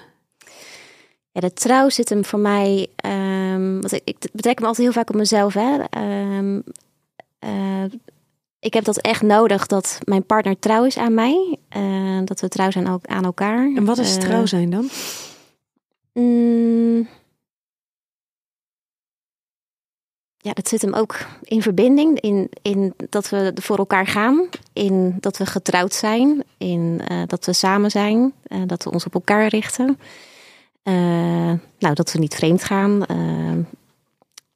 Ja, 1.33 1.41
de 1.41 1.53
trouw 1.53 1.89
zit 1.89 2.09
hem 2.09 2.25
voor 2.25 2.39
mij. 2.39 2.87
ehm 2.97 3.73
want 3.81 3.93
ik, 3.93 4.03
ik 4.05 4.19
betrek 4.33 4.59
hem 4.59 4.67
altijd 4.67 4.87
heel 4.87 4.95
vaak 4.95 5.09
op 5.09 5.15
mezelf. 5.17 5.55
Hè. 5.55 5.79
Ehm, 5.91 6.61
eh, 7.39 7.85
ik 8.61 8.75
heb 8.75 8.85
dat 8.85 8.99
echt 8.99 9.23
nodig 9.23 9.67
dat 9.67 9.99
mijn 10.05 10.25
partner 10.27 10.59
trouw 10.59 10.85
is 10.85 10.97
aan 10.97 11.15
mij. 11.15 11.59
eh, 11.69 12.21
dat 12.25 12.41
we 12.41 12.49
trouw 12.49 12.71
zijn 12.71 12.89
ook 12.89 13.07
aan 13.07 13.25
elkaar. 13.25 13.73
En 13.77 13.85
wat 13.85 13.99
is 13.99 14.17
Eh, 14.17 14.23
trouw 14.23 14.47
zijn 14.47 14.71
dan? 14.71 14.89
mm, 16.13 17.09
ja, 20.37 20.53
dat 20.53 20.69
zit 20.69 20.83
hem 20.83 20.95
ook 20.95 21.17
in 21.43 21.63
verbinding. 21.63 22.21
In, 22.21 22.49
in 22.63 22.95
dat 23.09 23.29
we 23.29 23.53
voor 23.55 23.79
elkaar 23.79 24.07
gaan. 24.07 24.49
In 24.73 25.17
dat 25.21 25.37
we 25.37 25.47
getrouwd 25.47 25.93
zijn. 25.95 26.45
In 26.59 27.01
eh, 27.09 27.23
dat 27.27 27.45
we 27.47 27.53
samen 27.53 27.91
zijn. 27.91 28.33
dat 28.67 28.85
we 28.85 28.91
ons 28.91 29.05
op 29.07 29.15
elkaar 29.15 29.47
richten. 29.47 29.99
Nou, 31.79 31.95
dat 31.95 32.13
we 32.13 32.19
niet 32.19 32.35
vreemd 32.35 32.65
gaan. 32.65 33.05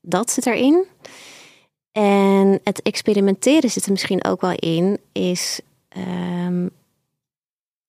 dat 0.01 0.31
zit 0.31 0.47
erin. 0.47 0.85
En 1.95 2.61
het 2.65 2.83
experimenteren 2.83 3.71
zit 3.71 3.85
er 3.85 3.91
misschien 3.91 4.25
ook 4.25 4.41
wel 4.41 4.55
in. 4.57 4.99
Is 5.13 5.61
ehm, 5.89 6.69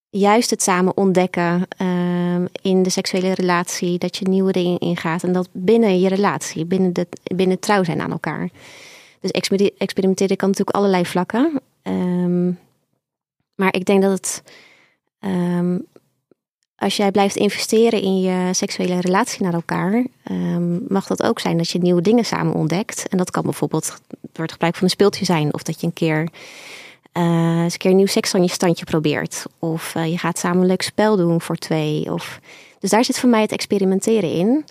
juist 0.10 0.50
het 0.50 0.62
samen 0.62 0.98
ontdekken 0.98 1.68
ehm, 1.78 2.46
in 2.62 2.84
de 2.84 2.90
seksuele 2.90 3.34
relatie. 3.34 3.98
Dat 3.98 4.18
je 4.18 4.28
nieuwe 4.28 4.52
dingen 4.52 4.80
ingaat. 4.80 5.24
En 5.24 5.32
dat 5.32 5.50
binnen 5.52 6.00
je 6.00 6.08
relatie. 6.08 6.66
Binnen, 6.66 6.94
de, 6.94 7.08
binnen 7.36 7.60
trouw 7.60 7.84
zijn 7.84 8.02
aan 8.02 8.12
elkaar. 8.12 8.50
Dus 9.20 9.32
exper- 9.32 9.72
experimenteren 9.78 10.38
kan 10.38 10.50
natuurlijk 10.50 10.78
allerlei 10.78 11.06
vlakken. 11.06 11.62
Ehm, 11.82 12.48
maar 13.56 13.74
ik 13.74 13.86
denk 13.86 14.02
dat 14.02 14.12
het... 14.12 14.44
als 16.76 16.96
jij 16.96 17.12
blijft 17.12 17.36
investeren 17.36 18.02
in 18.02 18.22
je 18.22 18.54
seksuele 18.54 19.00
relatie 19.00 19.44
naar 19.44 19.54
elkaar, 19.54 20.06
ehm, 20.24 20.94
mag 20.94 21.08
dat 21.08 21.24
ook 21.24 21.40
zijn 21.40 21.58
dat 21.58 21.70
je 21.70 21.80
nieuwe 21.80 22.02
dingen 22.02 22.26
samen 22.26 22.54
ontdekt. 22.54 23.08
En 23.08 23.18
dat 23.18 23.32
kan 23.32 23.44
bijvoorbeeld 23.44 24.02
door 24.22 24.44
het 24.44 24.52
gebruik 24.52 24.76
van 24.76 24.84
een 24.84 24.90
speeltje 24.90 25.26
zijn, 25.26 25.54
of 25.54 25.64
dat 25.64 25.80
je 25.80 25.88
een 25.88 25.94
keer 25.94 26.30
eh, 27.12 27.62
eens 27.62 27.74
een 27.74 27.80
keer 27.80 27.94
nieuw 27.94 28.06
seks 28.06 28.36
aan 28.36 28.44
je 28.44 28.50
standje 28.50 28.86
probeert, 28.86 29.46
of 29.60 29.96
eh, 29.96 30.12
je 30.12 30.18
gaat 30.18 30.40
samen 30.40 30.66
leuk 30.66 30.82
spel 30.82 31.18
doen 31.18 31.42
voor 31.42 31.56
twee. 31.56 32.14
Of... 32.14 32.40
Dus 32.80 32.90
daar 32.90 33.06
zit 33.06 33.20
voor 33.20 33.30
mij 33.30 33.42
het 33.42 33.52
experimenteren 33.52 34.32
in, 34.32 34.66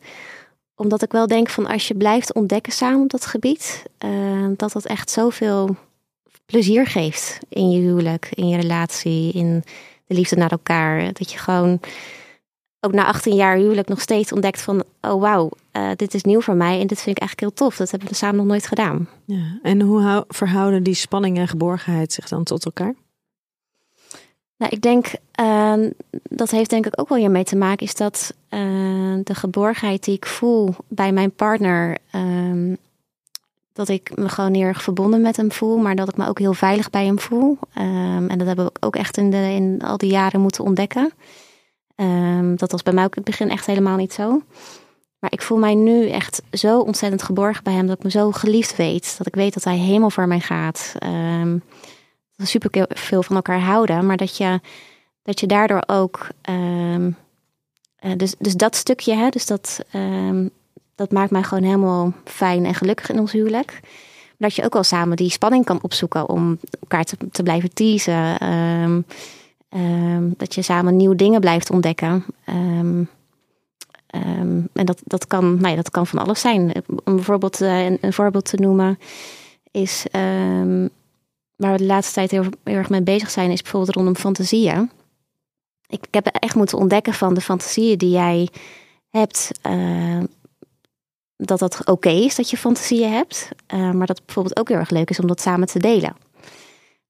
omdat 0.74 1.02
ik 1.02 1.12
wel 1.12 1.26
denk 1.26 1.48
van 1.48 1.66
als 1.66 1.88
je 1.88 1.94
blijft 1.94 2.34
ontdekken 2.34 2.72
samen 2.72 3.02
op 3.02 3.10
dat 3.10 3.26
gebied, 3.26 3.82
eh, 3.98 4.10
dat 4.56 4.72
dat 4.72 4.84
echt 4.84 5.10
zoveel 5.10 5.76
plezier 6.46 6.86
geeft 6.86 7.38
in 7.48 7.70
je 7.70 7.80
huwelijk, 7.80 8.28
in 8.34 8.48
je 8.48 8.56
relatie, 8.56 9.32
in 9.32 9.64
de 10.04 10.14
liefde 10.14 10.36
naar 10.36 10.50
elkaar. 10.50 11.12
Dat 11.12 11.32
je 11.32 11.38
gewoon 11.38 11.80
ook 12.80 12.92
na 12.92 13.04
18 13.04 13.34
jaar 13.34 13.56
huwelijk 13.56 13.88
nog 13.88 14.00
steeds 14.00 14.32
ontdekt 14.32 14.62
van... 14.62 14.84
oh 15.00 15.20
wauw, 15.20 15.50
eh, 15.70 15.90
dit 15.96 16.14
is 16.14 16.22
nieuw 16.22 16.40
voor 16.40 16.54
mij 16.54 16.80
en 16.80 16.86
dit 16.86 17.00
vind 17.00 17.16
ik 17.16 17.22
eigenlijk 17.22 17.40
heel 17.40 17.68
tof. 17.68 17.76
Dat 17.76 17.90
hebben 17.90 18.08
we 18.08 18.14
samen 18.14 18.36
nog 18.36 18.46
nooit 18.46 18.66
gedaan. 18.66 19.08
Ja. 19.24 19.58
En 19.62 19.80
hoe 19.80 20.00
hou- 20.00 20.24
verhouden 20.28 20.82
die 20.82 20.94
spanning 20.94 21.38
en 21.38 21.48
geborgenheid 21.48 22.12
zich 22.12 22.28
dan 22.28 22.44
tot 22.44 22.64
elkaar? 22.64 22.94
Nou, 24.56 24.72
ik 24.72 24.80
denk, 24.80 25.12
eh, 25.30 25.74
dat 26.22 26.50
heeft 26.50 26.70
denk 26.70 26.86
ik 26.86 27.00
ook 27.00 27.08
wel 27.08 27.18
hiermee 27.18 27.44
te 27.44 27.56
maken... 27.56 27.86
is 27.86 27.94
dat 27.94 28.34
eh, 28.48 28.60
de 29.24 29.34
geborgenheid 29.34 30.04
die 30.04 30.14
ik 30.14 30.26
voel 30.26 30.74
bij 30.88 31.12
mijn 31.12 31.32
partner... 31.32 31.98
dat 33.74 33.88
ik 33.88 34.16
me 34.16 34.28
gewoon 34.28 34.54
heel 34.54 34.66
erg 34.66 34.82
verbonden 34.82 35.20
met 35.20 35.37
hem 35.37 35.52
voel... 35.52 35.76
maar 35.76 35.94
dat 35.94 36.08
ik 36.08 36.16
me 36.16 36.28
ook 36.28 36.38
heel 36.38 36.54
veilig 36.54 36.90
bij 36.90 37.04
hem 37.04 37.18
voel. 37.18 37.58
Ehm, 37.74 38.28
en 38.28 38.38
dat 38.38 38.46
hebben 38.46 38.64
we 38.64 38.72
ook 38.80 38.96
echt 38.96 39.16
in, 39.16 39.30
de, 39.30 39.37
in 39.37 39.82
al 39.82 39.96
die 39.96 40.10
jaren 40.10 40.40
moeten 40.40 40.64
ontdekken... 40.64 41.12
Ehm, 41.94 42.56
dat 42.56 42.70
was 42.72 42.82
bij 42.82 42.92
mij 42.92 43.04
ook 43.04 43.16
in 43.16 43.22
het 43.22 43.30
begin 43.30 43.50
echt 43.50 43.66
helemaal 43.66 43.96
niet 43.96 44.12
zo. 44.12 44.42
Maar 45.18 45.32
ik 45.32 45.42
voel 45.42 45.58
mij 45.58 45.74
nu 45.74 46.08
echt 46.08 46.42
zo 46.52 46.80
ontzettend 46.80 47.22
geborgen 47.22 47.64
bij 47.64 47.72
hem. 47.72 47.87
Dat 47.87 47.96
ik 47.96 48.04
me 48.04 48.10
zo 48.10 48.30
geliefd 48.30 48.76
weet. 48.76 49.14
Dat 49.18 49.26
ik 49.26 49.34
weet 49.34 49.54
dat 49.54 49.64
hij 49.64 49.76
helemaal 49.76 50.10
voor 50.10 50.28
mij 50.28 50.40
gaat. 50.40 50.94
Ehm, 50.98 51.50
dat 51.50 51.60
we 52.37 52.46
super 52.46 52.87
veel 52.88 53.22
van 53.22 53.37
elkaar 53.37 53.60
houden. 53.60 54.06
Maar 54.06 54.16
dat 54.16 54.37
je, 54.37 54.60
dat 55.22 55.40
je 55.40 55.46
daardoor 55.46 55.82
ook. 55.87 56.28
eh, 56.42 58.12
dus, 58.16 58.34
dus 58.38 58.54
dat 58.54 58.76
stukje, 58.76 59.14
hè, 59.14 59.28
dus 59.28 59.46
dat, 59.46 59.80
dat 60.94 61.12
maakt 61.12 61.30
mij 61.30 61.42
gewoon 61.42 61.64
helemaal 61.64 62.12
fijn 62.24 62.64
en 62.64 62.74
gelukkig 62.74 63.11
in 63.11 63.20
ons 63.20 63.33
huwelijk. 63.33 63.80
Maar 64.38 64.48
dat 64.48 64.54
je 64.54 64.64
ook 64.64 64.72
wel 64.72 64.83
samen 64.83 65.16
die 65.16 65.30
spanning 65.30 65.64
kan 65.64 65.83
opzoeken 65.83 66.28
om 66.28 66.59
elkaar 66.80 67.04
te, 67.04 67.16
te 67.30 67.42
blijven 67.42 67.74
teasen. 67.74 68.38
Ehm, 68.38 69.00
Ehm, 69.74 70.30
dat 70.37 70.54
je 70.54 70.62
samen 70.62 70.96
nieuwe 70.96 71.14
dingen 71.14 71.40
blijft 71.40 71.70
ontdekken. 71.70 72.24
Ehm, 72.44 73.04
en 74.72 74.87
dat, 74.87 75.00
dat, 75.04 75.26
kan, 75.26 75.54
nou 75.54 75.68
ja, 75.68 75.74
dat 75.74 75.90
kan 75.90 76.07
van 76.07 76.18
alles 76.18 76.40
zijn. 76.40 76.72
Om 77.04 77.14
bijvoorbeeld 77.14 77.61
eh, 77.61 77.85
een, 77.85 77.98
een 78.00 78.12
voorbeeld 78.12 78.44
te 78.44 78.57
noemen 78.57 78.98
is... 79.70 80.07
waar 81.57 81.72
we 81.72 81.78
de 81.78 81.85
laatste 81.85 82.14
tijd 82.14 82.30
heel, 82.30 82.44
erg 82.62 82.88
mee 82.88 83.02
bezig 83.02 83.30
zijn... 83.30 83.50
is 83.50 83.62
bijvoorbeeld 83.62 83.94
rondom 83.94 84.16
fantasieën. 84.16 84.90
Ik, 85.87 86.07
ik 86.07 86.14
heb 86.14 86.26
echt 86.26 86.54
moeten 86.54 86.78
ontdekken 86.78 87.14
van 87.14 87.35
de 87.35 87.40
fantasieën 87.40 87.98
die 87.98 88.11
jij 88.11 88.48
hebt... 89.11 89.50
eh, 89.62 90.22
dat 91.46 91.59
dat 91.59 91.87
oké 91.87 92.11
is 92.11 92.35
dat 92.35 92.50
je 92.50 92.57
fantasieën 92.57 93.12
hebt. 93.12 93.48
Uh, 93.74 93.90
maar 93.90 94.07
dat 94.07 94.16
het 94.16 94.26
bijvoorbeeld 94.26 94.59
ook 94.59 94.68
heel 94.68 94.78
erg 94.78 94.90
leuk 94.90 95.11
is 95.11 95.20
om 95.20 95.26
dat 95.26 95.40
samen 95.40 95.66
te 95.66 95.78
delen. 95.78 96.16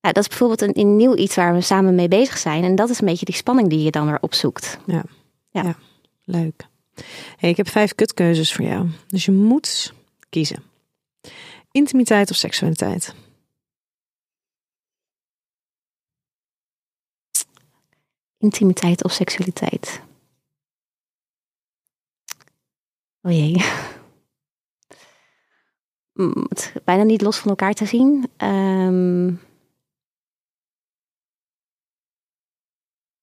Nou, 0.01 0.17
dat 0.17 0.23
is 0.23 0.29
bijvoorbeeld 0.29 0.61
een, 0.61 0.79
een, 0.79 0.97
nieuw 0.97 1.17
iets 1.17 1.35
waar 1.35 1.55
we 1.55 1.61
samen 1.61 1.95
mee 1.95 2.09
bezig 2.09 2.39
zijn. 2.39 2.65
En 2.65 2.75
dat 2.75 2.91
is 2.91 3.01
een 3.01 3.07
beetje 3.07 3.25
die 3.25 3.35
spanning 3.35 3.69
die 3.69 3.83
je 3.83 3.91
dan 3.91 4.07
weer 4.07 4.19
opzoekt. 4.21 4.79
Ja, 4.87 5.05
ja. 5.51 5.63
ja. 5.63 5.77
leuk. 6.25 6.67
Hey, 7.37 7.51
ik 7.51 7.57
heb 7.57 7.69
vijf 7.69 7.95
kutkeuzes 7.95 8.53
voor 8.53 8.65
jou. 8.65 8.89
Dus 9.07 9.25
je 9.25 9.33
moet 9.33 9.93
kiezen. 10.29 10.63
Intimiteit 11.71 12.31
of 12.31 12.37
seksualiteit? 12.37 13.15
Intimiteit 18.39 19.05
of 19.05 19.13
seksualiteit? 19.13 20.01
Oh 23.23 23.33
jee. 23.33 23.93
Het 26.15 26.73
bijna 26.85 27.03
niet 27.03 27.23
los 27.23 27.39
van 27.39 27.51
elkaar 27.51 27.75
te 27.75 27.85
zien. 27.85 28.31
Um, 28.37 29.41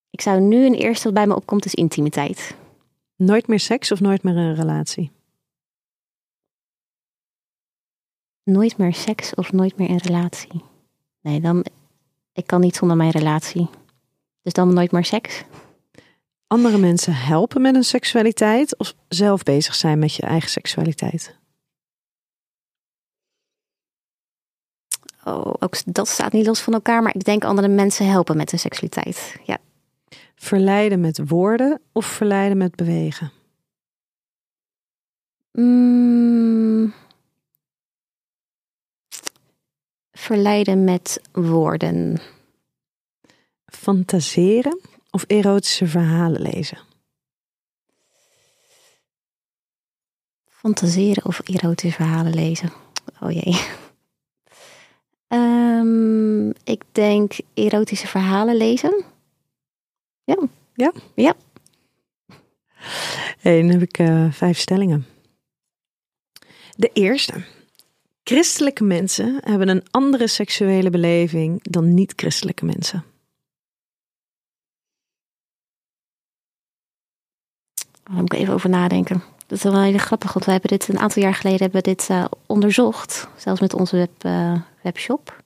ik 0.10 0.21
zou 0.21 0.39
nu 0.39 0.65
een 0.65 0.73
eerste 0.73 1.04
wat 1.04 1.13
bij 1.13 1.27
me 1.27 1.36
opkomt 1.36 1.65
is 1.65 1.73
intimiteit. 1.73 2.56
Nooit 3.15 3.47
meer 3.47 3.60
seks 3.60 3.91
of 3.91 3.99
nooit 3.99 4.23
meer 4.23 4.36
een 4.36 4.56
relatie? 4.56 5.12
Nooit 8.43 8.77
meer 8.77 8.93
seks 8.93 9.36
of 9.36 9.51
nooit 9.51 9.77
meer 9.77 9.89
een 9.89 9.97
relatie? 9.97 10.63
Nee, 11.21 11.41
dan. 11.41 11.65
Ik 12.34 12.47
kan 12.47 12.62
niet 12.62 12.75
zonder 12.75 12.97
mijn 12.97 13.12
relatie. 13.12 13.69
Dus 14.41 14.54
dan 14.54 14.73
nooit 14.73 14.91
meer 14.91 15.06
seks. 15.06 15.43
Andere 16.47 16.77
mensen 16.77 17.13
helpen 17.13 17.62
met 17.62 17.75
een 17.75 17.84
seksualiteit 17.84 18.77
of 18.77 18.95
zelf 19.08 19.43
bezig 19.43 19.75
zijn 19.75 19.99
met 19.99 20.15
je 20.15 20.21
eigen 20.21 20.49
seksualiteit? 20.49 21.40
Oh, 25.23 25.53
ook 25.60 25.75
dat 25.86 26.07
staat 26.07 26.31
niet 26.31 26.45
los 26.45 26.62
van 26.62 26.73
elkaar, 26.73 27.03
maar 27.03 27.15
ik 27.15 27.23
denk 27.23 27.43
andere 27.43 27.67
mensen 27.67 28.10
helpen 28.10 28.38
met 28.38 28.51
hun 28.51 28.60
seksualiteit. 28.60 29.36
Ja. 29.43 29.57
Verleiden 30.36 30.99
met 30.99 31.21
woorden 31.27 31.81
of 31.91 32.05
verleiden 32.05 32.57
met 32.57 32.75
bewegen? 32.75 33.31
Mm, 35.51 36.93
verleiden 40.12 40.84
met 40.84 41.21
woorden. 41.31 42.21
Fantaseren 43.65 44.79
of 45.10 45.23
erotische 45.27 45.88
verhalen 45.88 46.41
lezen? 46.41 46.77
Fantaseren 50.49 51.25
of 51.25 51.39
erotische 51.39 51.95
verhalen 51.95 52.34
lezen? 52.34 52.71
Oh 53.19 53.31
jee. 53.31 53.79
Um, 55.82 56.54
ik 56.63 56.84
denk 56.91 57.34
erotische 57.54 58.08
verhalen 58.08 58.56
lezen. 58.56 59.04
Ja. 60.24 60.38
Ja? 60.74 60.91
Ja. 61.15 61.36
Hey, 63.39 63.62
dan 63.62 63.70
heb 63.70 63.82
ik 63.82 64.00
uh, 64.00 64.32
vijf 64.32 64.58
stellingen. 64.58 65.06
De 66.76 66.89
eerste. 66.94 67.44
Christelijke 68.24 68.84
mensen 68.84 69.39
hebben 69.44 69.67
een 69.67 69.84
andere 69.91 70.28
seksuele 70.28 70.89
beleving 70.89 71.63
dan 71.63 71.94
niet-christelijke 71.94 72.65
mensen. 72.65 73.04
Daar 78.04 78.15
moet 78.15 78.34
ik 78.34 78.39
even 78.39 78.54
over 78.54 78.70
nadenken. 78.70 79.24
Dat 79.48 79.58
is 79.58 79.63
wel 79.63 79.82
heel 79.82 79.98
grappig, 79.98 80.34
want 80.34 80.46
wij 80.46 80.54
hebben 80.54 80.78
dit 80.78 80.88
een 80.88 81.00
aantal 81.00 81.24
jaar 81.24 81.34
geleden 81.34 81.62
hebben 81.62 81.84
dit 81.84 82.08
uh, 82.12 82.26
onderzocht. 82.46 83.28
Zelfs 83.38 83.62
met 83.62 83.74
onze 83.74 83.96
web, 83.96 84.24
uh, 84.26 84.62
webshop. 84.82 85.40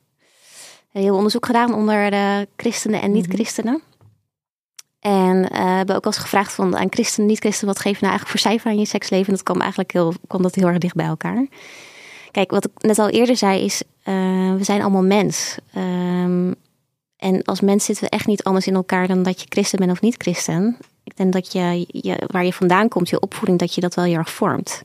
Heel 1.01 1.15
onderzoek 1.15 1.45
gedaan 1.45 1.73
onder 1.73 2.11
de 2.11 2.47
christenen 2.57 3.01
en 3.01 3.11
niet-christenen. 3.11 3.81
En 4.99 5.37
uh, 5.37 5.47
hebben 5.51 5.95
ook 5.95 6.05
als 6.05 6.17
gevraagd 6.17 6.53
van 6.53 6.77
aan 6.77 6.87
christenen, 6.89 7.29
niet-christenen, 7.29 7.73
wat 7.73 7.81
geef 7.81 7.99
je 7.99 8.05
nou 8.05 8.09
eigenlijk 8.09 8.39
voor 8.39 8.51
cijfer 8.51 8.71
aan 8.71 8.79
je 8.79 8.85
seksleven? 8.85 9.25
En 9.25 9.33
dat 9.33 9.43
kwam 9.43 9.59
eigenlijk 9.59 9.91
heel, 9.91 10.13
kwam 10.27 10.41
dat 10.41 10.55
heel 10.55 10.67
erg 10.67 10.77
dicht 10.77 10.95
bij 10.95 11.05
elkaar. 11.05 11.47
Kijk, 12.31 12.51
wat 12.51 12.65
ik 12.65 12.71
net 12.77 12.99
al 12.99 13.09
eerder 13.09 13.37
zei 13.37 13.63
is, 13.63 13.83
we 14.03 14.59
zijn 14.61 14.81
allemaal 14.81 15.03
mens. 15.03 15.57
Um, 15.77 16.55
en 17.17 17.43
als 17.43 17.61
mens 17.61 17.85
zitten 17.85 18.03
we 18.03 18.09
echt 18.09 18.27
niet 18.27 18.43
anders 18.43 18.67
in 18.67 18.75
elkaar 18.75 19.07
dan 19.07 19.23
dat 19.23 19.41
je 19.41 19.47
christen 19.49 19.79
bent 19.79 19.91
of 19.91 20.01
niet 20.01 20.15
christen. 20.17 20.77
Ik 21.03 21.17
denk 21.17 21.33
dat 21.33 21.51
je, 21.51 21.85
je, 21.87 22.23
waar 22.27 22.45
je 22.45 22.53
vandaan 22.53 22.87
komt, 22.87 23.09
je 23.09 23.19
opvoeding, 23.19 23.59
dat 23.59 23.75
je 23.75 23.81
dat 23.81 23.95
wel 23.95 24.05
heel 24.05 24.17
erg 24.17 24.31
vormt. 24.31 24.81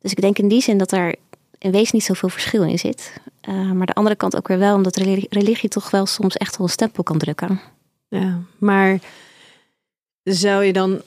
Dus 0.00 0.10
ik 0.10 0.20
denk 0.20 0.38
in 0.38 0.48
die 0.48 0.62
zin 0.62 0.78
dat 0.78 0.92
er 0.92 1.14
in 1.58 1.70
wezen 1.70 1.90
niet 1.92 2.04
zoveel 2.04 2.28
verschil 2.28 2.62
in 2.62 2.78
zit. 2.78 3.12
Uh, 3.50 3.70
maar 3.72 3.86
de 3.86 3.94
andere 3.94 4.16
kant 4.16 4.36
ook 4.36 4.48
weer 4.48 4.58
wel, 4.58 4.74
omdat 4.74 4.96
religie, 5.28 5.68
toch 5.68 5.90
wel 5.90 6.06
soms 6.06 6.36
echt 6.36 6.56
wel 6.56 6.66
een 6.66 6.72
stempel 6.72 7.02
kan 7.02 7.18
drukken. 7.18 7.60
Ja, 8.08 8.40
maar 8.58 8.98
zou 10.22 10.64
je 10.64 10.72
dan 10.72 11.00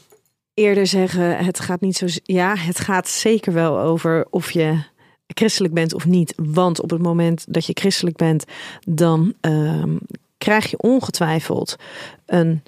eerder 0.53 0.87
zeggen, 0.87 1.37
het 1.37 1.59
gaat 1.59 1.81
niet 1.81 1.95
zo. 1.95 2.05
Ja, 2.23 2.55
het 2.55 2.79
gaat 2.79 3.07
zeker 3.07 3.53
wel 3.53 3.79
over 3.79 4.27
of 4.29 4.51
je 4.51 4.83
christelijk 5.27 5.73
bent 5.73 5.93
of 5.93 6.05
niet. 6.05 6.33
Want 6.37 6.81
op 6.81 6.89
het 6.89 7.01
moment 7.01 7.53
dat 7.53 7.65
je 7.65 7.73
christelijk 7.73 8.15
bent, 8.15 8.45
dan 8.87 9.33
uh, 9.41 9.83
krijg 10.37 10.69
je 10.69 10.77
ongetwijfeld 10.77 11.75
een 12.25 12.63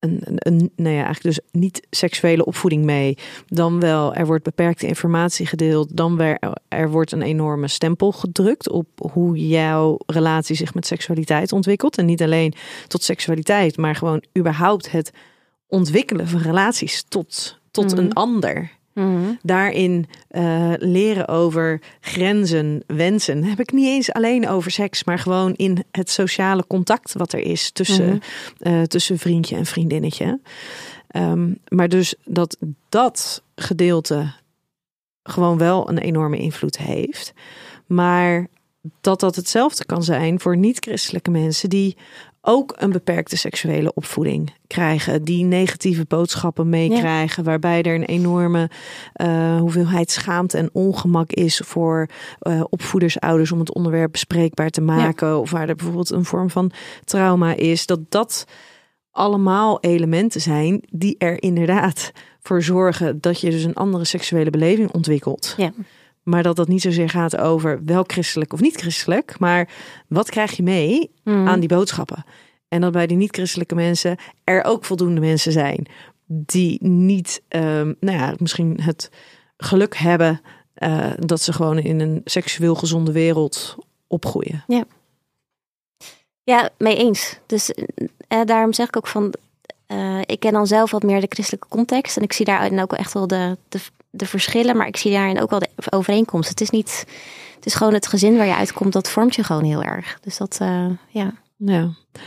een, 0.00 0.20
een, 0.24 0.72
nou 0.76 0.94
ja, 0.94 1.04
eigenlijk 1.04 1.22
dus 1.22 1.40
niet 1.52 1.86
seksuele 1.90 2.44
opvoeding 2.44 2.84
mee. 2.84 3.18
Dan 3.46 3.80
wel, 3.80 4.14
er 4.14 4.26
wordt 4.26 4.44
beperkte 4.44 4.86
informatie 4.86 5.46
gedeeld. 5.46 5.96
Dan 5.96 6.16
weer, 6.16 6.38
er 6.68 6.90
wordt 6.90 7.12
een 7.12 7.22
enorme 7.22 7.68
stempel 7.68 8.12
gedrukt 8.12 8.70
op 8.70 8.86
hoe 9.12 9.48
jouw 9.48 9.98
relatie 10.06 10.56
zich 10.56 10.74
met 10.74 10.86
seksualiteit 10.86 11.52
ontwikkelt. 11.52 11.98
En 11.98 12.06
niet 12.06 12.22
alleen 12.22 12.54
tot 12.86 13.02
seksualiteit, 13.02 13.76
maar 13.76 13.94
gewoon 13.94 14.24
überhaupt 14.38 14.90
het 14.90 15.12
ontwikkelen 15.66 16.28
van 16.28 16.40
relaties 16.40 17.04
tot, 17.08 17.58
tot 17.70 17.92
een 17.92 18.04
mhm. 18.04 18.16
Mhm. 19.00 19.32
Daarin 19.42 20.06
uh, 20.30 20.72
leren 20.76 21.28
over 21.28 21.80
grenzen, 22.00 22.82
wensen. 22.86 23.44
Heb 23.44 23.60
ik 23.60 23.72
niet 23.72 23.86
eens 23.86 24.12
alleen 24.12 24.48
over 24.48 24.70
seks, 24.70 25.04
maar 25.04 25.18
gewoon 25.18 25.54
in 25.54 25.84
het 25.90 26.10
sociale 26.10 26.66
contact 26.66 27.12
wat 27.12 27.32
er 27.32 27.40
is 27.40 27.70
tussen, 27.70 28.20
uh, 28.60 28.82
tussen 28.82 29.18
vriendje 29.18 29.56
en 29.56 29.66
vriendinnetje. 29.66 30.40
Um, 31.16 31.58
maar 31.68 31.88
dus 31.88 32.14
dat 32.24 32.56
dat 32.88 33.42
gedeelte 33.54 34.32
gewoon 35.22 35.58
wel 35.58 35.88
een 35.88 35.98
enorme 35.98 36.38
invloed 36.38 36.78
heeft. 36.78 37.32
Maar 37.86 38.46
dat 39.00 39.20
dat 39.20 39.36
hetzelfde 39.36 39.84
kan 39.84 40.02
zijn 40.02 40.40
voor 40.40 40.56
niet-christelijke 40.56 41.30
mensen 41.30 41.68
die 41.68 41.96
ook 42.40 42.74
een 42.78 42.92
beperkte 42.92 43.36
seksuele 43.36 43.94
opvoeding 43.94 44.52
krijgen, 44.66 45.24
die 45.24 45.44
negatieve 45.44 46.04
boodschappen 46.08 46.68
meekrijgen, 46.68 47.44
waarbij 47.44 47.82
er 47.82 47.94
een 47.94 48.04
enorme 48.04 48.70
uh, 49.16 49.58
hoeveelheid 49.58 50.10
schaamte 50.10 50.58
en 50.58 50.70
ongemak 50.72 51.30
is 51.32 51.62
voor 51.64 52.08
uh, 52.42 52.62
opvoeders, 52.68 53.20
ouders 53.20 53.52
om 53.52 53.58
het 53.58 53.74
onderwerp 53.74 54.12
bespreekbaar 54.12 54.70
te 54.70 54.80
maken, 54.80 55.38
of 55.38 55.50
waar 55.50 55.68
er 55.68 55.74
bijvoorbeeld 55.74 56.10
een 56.10 56.24
vorm 56.24 56.50
van 56.50 56.72
trauma 57.04 57.54
is, 57.54 57.86
dat 57.86 58.00
dat 58.08 58.44
allemaal 59.10 59.80
elementen 59.80 60.40
zijn 60.40 60.82
die 60.90 61.14
er 61.18 61.42
inderdaad 61.42 62.12
voor 62.40 62.62
zorgen 62.62 63.20
dat 63.20 63.40
je 63.40 63.50
dus 63.50 63.64
een 63.64 63.74
andere 63.74 64.04
seksuele 64.04 64.50
beleving 64.50 64.90
ontwikkelt. 64.92 65.54
Ja. 65.56 65.72
Maar 66.30 66.42
dat 66.42 66.56
dat 66.56 66.68
niet 66.68 66.82
zozeer 66.82 67.08
gaat 67.08 67.36
over 67.36 67.80
wel 67.84 68.04
christelijk 68.06 68.52
of 68.52 68.60
niet 68.60 68.76
christelijk. 68.76 69.38
Maar 69.38 69.68
wat 70.08 70.30
krijg 70.30 70.56
je 70.56 70.62
mee 70.62 71.10
hmm. 71.22 71.48
aan 71.48 71.60
die 71.60 71.68
boodschappen? 71.68 72.24
En 72.68 72.80
dat 72.80 72.92
bij 72.92 73.06
die 73.06 73.16
niet-christelijke 73.16 73.74
mensen 73.74 74.16
er 74.44 74.64
ook 74.64 74.84
voldoende 74.84 75.20
mensen 75.20 75.52
zijn 75.52 75.86
die 76.26 76.78
niet, 76.86 77.42
um, 77.48 77.96
nou 78.00 78.18
ja, 78.18 78.34
misschien 78.38 78.80
het 78.80 79.10
geluk 79.56 79.96
hebben 79.96 80.40
uh, 80.76 81.10
dat 81.16 81.40
ze 81.40 81.52
gewoon 81.52 81.78
in 81.78 82.00
een 82.00 82.20
seksueel 82.24 82.74
gezonde 82.74 83.12
wereld 83.12 83.76
opgroeien. 84.06 84.64
Ja, 84.66 84.84
ja 86.42 86.70
mee 86.78 86.96
eens. 86.96 87.38
Dus 87.46 87.72
uh, 88.28 88.44
daarom 88.44 88.72
zeg 88.72 88.86
ik 88.86 88.96
ook 88.96 89.06
van, 89.06 89.34
uh, 89.88 90.20
ik 90.20 90.40
ken 90.40 90.52
dan 90.52 90.66
zelf 90.66 90.90
wat 90.90 91.02
meer 91.02 91.20
de 91.20 91.26
christelijke 91.28 91.68
context 91.68 92.16
en 92.16 92.22
ik 92.22 92.32
zie 92.32 92.44
daarin 92.44 92.80
ook 92.80 92.92
echt 92.92 93.12
wel 93.12 93.26
de, 93.26 93.56
de, 93.68 93.80
de 94.10 94.26
verschillen, 94.26 94.76
maar 94.76 94.86
ik 94.86 94.96
zie 94.96 95.12
daarin 95.12 95.40
ook 95.40 95.50
wel 95.50 95.58
de 95.58 95.68
overeenkomsten. 95.90 96.50
Het 96.50 96.60
is 96.60 96.70
niet, 96.70 97.04
het 97.54 97.66
is 97.66 97.74
gewoon 97.74 97.94
het 97.94 98.06
gezin 98.06 98.36
waar 98.36 98.46
je 98.46 98.54
uitkomt, 98.54 98.92
dat 98.92 99.10
vormt 99.10 99.34
je 99.34 99.44
gewoon 99.44 99.64
heel 99.64 99.82
erg. 99.82 100.18
Dus 100.20 100.36
dat, 100.36 100.58
uh, 100.62 100.90
ja. 101.08 101.32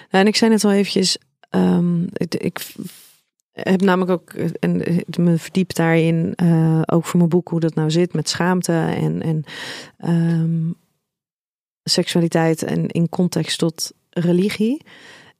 Ja, 0.09 0.19
en 0.19 0.27
ik 0.27 0.35
zei 0.35 0.51
net 0.51 0.63
al 0.63 0.71
eventjes, 0.71 1.17
um, 1.49 2.07
ik, 2.11 2.73
heb 3.51 3.81
namelijk 3.81 4.11
ook 4.11 4.33
en 4.59 5.03
me 5.17 5.37
verdiept 5.37 5.75
daarin, 5.75 6.33
uh, 6.43 6.81
ook 6.85 7.05
voor 7.05 7.17
mijn 7.17 7.29
boek, 7.29 7.47
hoe 7.47 7.59
dat 7.59 7.75
nou 7.75 7.91
zit 7.91 8.13
met 8.13 8.29
schaamte 8.29 8.71
en, 8.71 9.21
en 9.21 9.43
um, 10.09 10.75
seksualiteit 11.83 12.63
en 12.63 12.87
in 12.87 13.09
context 13.09 13.57
tot 13.57 13.91
religie. 14.09 14.81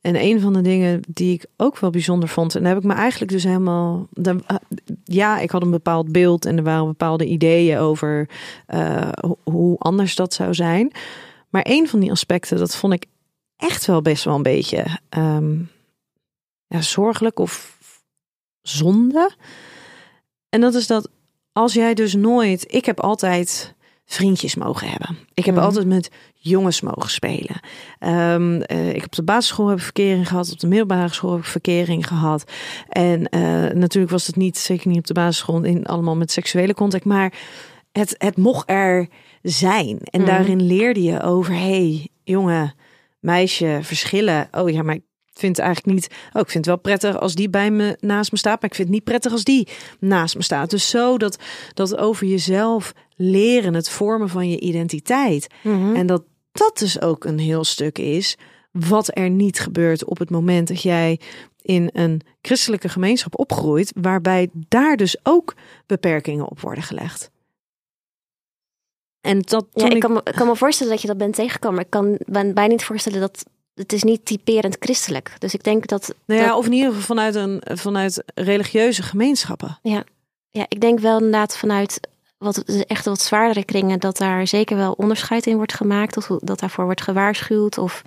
En 0.03 0.21
een 0.21 0.39
van 0.39 0.53
de 0.53 0.61
dingen 0.61 1.01
die 1.07 1.33
ik 1.33 1.45
ook 1.57 1.79
wel 1.79 1.89
bijzonder 1.89 2.29
vond, 2.29 2.55
en 2.55 2.63
daar 2.63 2.73
heb 2.73 2.83
ik 2.83 2.87
me 2.87 2.93
eigenlijk 2.93 3.31
dus 3.31 3.43
helemaal. 3.43 4.07
Eh, 4.23 4.55
ja, 5.03 5.39
ik 5.39 5.51
had 5.51 5.61
een 5.61 5.71
bepaald 5.71 6.11
beeld 6.11 6.45
en 6.45 6.57
er 6.57 6.63
waren 6.63 6.85
bepaalde 6.85 7.25
ideeën 7.25 7.77
over 7.77 8.29
uh, 8.73 9.09
hoe 9.43 9.77
anders 9.77 10.15
dat 10.15 10.33
zou 10.33 10.53
zijn. 10.53 10.91
Maar 11.49 11.65
een 11.67 11.87
van 11.87 11.99
die 11.99 12.11
aspecten, 12.11 12.57
dat 12.57 12.75
vond 12.75 12.93
ik 12.93 13.05
echt 13.55 13.85
wel 13.85 14.01
best 14.01 14.23
wel 14.23 14.35
een 14.35 14.43
beetje 14.43 14.85
um, 15.17 15.69
ja, 16.67 16.81
zorgelijk 16.81 17.39
of 17.39 17.77
zonde. 18.61 19.31
En 20.49 20.61
dat 20.61 20.73
is 20.73 20.87
dat 20.87 21.09
als 21.51 21.73
jij 21.73 21.93
dus 21.93 22.13
nooit, 22.13 22.73
ik 22.73 22.85
heb 22.85 22.99
altijd 22.99 23.72
vriendjes 24.05 24.55
mogen 24.55 24.89
hebben. 24.89 25.17
Ik 25.33 25.45
heb 25.45 25.55
mhm. 25.55 25.63
altijd 25.63 25.87
met 25.87 26.11
jongens 26.33 26.81
mogen 26.81 27.09
spelen. 27.09 27.59
Um, 27.99 28.61
uh, 28.71 28.93
ik 28.93 29.05
op 29.05 29.15
de 29.15 29.23
basisschool 29.23 29.67
heb 29.67 29.81
verkering 29.81 30.27
gehad, 30.27 30.51
op 30.51 30.59
de 30.59 30.67
middelbare 30.67 31.13
school 31.13 31.31
heb 31.31 31.39
ik 31.39 31.45
verkering 31.45 32.07
gehad. 32.07 32.51
En 32.89 33.19
uh, 33.19 33.39
natuurlijk 33.69 34.11
was 34.11 34.27
het 34.27 34.35
niet, 34.35 34.57
zeker 34.57 34.87
niet 34.87 34.97
op 34.99 35.07
de 35.07 35.13
basisschool, 35.13 35.63
in 35.63 35.85
allemaal 35.85 36.15
met 36.15 36.31
seksuele 36.31 36.73
contact, 36.73 37.05
maar 37.05 37.33
het, 37.91 38.15
het 38.17 38.37
mocht 38.37 38.69
er 38.69 39.07
zijn. 39.41 39.99
En 40.01 40.21
mhm. 40.21 40.29
daarin 40.29 40.61
leerde 40.61 41.03
je 41.03 41.21
over, 41.21 41.53
hey, 41.53 42.07
jongen, 42.23 42.75
meisje, 43.19 43.79
verschillen. 43.81 44.47
Oh 44.51 44.69
ja, 44.69 44.83
maar 44.83 44.99
vind 45.33 45.59
eigenlijk 45.59 45.95
niet. 45.95 46.07
Oh, 46.33 46.41
ik 46.41 46.49
vind 46.49 46.65
het 46.65 46.65
wel 46.65 46.77
prettig 46.77 47.19
als 47.19 47.35
die 47.35 47.49
bij 47.49 47.71
me 47.71 47.97
naast 47.99 48.31
me 48.31 48.37
staat, 48.37 48.61
maar 48.61 48.69
ik 48.69 48.75
vind 48.75 48.87
het 48.87 48.97
niet 48.97 49.05
prettig 49.05 49.31
als 49.31 49.43
die 49.43 49.67
naast 49.99 50.35
me 50.35 50.43
staat. 50.43 50.69
Dus 50.69 50.89
zo 50.89 51.17
dat, 51.17 51.37
dat 51.73 51.97
over 51.97 52.27
jezelf 52.27 52.93
leren, 53.15 53.73
het 53.73 53.89
vormen 53.89 54.29
van 54.29 54.49
je 54.49 54.59
identiteit. 54.59 55.47
Mhm. 55.63 55.95
En 55.95 56.05
dat 56.05 56.23
dat 56.51 56.77
dus 56.77 57.01
ook 57.01 57.25
een 57.25 57.39
heel 57.39 57.63
stuk 57.63 57.97
is 57.97 58.37
wat 58.71 59.17
er 59.17 59.29
niet 59.29 59.59
gebeurt 59.59 60.05
op 60.05 60.17
het 60.17 60.29
moment 60.29 60.67
dat 60.67 60.81
jij 60.81 61.19
in 61.61 61.89
een 61.93 62.21
christelijke 62.41 62.89
gemeenschap 62.89 63.39
opgroeit, 63.39 63.93
waarbij 63.95 64.49
daar 64.53 64.97
dus 64.97 65.17
ook 65.23 65.55
beperkingen 65.85 66.49
op 66.49 66.59
worden 66.59 66.83
gelegd. 66.83 67.31
En 69.21 69.39
dat 69.39 69.65
ja, 69.73 69.89
ik, 69.89 69.99
kan 69.99 70.13
me, 70.13 70.23
kan 70.23 70.47
me 70.47 70.55
voorstellen 70.55 70.91
dat 70.91 71.01
je 71.01 71.07
dat 71.07 71.17
bent 71.17 71.35
tegengekomen. 71.35 71.79
Ik 71.79 71.89
kan 71.89 72.17
ben 72.25 72.53
bijna 72.53 72.71
niet 72.71 72.83
voorstellen 72.83 73.19
dat 73.19 73.45
het 73.75 73.93
is 73.93 74.03
niet 74.03 74.25
typerend 74.25 74.75
christelijk. 74.79 75.35
Dus 75.39 75.53
ik 75.53 75.63
denk 75.63 75.87
dat. 75.87 76.13
Nou 76.25 76.41
ja, 76.41 76.47
dat... 76.47 76.57
of 76.57 76.65
in 76.65 76.73
ieder 76.73 76.87
geval 76.93 77.15
vanuit 77.15 77.35
een 77.35 77.61
vanuit 77.77 78.23
religieuze 78.35 79.03
gemeenschappen. 79.03 79.79
Ja, 79.81 80.03
ja 80.49 80.65
ik 80.67 80.81
denk 80.81 80.99
wel 80.99 81.17
inderdaad 81.17 81.57
vanuit 81.57 81.99
wat 82.37 82.57
echt 82.87 83.05
wat 83.05 83.21
zwaardere 83.21 83.65
kringen, 83.65 83.99
dat 83.99 84.17
daar 84.17 84.47
zeker 84.47 84.77
wel 84.77 84.91
onderscheid 84.91 85.45
in 85.45 85.55
wordt 85.55 85.73
gemaakt, 85.73 86.17
of 86.17 86.25
dat 86.39 86.59
daarvoor 86.59 86.85
wordt 86.85 87.01
gewaarschuwd. 87.01 87.77
Of, 87.77 88.01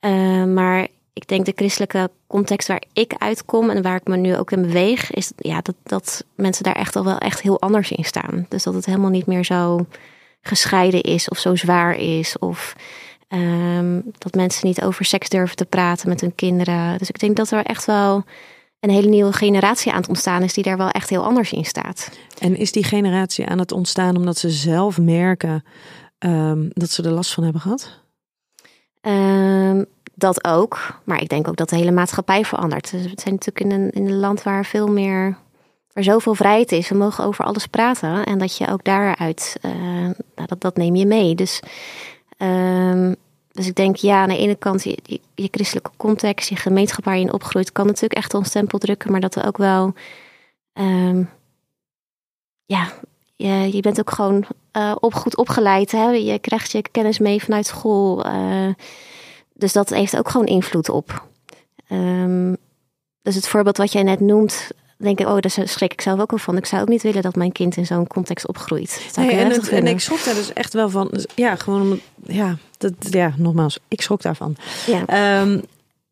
uh, 0.00 0.44
maar 0.44 0.88
ik 1.12 1.28
denk 1.28 1.44
de 1.44 1.52
christelijke 1.56 2.10
context 2.26 2.68
waar 2.68 2.82
ik 2.92 3.14
uitkom 3.18 3.70
en 3.70 3.82
waar 3.82 3.96
ik 3.96 4.06
me 4.06 4.16
nu 4.16 4.36
ook 4.36 4.50
in 4.50 4.62
beweeg, 4.62 5.10
is 5.10 5.32
ja, 5.36 5.60
dat, 5.60 5.74
dat 5.82 6.24
mensen 6.34 6.64
daar 6.64 6.76
echt 6.76 6.96
al 6.96 7.04
wel 7.04 7.18
echt 7.18 7.40
heel 7.40 7.60
anders 7.60 7.90
in 7.90 8.04
staan. 8.04 8.46
Dus 8.48 8.62
dat 8.62 8.74
het 8.74 8.86
helemaal 8.86 9.10
niet 9.10 9.26
meer 9.26 9.44
zo 9.44 9.86
gescheiden 10.40 11.00
is 11.00 11.28
of 11.28 11.38
zo 11.38 11.56
zwaar 11.56 11.96
is. 11.96 12.38
Of 12.38 12.74
um, 13.28 14.02
dat 14.18 14.34
mensen 14.34 14.66
niet 14.66 14.82
over 14.82 15.04
seks 15.04 15.28
durven 15.28 15.56
te 15.56 15.64
praten 15.64 16.08
met 16.08 16.20
hun 16.20 16.34
kinderen. 16.34 16.98
Dus 16.98 17.08
ik 17.08 17.18
denk 17.18 17.36
dat 17.36 17.50
er 17.50 17.64
echt 17.64 17.84
wel 17.84 18.24
een 18.80 18.90
hele 18.90 19.08
nieuwe 19.08 19.32
generatie 19.32 19.92
aan 19.92 20.00
het 20.00 20.08
ontstaan 20.08 20.42
is 20.42 20.52
die 20.52 20.64
daar 20.64 20.76
wel 20.76 20.90
echt 20.90 21.10
heel 21.10 21.24
anders 21.24 21.52
in 21.52 21.64
staat. 21.64 22.10
En 22.38 22.56
is 22.56 22.72
die 22.72 22.84
generatie 22.84 23.46
aan 23.46 23.58
het 23.58 23.72
ontstaan 23.72 24.16
omdat 24.16 24.38
ze 24.38 24.50
zelf 24.50 24.98
merken 24.98 25.64
um, 26.18 26.70
dat 26.72 26.90
ze 26.90 27.02
er 27.02 27.10
last 27.10 27.34
van 27.34 27.44
hebben 27.44 27.60
gehad? 27.60 28.00
Um, 29.00 29.86
dat 30.14 30.44
ook. 30.44 31.00
Maar 31.04 31.22
ik 31.22 31.28
denk 31.28 31.48
ook 31.48 31.56
dat 31.56 31.68
de 31.68 31.76
hele 31.76 31.90
maatschappij 31.90 32.44
verandert. 32.44 32.90
Dus 32.90 33.02
we 33.02 33.12
zijn 33.14 33.34
natuurlijk 33.34 33.60
in 33.60 33.70
een, 33.70 33.90
in 33.90 34.06
een 34.06 34.18
land 34.18 34.42
waar 34.42 34.64
veel 34.64 34.88
meer. 34.88 35.36
waar 35.92 36.04
zoveel 36.04 36.34
vrijheid 36.34 36.72
is. 36.72 36.88
We 36.88 36.94
mogen 36.94 37.24
over 37.24 37.44
alles 37.44 37.66
praten. 37.66 38.24
En 38.24 38.38
dat 38.38 38.56
je 38.56 38.68
ook 38.68 38.84
daaruit. 38.84 39.56
Uh, 39.62 39.72
nou, 40.34 40.46
dat, 40.46 40.60
dat 40.60 40.76
neem 40.76 40.94
je 40.96 41.06
mee. 41.06 41.34
Dus. 41.34 41.60
Um, 42.42 43.16
dus 43.52 43.66
ik 43.66 43.74
denk, 43.74 43.96
ja, 43.96 44.22
aan 44.22 44.28
de 44.28 44.36
ene 44.36 44.54
kant 44.54 44.84
je, 44.84 45.20
je, 45.34 45.48
christelijke 45.50 45.90
context, 45.96 46.48
je 46.48 46.56
gemeenschap 46.56 47.04
waar 47.04 47.16
je 47.16 47.24
in 47.24 47.32
opgroeit, 47.32 47.72
kan 47.72 47.86
natuurlijk 47.86 48.14
echt 48.14 48.32
een 48.32 48.44
stempel 48.44 48.78
drukken, 48.78 49.10
maar 49.10 49.20
dat 49.20 49.34
er 49.34 49.46
ook 49.46 49.56
wel, 49.56 49.94
um, 50.72 51.30
ja, 52.66 52.92
je, 53.36 53.68
je 53.72 53.80
bent 53.80 53.98
ook 53.98 54.10
gewoon 54.10 54.44
uh, 54.72 54.94
goed 55.00 55.36
opgeleid. 55.36 55.92
Hè? 55.92 56.10
Je 56.10 56.38
krijgt 56.38 56.72
je 56.72 56.82
kennis 56.82 57.18
mee 57.18 57.42
vanuit 57.42 57.66
school. 57.66 58.26
Uh, 58.26 58.74
dus 59.52 59.72
dat 59.72 59.88
heeft 59.88 60.16
ook 60.16 60.28
gewoon 60.28 60.46
invloed 60.46 60.88
op. 60.88 61.26
Um, 61.88 62.56
dus 63.22 63.34
het 63.34 63.48
voorbeeld 63.48 63.76
wat 63.76 63.92
jij 63.92 64.02
net 64.02 64.20
noemt, 64.20 64.70
denk 64.98 65.20
ik, 65.20 65.26
oh, 65.26 65.38
daar 65.38 65.68
schrik 65.68 65.92
ik 65.92 66.00
zelf 66.00 66.20
ook 66.20 66.30
wel 66.30 66.38
van. 66.38 66.56
Ik 66.56 66.66
zou 66.66 66.82
ook 66.82 66.88
niet 66.88 67.02
willen 67.02 67.22
dat 67.22 67.34
mijn 67.34 67.52
kind 67.52 67.76
in 67.76 67.86
zo'n 67.86 68.06
context 68.06 68.48
opgroeit. 68.48 69.10
Nee, 69.16 69.30
en, 69.30 69.50
het, 69.50 69.68
en, 69.68 69.86
ik 69.86 70.00
schrok 70.00 70.24
daar 70.24 70.34
dus 70.34 70.52
echt 70.52 70.72
wel 70.72 70.90
van. 70.90 71.08
Dus 71.12 71.26
ja, 71.34 71.56
gewoon, 71.56 72.00
ja, 72.26 72.56
dat, 72.78 72.92
ja, 72.98 73.32
nogmaals, 73.36 73.78
ik 73.88 74.00
schrok 74.00 74.22
daarvan. 74.22 74.56
Ja. 74.86 75.40
Um, 75.40 75.62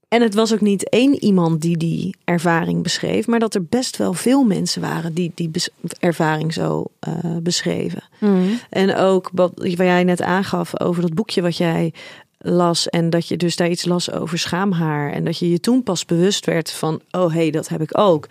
en 0.08 0.22
het 0.22 0.34
was 0.34 0.52
ook 0.52 0.60
niet 0.60 0.88
één 0.88 1.24
iemand 1.24 1.60
die 1.60 1.76
die 1.76 2.16
ervaring 2.24 2.82
beschreef, 2.82 3.26
maar 3.26 3.38
dat 3.38 3.54
er 3.54 3.64
best 3.64 3.96
wel 3.96 4.12
veel 4.12 4.44
mensen 4.44 4.80
waren 4.80 5.14
die 5.14 5.32
die 5.34 5.50
ervaring 5.98 6.52
zo 6.52 6.84
uh, 7.08 7.36
beschreven. 7.42 8.02
Mm. 8.18 8.60
En 8.70 8.96
ook 8.96 9.30
wat, 9.32 9.52
wat 9.54 9.76
jij 9.76 10.04
net 10.04 10.22
aangaf 10.22 10.80
over 10.80 11.02
dat 11.02 11.14
boekje 11.14 11.42
wat 11.42 11.56
jij 11.56 11.92
las 12.38 12.88
en 12.88 13.10
dat 13.10 13.28
je 13.28 13.36
dus 13.36 13.56
daar 13.56 13.70
iets 13.70 13.84
las 13.84 14.10
over 14.12 14.38
schaamhaar 14.38 15.12
en 15.12 15.24
dat 15.24 15.38
je 15.38 15.50
je 15.50 15.60
toen 15.60 15.82
pas 15.82 16.04
bewust 16.04 16.46
werd 16.46 16.70
van, 16.70 17.00
oh 17.10 17.32
hé, 17.32 17.40
hey, 17.40 17.50
dat 17.50 17.68
heb 17.68 17.80
ik 17.80 17.98
ook 17.98 18.26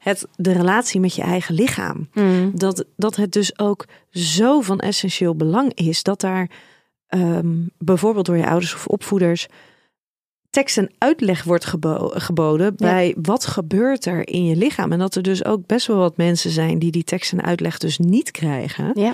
het, 0.00 0.26
de 0.36 0.52
relatie 0.52 1.00
met 1.00 1.14
je 1.14 1.22
eigen 1.22 1.54
lichaam. 1.54 2.08
Mm. 2.14 2.50
Dat, 2.54 2.84
dat 2.96 3.16
het 3.16 3.32
dus 3.32 3.58
ook 3.58 3.86
zo 4.10 4.60
van 4.60 4.78
essentieel 4.78 5.34
belang 5.34 5.74
is 5.74 6.02
dat 6.02 6.20
daar 6.20 6.50
um, 7.08 7.70
bijvoorbeeld 7.78 8.26
door 8.26 8.36
je 8.36 8.46
ouders 8.46 8.74
of 8.74 8.86
opvoeders 8.86 9.48
tekst 10.50 10.78
en 10.78 10.92
uitleg 10.98 11.44
wordt 11.44 11.74
geboden 12.12 12.76
bij 12.76 13.16
wat 13.22 13.46
gebeurt 13.46 14.06
er 14.06 14.28
in 14.28 14.44
je 14.44 14.56
lichaam. 14.56 14.92
En 14.92 14.98
dat 14.98 15.14
er 15.14 15.22
dus 15.22 15.44
ook 15.44 15.66
best 15.66 15.86
wel 15.86 15.96
wat 15.96 16.16
mensen 16.16 16.50
zijn 16.50 16.78
die 16.78 16.90
die 16.90 17.04
tekst 17.04 17.32
en 17.32 17.42
uitleg 17.42 17.78
dus 17.78 17.98
niet 17.98 18.30
krijgen. 18.30 18.90
Ja. 18.94 19.12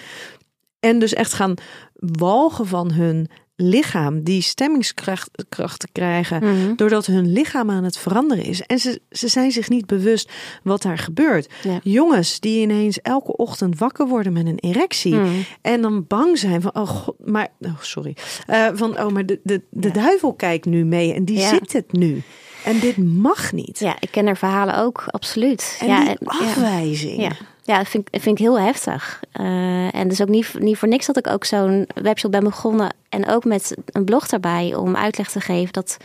En 0.80 0.98
dus 0.98 1.14
echt 1.14 1.32
gaan 1.32 1.54
walgen 1.94 2.66
van 2.66 2.92
hun 2.92 3.28
lichaam 3.56 4.22
die 4.22 4.40
stemmingskracht 4.40 5.30
te 5.78 5.88
krijgen 5.92 6.44
mhm. 6.44 6.74
doordat 6.74 7.06
hun 7.06 7.32
lichaam 7.32 7.70
aan 7.70 7.84
het 7.84 7.98
veranderen 7.98 8.44
is. 8.44 8.62
En 8.62 8.78
ze, 8.78 9.00
ze 9.10 9.28
zijn 9.28 9.50
zich 9.50 9.68
niet 9.68 9.86
bewust 9.86 10.32
wat 10.62 10.82
daar 10.82 10.98
gebeurt. 10.98 11.48
Jongens 11.82 12.40
die 12.40 12.60
ineens 12.60 13.00
elke 13.00 13.36
ochtend 13.36 13.78
wakker 13.78 14.06
worden 14.06 14.32
met 14.32 14.46
een 14.46 14.58
erectie 14.58 15.14
mhm. 15.14 15.28
en 15.62 15.80
dan 15.80 16.04
bang 16.06 16.38
zijn 16.38 16.60
van 16.60 16.74
oh 16.74 16.88
god, 16.88 17.14
maar 17.24 17.48
oh, 17.60 17.80
sorry, 17.80 18.16
uh, 18.50 18.68
van 18.72 18.98
oh 18.98 19.08
maar 19.08 19.26
de, 19.26 19.40
de, 19.42 19.62
de 19.70 19.90
duivel 19.90 20.34
kijkt 20.34 20.64
nu 20.64 20.84
mee 20.84 21.12
en 21.12 21.24
die 21.24 21.40
ziet 21.40 21.72
het 21.72 21.92
nu. 21.92 22.22
En 22.64 22.80
dit 22.80 22.96
mag 22.96 23.52
niet. 23.52 23.78
Ja, 23.78 23.96
ik 24.00 24.10
ken 24.10 24.26
er 24.26 24.36
verhalen 24.36 24.78
ook, 24.78 25.04
absoluut. 25.06 25.76
En 25.80 25.86
ja, 25.86 26.04
die 26.04 26.28
afwijzing. 26.28 27.20
Ja. 27.20 27.32
Ja, 27.66 27.78
dat 27.78 27.88
vind, 27.88 28.08
ik, 28.26 28.38
heel 28.38 28.60
heftig. 28.60 29.20
Uh, 29.40 29.94
en 29.94 30.08
dus 30.08 30.20
ook 30.22 30.28
niet, 30.28 30.54
niet 30.58 30.78
voor 30.78 30.88
niks 30.88 31.06
dat 31.06 31.16
ik 31.16 31.26
ook 31.26 31.44
zo'n 31.44 31.86
webshop 31.94 32.30
ben 32.30 32.44
begonnen. 32.44 32.94
En 33.08 33.28
ook 33.28 33.44
met 33.44 33.76
een 33.86 34.04
blog 34.04 34.28
daarbij 34.28 34.74
om 34.74 34.96
uitleg 34.96 35.30
te 35.30 35.40
geven 35.40 35.72
dat 35.72 35.96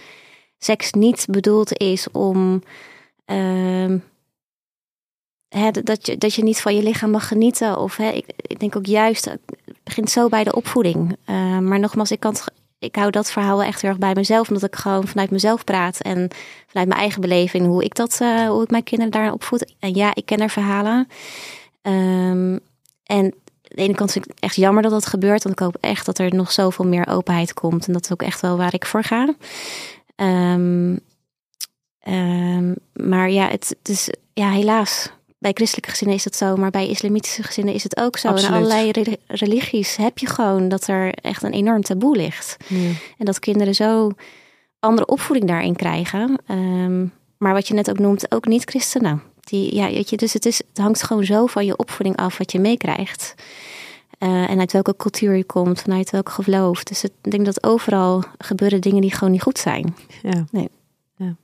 seks 0.57 0.91
niet 0.91 1.26
bedoeld 1.30 1.78
is 1.78 2.12
om. 2.12 2.64
Uh, 3.26 3.95
hè, 5.49 5.72
dat, 5.72 6.05
je, 6.05 6.18
dat 6.18 6.34
je 6.34 6.43
niet 6.43 6.62
van 6.62 6.76
je 6.76 6.84
lichaam 6.84 7.12
mag 7.12 7.28
genieten. 7.28 7.80
Of 7.80 7.97
hè, 7.97 8.09
ik, 8.09 8.59
denk 8.59 8.76
ook 8.76 8.86
juist, 8.86 9.26
het 9.26 9.41
begint 9.84 10.09
zo 10.09 10.30
bij 10.30 10.43
de 10.43 10.55
opvoeding. 10.55 11.18
Uh, 11.30 11.59
maar 11.59 11.80
nogmaals, 11.80 12.12
ik 12.12 12.20
kan 12.20 12.36
ik 12.82 12.96
hou 12.96 13.12
dat 13.12 13.32
verhaal 13.32 13.58
wel 13.58 13.68
echt 13.68 13.82
heel 13.82 13.90
erg 13.90 14.00
bij 14.00 14.14
mezelf. 14.14 14.48
Omdat 14.48 14.64
ik 14.64 14.76
gewoon 14.76 15.08
vanuit 15.08 15.32
mezelf 15.32 15.64
praat. 15.64 16.02
En 16.02 16.30
vanuit 16.68 16.88
mijn 16.88 17.00
eigen 17.00 17.22
beleving. 17.22 17.66
Hoe 17.66 17.84
ik 17.84 17.96
dat, 17.96 18.20
uh, 18.22 18.48
hoe 18.48 18.64
ik 18.64 18.70
mijn 18.70 18.84
kinderen 18.84 19.12
daar 19.12 19.34
opvoed. 19.34 19.74
En 19.80 19.96
ja, 19.96 20.16
ik 20.16 20.26
ken 20.26 20.40
er 20.40 20.50
verhalen. 20.50 21.08
Um, 21.82 22.60
en 23.04 23.34
de 23.62 23.82
ene 23.82 23.94
kant 23.94 24.12
vind 24.12 24.26
ik 24.26 24.32
het 24.32 24.40
echt 24.40 24.56
jammer 24.56 24.84
dat 24.84 24.92
dat 24.92 25.06
gebeurt. 25.06 25.44
Want 25.44 25.56
ik 25.56 25.62
hoop 25.66 25.78
echt 25.80 26.06
dat 26.06 26.18
er 26.18 26.36
nog 26.36 26.52
zoveel 26.52 26.86
meer 26.86 27.08
openheid 27.08 27.54
komt. 27.54 27.88
En 27.88 27.94
dat 27.94 28.04
is 28.04 28.12
ook 28.12 28.22
echt 28.22 28.42
wel 28.42 28.58
waar 28.58 28.74
ik 28.74 28.86
voor 28.86 29.04
ga. 29.04 29.36
Um, 30.16 31.00
um, 32.08 32.76
maar 32.94 33.30
ja, 33.30 33.48
het, 33.48 33.76
het, 33.80 33.90
is 33.90 34.10
ja, 34.34 34.50
helaas 34.50 35.12
bij 35.42 35.52
christelijke 35.54 35.89
gezinnen 35.89 36.16
is 36.16 36.24
dat 36.24 36.36
zo, 36.36 36.56
maar 36.56 36.70
bij 36.70 36.88
islamitische 36.88 37.44
gezinnen 37.44 37.74
is 37.74 37.84
het 37.84 37.98
ook 37.98 38.18
zo. 38.18 38.28
En 38.28 38.54
allerlei 38.54 38.92
religies 39.28 39.96
heb 39.96 40.18
je 40.18 40.28
gewoon 40.28 40.70
dat 40.70 40.88
er 40.88 41.14
echt 41.14 41.44
een 41.44 41.52
enorm 41.52 41.82
taboe 41.82 42.16
ligt. 42.16 42.58
En 43.18 43.26
dat 43.26 43.39
kinderen 43.39 43.76
zo 43.76 44.12
andere 44.80 45.08
opvoeding 45.08 45.48
daarin 45.48 45.76
krijgen. 45.76 46.42
Ehm, 46.46 47.06
maar 47.38 47.54
wat 47.54 47.68
je 47.68 47.74
net 47.74 47.89
ook 47.89 48.00
noemt, 48.00 48.32
ook 48.32 48.46
niet-christenen. 48.48 49.22
Die, 49.39 49.76
ja, 49.76 49.89
weet 49.89 50.10
je, 50.10 50.18
dus 50.18 50.34
het, 50.34 50.46
is, 50.46 50.58
het 50.58 50.78
hangt 50.78 51.04
gewoon 51.04 51.26
zo 51.26 51.46
van 51.46 51.66
je 51.66 51.78
opvoeding 51.78 52.16
af 52.16 52.38
wat 52.38 52.52
je 52.52 52.60
meekrijgt. 52.60 53.36
Uh, 54.20 54.50
en 54.50 54.60
uit 54.60 54.72
welke 54.72 54.96
cultuur 54.96 55.36
je 55.36 55.44
komt, 55.44 55.82
vanuit 55.82 56.10
welk 56.10 56.30
geloof. 56.30 56.84
Dus 56.84 57.04
ik 57.04 57.32
denk 57.32 57.46
dat 57.46 57.64
overal 57.64 58.24
gebeuren 58.38 58.82
dingen 58.82 59.02
die 59.02 59.14
gewoon 59.14 59.32
niet 59.32 59.42
goed 59.42 59.58
zijn. 59.58 59.96
Ja. 60.22 60.46
Nee. 60.52 60.70
ja. 61.16 61.36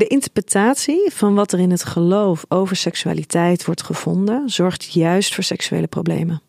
De 0.00 0.06
interpretatie 0.06 1.10
van 1.12 1.34
wat 1.34 1.52
er 1.52 1.58
in 1.58 1.70
het 1.70 1.84
geloof 1.84 2.44
over 2.48 2.76
seksualiteit 2.76 3.64
wordt 3.64 3.82
gevonden, 3.82 4.50
zorgt 4.50 4.92
juist 4.92 5.34
voor 5.34 5.44
seksuele 5.44 5.86
problemen. 5.86 6.42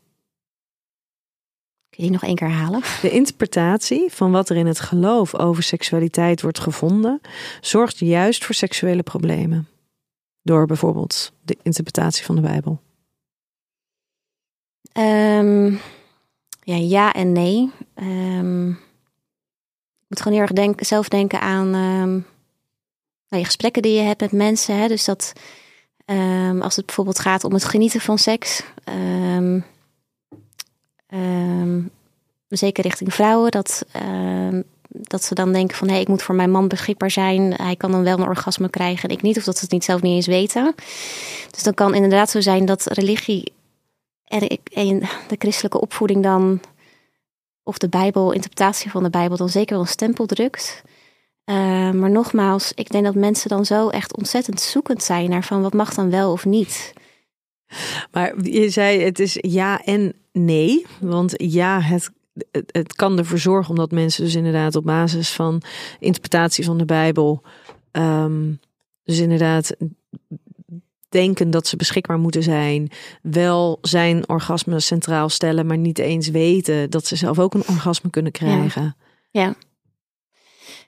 Kun 1.89 2.03
je 2.03 2.03
die 2.03 2.11
nog 2.11 2.23
één 2.23 2.35
keer 2.35 2.47
herhalen? 2.47 2.81
De 3.01 3.09
interpretatie 3.09 4.11
van 4.11 4.31
wat 4.31 4.49
er 4.49 4.55
in 4.55 4.65
het 4.65 4.79
geloof 4.79 5.35
over 5.35 5.63
seksualiteit 5.63 6.41
wordt 6.41 6.59
gevonden, 6.59 7.21
zorgt 7.61 7.99
juist 7.99 8.45
voor 8.45 8.55
seksuele 8.55 9.03
problemen. 9.03 9.67
Door 10.41 10.65
bijvoorbeeld 10.65 11.31
de 11.43 11.57
interpretatie 11.61 12.25
van 12.25 12.35
de 12.35 12.41
Bijbel. 12.41 12.81
Ehm, 14.91 15.73
ja, 16.63 16.75
ja 16.75 17.13
en 17.13 17.31
nee. 17.31 17.71
Ehm, 17.93 18.69
ik 18.69 20.07
moet 20.07 20.21
gewoon 20.21 20.33
heel 20.33 20.47
erg 20.47 20.53
denk, 20.53 20.83
zelf 20.83 21.07
denken 21.07 21.41
aan 21.41 21.73
ehm, 21.73 22.19
nou, 23.31 23.43
gesprekken 23.43 23.81
die 23.81 23.93
je 23.93 24.01
hebt 24.01 24.21
met 24.21 24.31
mensen. 24.31 24.77
Hè? 24.77 24.87
Dus 24.87 25.05
dat 25.05 25.33
als 26.59 26.75
het 26.75 26.85
bijvoorbeeld 26.85 27.19
gaat 27.19 27.43
om 27.43 27.53
het 27.53 27.63
genieten 27.63 28.01
van 28.01 28.17
seks. 28.17 28.63
zeker 32.47 32.83
richting 32.83 33.13
vrouwen. 33.13 33.51
Dat, 33.51 33.85
dat 34.89 35.23
ze 35.23 35.35
dan 35.35 35.53
denken 35.53 35.77
van 35.77 35.87
hé, 35.87 35.93
hey, 35.93 36.01
ik 36.01 36.07
moet 36.07 36.21
voor 36.21 36.35
mijn 36.35 36.51
man 36.51 36.67
beschikbaar 36.67 37.11
zijn. 37.11 37.53
Hij 37.53 37.75
kan 37.75 37.91
dan 37.91 38.03
wel 38.03 38.17
een 38.19 38.27
orgasme 38.27 38.69
krijgen 38.69 39.09
en 39.09 39.15
ik 39.15 39.21
niet. 39.21 39.37
Of 39.37 39.43
dat 39.43 39.57
ze 39.57 39.63
het 39.63 39.71
niet 39.71 39.83
zelf 39.83 40.01
niet 40.01 40.15
eens 40.15 40.27
weten. 40.27 40.75
Dus 41.51 41.63
dan 41.63 41.73
kan 41.73 41.95
inderdaad 41.95 42.29
zo 42.29 42.41
zijn 42.41 42.65
dat 42.65 42.85
religie 42.85 43.53
en 44.73 44.99
de 45.27 45.35
christelijke 45.37 45.81
opvoeding 45.81 46.23
dan, 46.23 46.61
of 47.63 47.77
de 47.77 47.89
Bijbel, 47.89 48.31
interpretatie 48.31 48.91
van 48.91 49.03
de 49.03 49.09
Bijbel, 49.09 49.37
dan 49.37 49.49
zeker 49.49 49.73
wel 49.73 49.81
een 49.81 49.87
stempel 49.87 50.25
drukt. 50.25 50.83
Uh, 51.45 51.91
maar 51.91 52.11
nogmaals, 52.11 52.71
ik 52.75 52.89
denk 52.89 53.03
dat 53.03 53.15
mensen 53.15 53.49
dan 53.49 53.65
zo 53.65 53.89
echt 53.89 54.17
ontzettend 54.17 54.61
zoekend 54.61 55.03
zijn 55.03 55.29
naar 55.29 55.43
van 55.43 55.61
wat 55.61 55.73
mag 55.73 55.93
dan 55.93 56.09
wel 56.09 56.31
of 56.31 56.45
niet. 56.45 56.93
Maar 58.11 58.43
je 58.43 58.69
zei 58.69 59.01
het 59.01 59.19
is 59.19 59.37
ja 59.39 59.83
en 59.83 60.13
nee. 60.31 60.85
Want 60.99 61.33
ja, 61.37 61.81
het, 61.81 62.11
het, 62.51 62.93
kan 62.93 63.17
ervoor 63.17 63.37
zorgen 63.37 63.69
omdat 63.69 63.91
mensen 63.91 64.23
dus 64.23 64.35
inderdaad 64.35 64.75
op 64.75 64.83
basis 64.83 65.29
van 65.29 65.61
interpretatie 65.99 66.65
van 66.65 66.77
de 66.77 66.85
Bijbel. 66.85 67.41
Um, 67.91 68.59
dus 69.03 69.19
inderdaad 69.19 69.75
denken 71.09 71.51
dat 71.51 71.67
ze 71.67 71.75
beschikbaar 71.75 72.19
moeten 72.19 72.43
zijn, 72.43 72.89
wel 73.21 73.77
zijn 73.81 74.29
orgasme 74.29 74.79
centraal 74.79 75.29
stellen, 75.29 75.65
maar 75.65 75.77
niet 75.77 75.99
eens 75.99 76.27
weten 76.27 76.89
dat 76.89 77.05
ze 77.05 77.15
zelf 77.15 77.39
ook 77.39 77.53
een 77.53 77.67
orgasme 77.67 78.09
kunnen 78.09 78.31
krijgen. 78.31 78.95
Ja. 79.31 79.41
ja. 79.41 79.55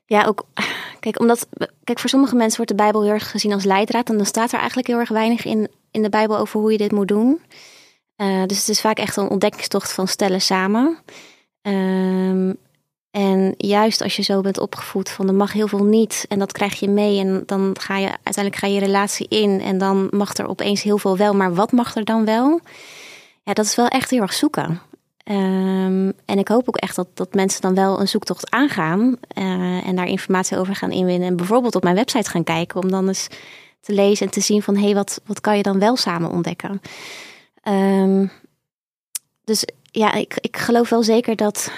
Ja, 0.05 0.25
ook. 0.25 0.45
Kijk, 0.99 1.19
omdat. 1.19 1.47
Kijk, 1.83 1.99
voor 1.99 2.09
sommige 2.09 2.35
mensen 2.35 2.57
wordt 2.57 2.71
de 2.71 2.83
Bijbel 2.83 3.01
heel 3.03 3.11
erg 3.11 3.31
gezien 3.31 3.53
als 3.53 3.63
leidraad. 3.63 4.09
En 4.09 4.17
dan 4.17 4.25
staat 4.25 4.51
er 4.51 4.57
eigenlijk 4.57 4.87
heel 4.87 4.99
erg 4.99 5.09
weinig 5.09 5.45
in, 5.45 5.67
in 5.91 6.01
de 6.01 6.09
Bijbel 6.09 6.37
over 6.37 6.59
hoe 6.59 6.71
je 6.71 6.77
dit 6.77 6.91
moet 6.91 7.07
doen. 7.07 7.41
Uh, 8.17 8.43
dus 8.45 8.57
het 8.57 8.69
is 8.69 8.81
vaak 8.81 8.97
echt 8.97 9.17
een 9.17 9.29
ontdekkingstocht 9.29 9.93
van 9.93 10.07
stellen 10.07 10.41
samen. 10.41 10.97
Um, 11.61 12.57
en 13.11 13.53
juist 13.57 14.01
als 14.01 14.15
je 14.15 14.21
zo 14.21 14.41
bent 14.41 14.59
opgevoed 14.59 15.09
van 15.09 15.27
er 15.27 15.33
mag 15.33 15.53
heel 15.53 15.67
veel 15.67 15.83
niet 15.83 16.25
en 16.29 16.39
dat 16.39 16.51
krijg 16.51 16.79
je 16.79 16.89
mee 16.89 17.19
en 17.19 17.43
dan 17.45 17.75
ga 17.79 17.97
je 17.97 18.07
uiteindelijk 18.07 18.55
ga 18.55 18.67
je 18.67 18.79
relatie 18.79 19.27
in 19.27 19.61
en 19.61 19.77
dan 19.77 20.07
mag 20.09 20.37
er 20.37 20.47
opeens 20.47 20.81
heel 20.81 20.97
veel 20.97 21.17
wel, 21.17 21.33
maar 21.33 21.53
wat 21.53 21.71
mag 21.71 21.95
er 21.95 22.05
dan 22.05 22.25
wel? 22.25 22.59
Ja, 23.43 23.53
dat 23.53 23.65
is 23.65 23.75
wel 23.75 23.87
echt 23.87 24.09
heel 24.09 24.21
erg 24.21 24.33
zoeken. 24.33 24.81
Um, 25.23 26.13
en 26.25 26.39
ik 26.39 26.47
hoop 26.47 26.67
ook 26.67 26.77
echt 26.77 26.95
dat, 26.95 27.07
dat 27.13 27.33
mensen 27.33 27.61
dan 27.61 27.75
wel 27.75 27.99
een 27.99 28.07
zoektocht 28.07 28.51
aangaan 28.51 29.15
uh, 29.37 29.87
en 29.87 29.95
daar 29.95 30.07
informatie 30.07 30.57
over 30.57 30.75
gaan 30.75 30.91
inwinnen 30.91 31.27
en 31.27 31.35
bijvoorbeeld 31.35 31.75
op 31.75 31.83
mijn 31.83 31.95
website 31.95 32.29
gaan 32.29 32.43
kijken 32.43 32.81
om 32.81 32.91
dan 32.91 33.07
eens 33.07 33.27
te 33.79 33.93
lezen 33.93 34.25
en 34.25 34.31
te 34.31 34.41
zien 34.41 34.61
van 34.61 34.75
hé, 34.75 34.83
hey, 34.83 34.93
wat, 34.93 35.21
wat 35.25 35.41
kan 35.41 35.57
je 35.57 35.63
dan 35.63 35.79
wel 35.79 35.95
samen 35.95 36.29
ontdekken? 36.29 36.81
Um, 37.67 38.31
dus 39.43 39.65
ja, 39.83 40.13
ik, 40.13 40.37
ik 40.39 40.57
geloof 40.57 40.89
wel 40.89 41.03
zeker 41.03 41.35
dat 41.35 41.71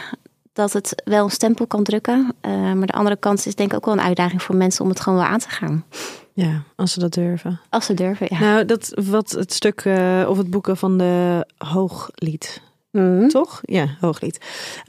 dat 0.54 0.74
het 0.74 1.02
wel 1.06 1.24
een 1.24 1.32
stempel 1.32 1.68
kan 1.68 1.84
drukken. 1.84 2.36
Uh, 2.41 2.74
maar 2.74 2.88
de 2.88 2.93
andere 2.93 3.16
kant 3.16 3.46
is 3.46 3.56
denk 3.56 3.72
ik 3.72 3.78
ook 3.78 3.86
wel 3.86 3.93
een 3.93 4.02
uitdaging 4.02 4.41
voor 4.41 4.56
mensen 4.56 4.84
om 4.84 4.89
het 4.89 5.00
gewoon 5.00 5.20
wel 5.20 5.28
aan 5.28 5.39
te 5.39 5.50
gaan. 5.50 5.86
Ja, 6.34 6.64
als 6.76 6.93
ze 6.93 7.00
dat 7.00 7.14
durven. 7.14 7.60
Als 7.70 7.86
ze 7.86 7.93
durven, 7.93 8.28
ja. 8.30 8.39
Nou, 8.39 8.66
dat 8.66 8.91
wat 9.06 9.32
het 9.32 9.54
stuk 9.54 9.86
uh, 9.86 10.26
of 10.30 10.38
het 10.38 10.50
boeken 10.50 10.78
van 10.78 10.98
de 10.98 11.46
Hooglied. 11.58 12.62
Mm. 12.96 13.30
Toch? 13.30 13.62
Ja, 13.62 13.98
Hooglied. 14.00 14.38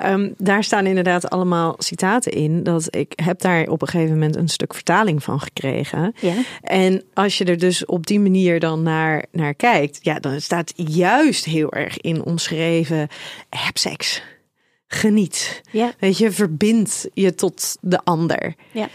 Um, 0.04 0.34
daar 0.38 0.64
staan 0.64 0.86
inderdaad 0.86 1.30
allemaal 1.30 1.74
citaten 1.78 2.32
in. 2.32 2.62
Dat 2.62 2.96
ik 2.96 3.12
heb 3.22 3.40
daar 3.40 3.66
op 3.66 3.82
een 3.82 3.88
gegeven 3.88 4.12
moment 4.12 4.36
een 4.36 4.48
stuk 4.48 4.74
vertaling 4.74 5.22
van 5.22 5.40
gekregen. 5.40 6.14
Ja. 6.20 6.34
En 6.62 7.02
als 7.14 7.38
je 7.38 7.44
er 7.44 7.58
dus 7.58 7.84
op 7.84 8.06
die 8.06 8.20
manier 8.20 8.60
dan 8.60 8.82
naar, 8.82 9.24
naar 9.32 9.54
kijkt, 9.54 9.98
ja, 10.02 10.18
dan 10.18 10.40
staat 10.40 10.72
juist 10.76 11.44
heel 11.44 11.72
erg 11.72 11.98
in 12.00 12.24
omschreven: 12.24 13.08
heb 13.50 13.78
seks 13.78 14.22
geniet. 14.86 15.60
Ja. 15.70 15.92
Weet 15.98 16.18
je, 16.18 16.30
verbind 16.30 17.06
je 17.14 17.34
tot 17.34 17.76
de 17.80 18.00
ander. 18.04 18.54
Ja. 18.72 18.88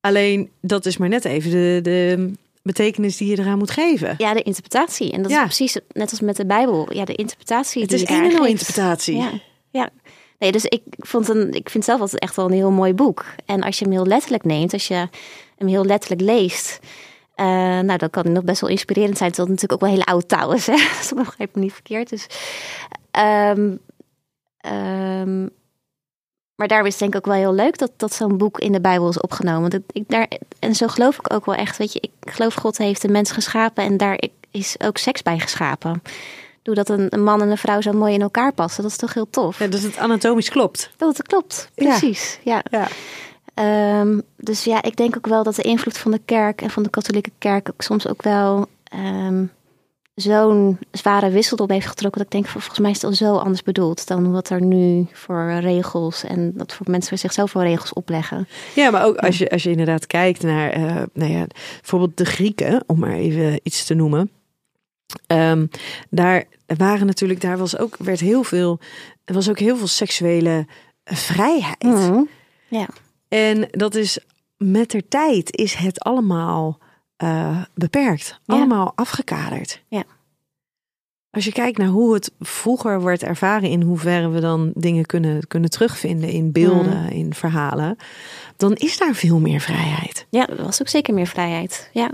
Alleen 0.00 0.50
dat 0.60 0.86
is 0.86 0.96
maar 0.96 1.08
net 1.08 1.24
even 1.24 1.50
de, 1.50 1.80
de 1.82 2.32
betekenis 2.72 3.16
die 3.16 3.28
je 3.28 3.38
eraan 3.38 3.58
moet 3.58 3.70
geven. 3.70 4.14
Ja, 4.18 4.34
de 4.34 4.42
interpretatie. 4.42 5.12
En 5.12 5.22
dat 5.22 5.30
is 5.30 5.38
precies 5.38 5.78
net 5.92 6.10
als 6.10 6.20
met 6.20 6.36
de 6.36 6.46
Bijbel. 6.46 6.92
Ja, 6.92 7.04
de 7.04 7.14
interpretatie. 7.14 7.82
Het 7.82 7.92
is 7.92 8.08
een 8.08 8.24
en 8.24 8.38
al 8.38 8.46
interpretatie. 8.46 9.16
Ja. 9.16 9.30
ja. 9.70 9.90
Nee, 10.38 10.52
dus 10.52 10.64
ik 10.64 10.82
vond 10.96 11.28
een, 11.28 11.52
ik 11.52 11.70
vind 11.70 11.84
zelf 11.84 12.00
altijd 12.00 12.22
echt 12.22 12.36
wel 12.36 12.46
een 12.46 12.52
heel 12.52 12.70
mooi 12.70 12.94
boek. 12.94 13.24
En 13.44 13.62
als 13.62 13.78
je 13.78 13.84
hem 13.84 13.94
heel 13.94 14.06
letterlijk 14.06 14.44
neemt, 14.44 14.72
als 14.72 14.88
je 14.88 15.08
hem 15.56 15.68
heel 15.68 15.84
letterlijk 15.84 16.20
leest. 16.20 16.78
Uh, 17.36 17.46
nou, 17.80 17.96
dan 17.96 18.10
kan 18.10 18.32
nog 18.32 18.44
best 18.44 18.60
wel 18.60 18.70
inspirerend 18.70 19.16
zijn. 19.16 19.30
Terwijl 19.32 19.52
het 19.52 19.62
natuurlijk 19.62 19.72
ook 19.72 19.80
wel 19.80 19.98
hele 19.98 20.12
oude 20.12 20.26
taal 20.26 20.52
is. 20.52 20.66
Hè? 20.66 20.76
Dat 21.08 21.14
begrijp 21.14 21.48
ik 21.48 21.62
niet 21.62 21.72
verkeerd. 21.72 22.08
Dus 22.08 22.26
um, 23.18 23.80
Um, 24.66 25.50
maar 26.60 26.68
daar 26.68 26.86
is 26.86 26.96
denk 26.96 27.14
ik 27.14 27.16
ook 27.16 27.32
wel 27.32 27.34
heel 27.34 27.54
leuk 27.54 27.78
dat, 27.78 27.90
dat 27.96 28.14
zo'n 28.14 28.36
boek 28.36 28.58
in 28.58 28.72
de 28.72 28.80
Bijbel 28.80 29.08
is 29.08 29.20
opgenomen. 29.20 29.70
Dat 29.70 29.80
ik 29.92 30.04
daar, 30.06 30.28
en 30.58 30.74
zo 30.74 30.86
geloof 30.86 31.18
ik 31.18 31.32
ook 31.32 31.46
wel 31.46 31.54
echt. 31.54 31.76
Weet 31.76 31.92
je, 31.92 32.00
ik 32.00 32.30
geloof 32.32 32.54
God 32.54 32.78
heeft 32.78 33.02
de 33.02 33.08
mens 33.08 33.30
geschapen 33.30 33.84
en 33.84 33.96
daar 33.96 34.20
is 34.50 34.76
ook 34.78 34.98
seks 34.98 35.22
bij 35.22 35.38
geschapen. 35.38 36.02
Doordat 36.62 36.88
een, 36.88 37.06
een 37.08 37.24
man 37.24 37.42
en 37.42 37.50
een 37.50 37.58
vrouw 37.58 37.80
zo 37.80 37.92
mooi 37.92 38.14
in 38.14 38.22
elkaar 38.22 38.52
passen, 38.52 38.82
dat 38.82 38.90
is 38.90 38.96
toch 38.96 39.14
heel 39.14 39.30
tof. 39.30 39.58
Ja, 39.58 39.66
dat 39.66 39.80
het 39.80 39.96
anatomisch 39.96 40.48
klopt. 40.48 40.90
Dat 40.96 41.16
het 41.16 41.26
klopt, 41.26 41.70
precies. 41.74 42.38
Ja. 42.42 42.62
ja. 42.70 42.88
Um, 44.00 44.22
dus 44.36 44.64
ja, 44.64 44.82
ik 44.82 44.96
denk 44.96 45.16
ook 45.16 45.26
wel 45.26 45.42
dat 45.42 45.54
de 45.54 45.62
invloed 45.62 45.98
van 45.98 46.10
de 46.10 46.20
kerk 46.24 46.62
en 46.62 46.70
van 46.70 46.82
de 46.82 46.90
katholieke 46.90 47.32
kerk 47.38 47.68
ook 47.72 47.82
soms 47.82 48.08
ook 48.08 48.22
wel 48.22 48.66
um, 48.94 49.50
zo'n 50.14 50.78
zware 50.90 51.30
wissel 51.30 51.56
op 51.56 51.70
heeft 51.70 51.86
getrokken. 51.86 52.22
Dat 52.22 52.32
ik 52.32 52.40
denk, 52.40 52.52
volgens 52.52 52.78
mij 52.78 52.90
is 52.90 52.96
het 52.96 53.10
al 53.10 53.16
zo 53.16 53.36
anders 53.36 53.62
bedoeld 53.62 54.06
dan 54.06 54.32
wat 54.32 54.50
er 54.50 54.62
nu 54.62 55.06
voor 55.12 55.52
regels 55.52 56.24
en 56.24 56.52
dat 56.54 56.74
voor 56.74 56.90
mensen 56.90 57.18
zichzelf 57.18 57.52
wel 57.52 57.62
regels 57.62 57.92
opleggen. 57.92 58.48
Ja, 58.74 58.90
maar 58.90 59.04
ook 59.04 59.16
als 59.16 59.38
je, 59.38 59.50
als 59.50 59.62
je 59.62 59.70
inderdaad 59.70 60.06
kijkt 60.06 60.42
naar, 60.42 60.78
uh, 60.78 61.02
nou 61.12 61.32
ja, 61.32 61.46
bijvoorbeeld 61.80 62.16
de 62.16 62.24
Grieken, 62.24 62.84
om 62.86 62.98
maar 62.98 63.14
even 63.14 63.60
iets 63.62 63.84
te 63.84 63.94
noemen. 63.94 64.30
Um, 65.26 65.70
daar 66.10 66.44
waren 66.66 67.06
natuurlijk, 67.06 67.40
daar 67.40 67.58
was 67.58 67.78
ook, 67.78 67.96
werd 67.96 68.20
heel 68.20 68.42
veel, 68.42 68.78
er 69.24 69.34
was 69.34 69.48
ook 69.48 69.58
heel 69.58 69.76
veel 69.76 69.86
seksuele 69.86 70.66
vrijheid. 71.04 71.82
Mhm. 71.82 72.22
Ja. 72.68 72.88
En 73.28 73.68
dat 73.70 73.94
is 73.94 74.18
met 74.56 74.90
de 74.90 75.08
tijd 75.08 75.56
is 75.56 75.74
het 75.74 76.00
allemaal 76.00 76.78
uh, 77.22 77.62
beperkt. 77.74 78.40
Allemaal 78.46 78.92
afgekaderd. 78.94 79.82
Ja. 79.88 80.04
Als 81.30 81.44
je 81.44 81.52
kijkt 81.52 81.78
naar 81.78 81.88
hoe 81.88 82.14
het 82.14 82.32
vroeger 82.40 83.00
wordt 83.00 83.22
ervaren, 83.22 83.68
in 83.68 83.82
hoeverre 83.82 84.28
we 84.28 84.40
dan 84.40 84.72
dingen 84.74 85.06
kunnen, 85.06 85.46
kunnen 85.46 85.70
terugvinden 85.70 86.28
in 86.28 86.52
beelden, 86.52 87.02
mm. 87.02 87.08
in 87.08 87.34
verhalen, 87.34 87.96
dan 88.56 88.74
is 88.74 88.98
daar 88.98 89.14
veel 89.14 89.38
meer 89.38 89.60
vrijheid. 89.60 90.26
Ja, 90.30 90.48
er 90.48 90.62
was 90.62 90.80
ook 90.80 90.88
zeker 90.88 91.14
meer 91.14 91.26
vrijheid. 91.26 91.90
Ja, 91.92 92.10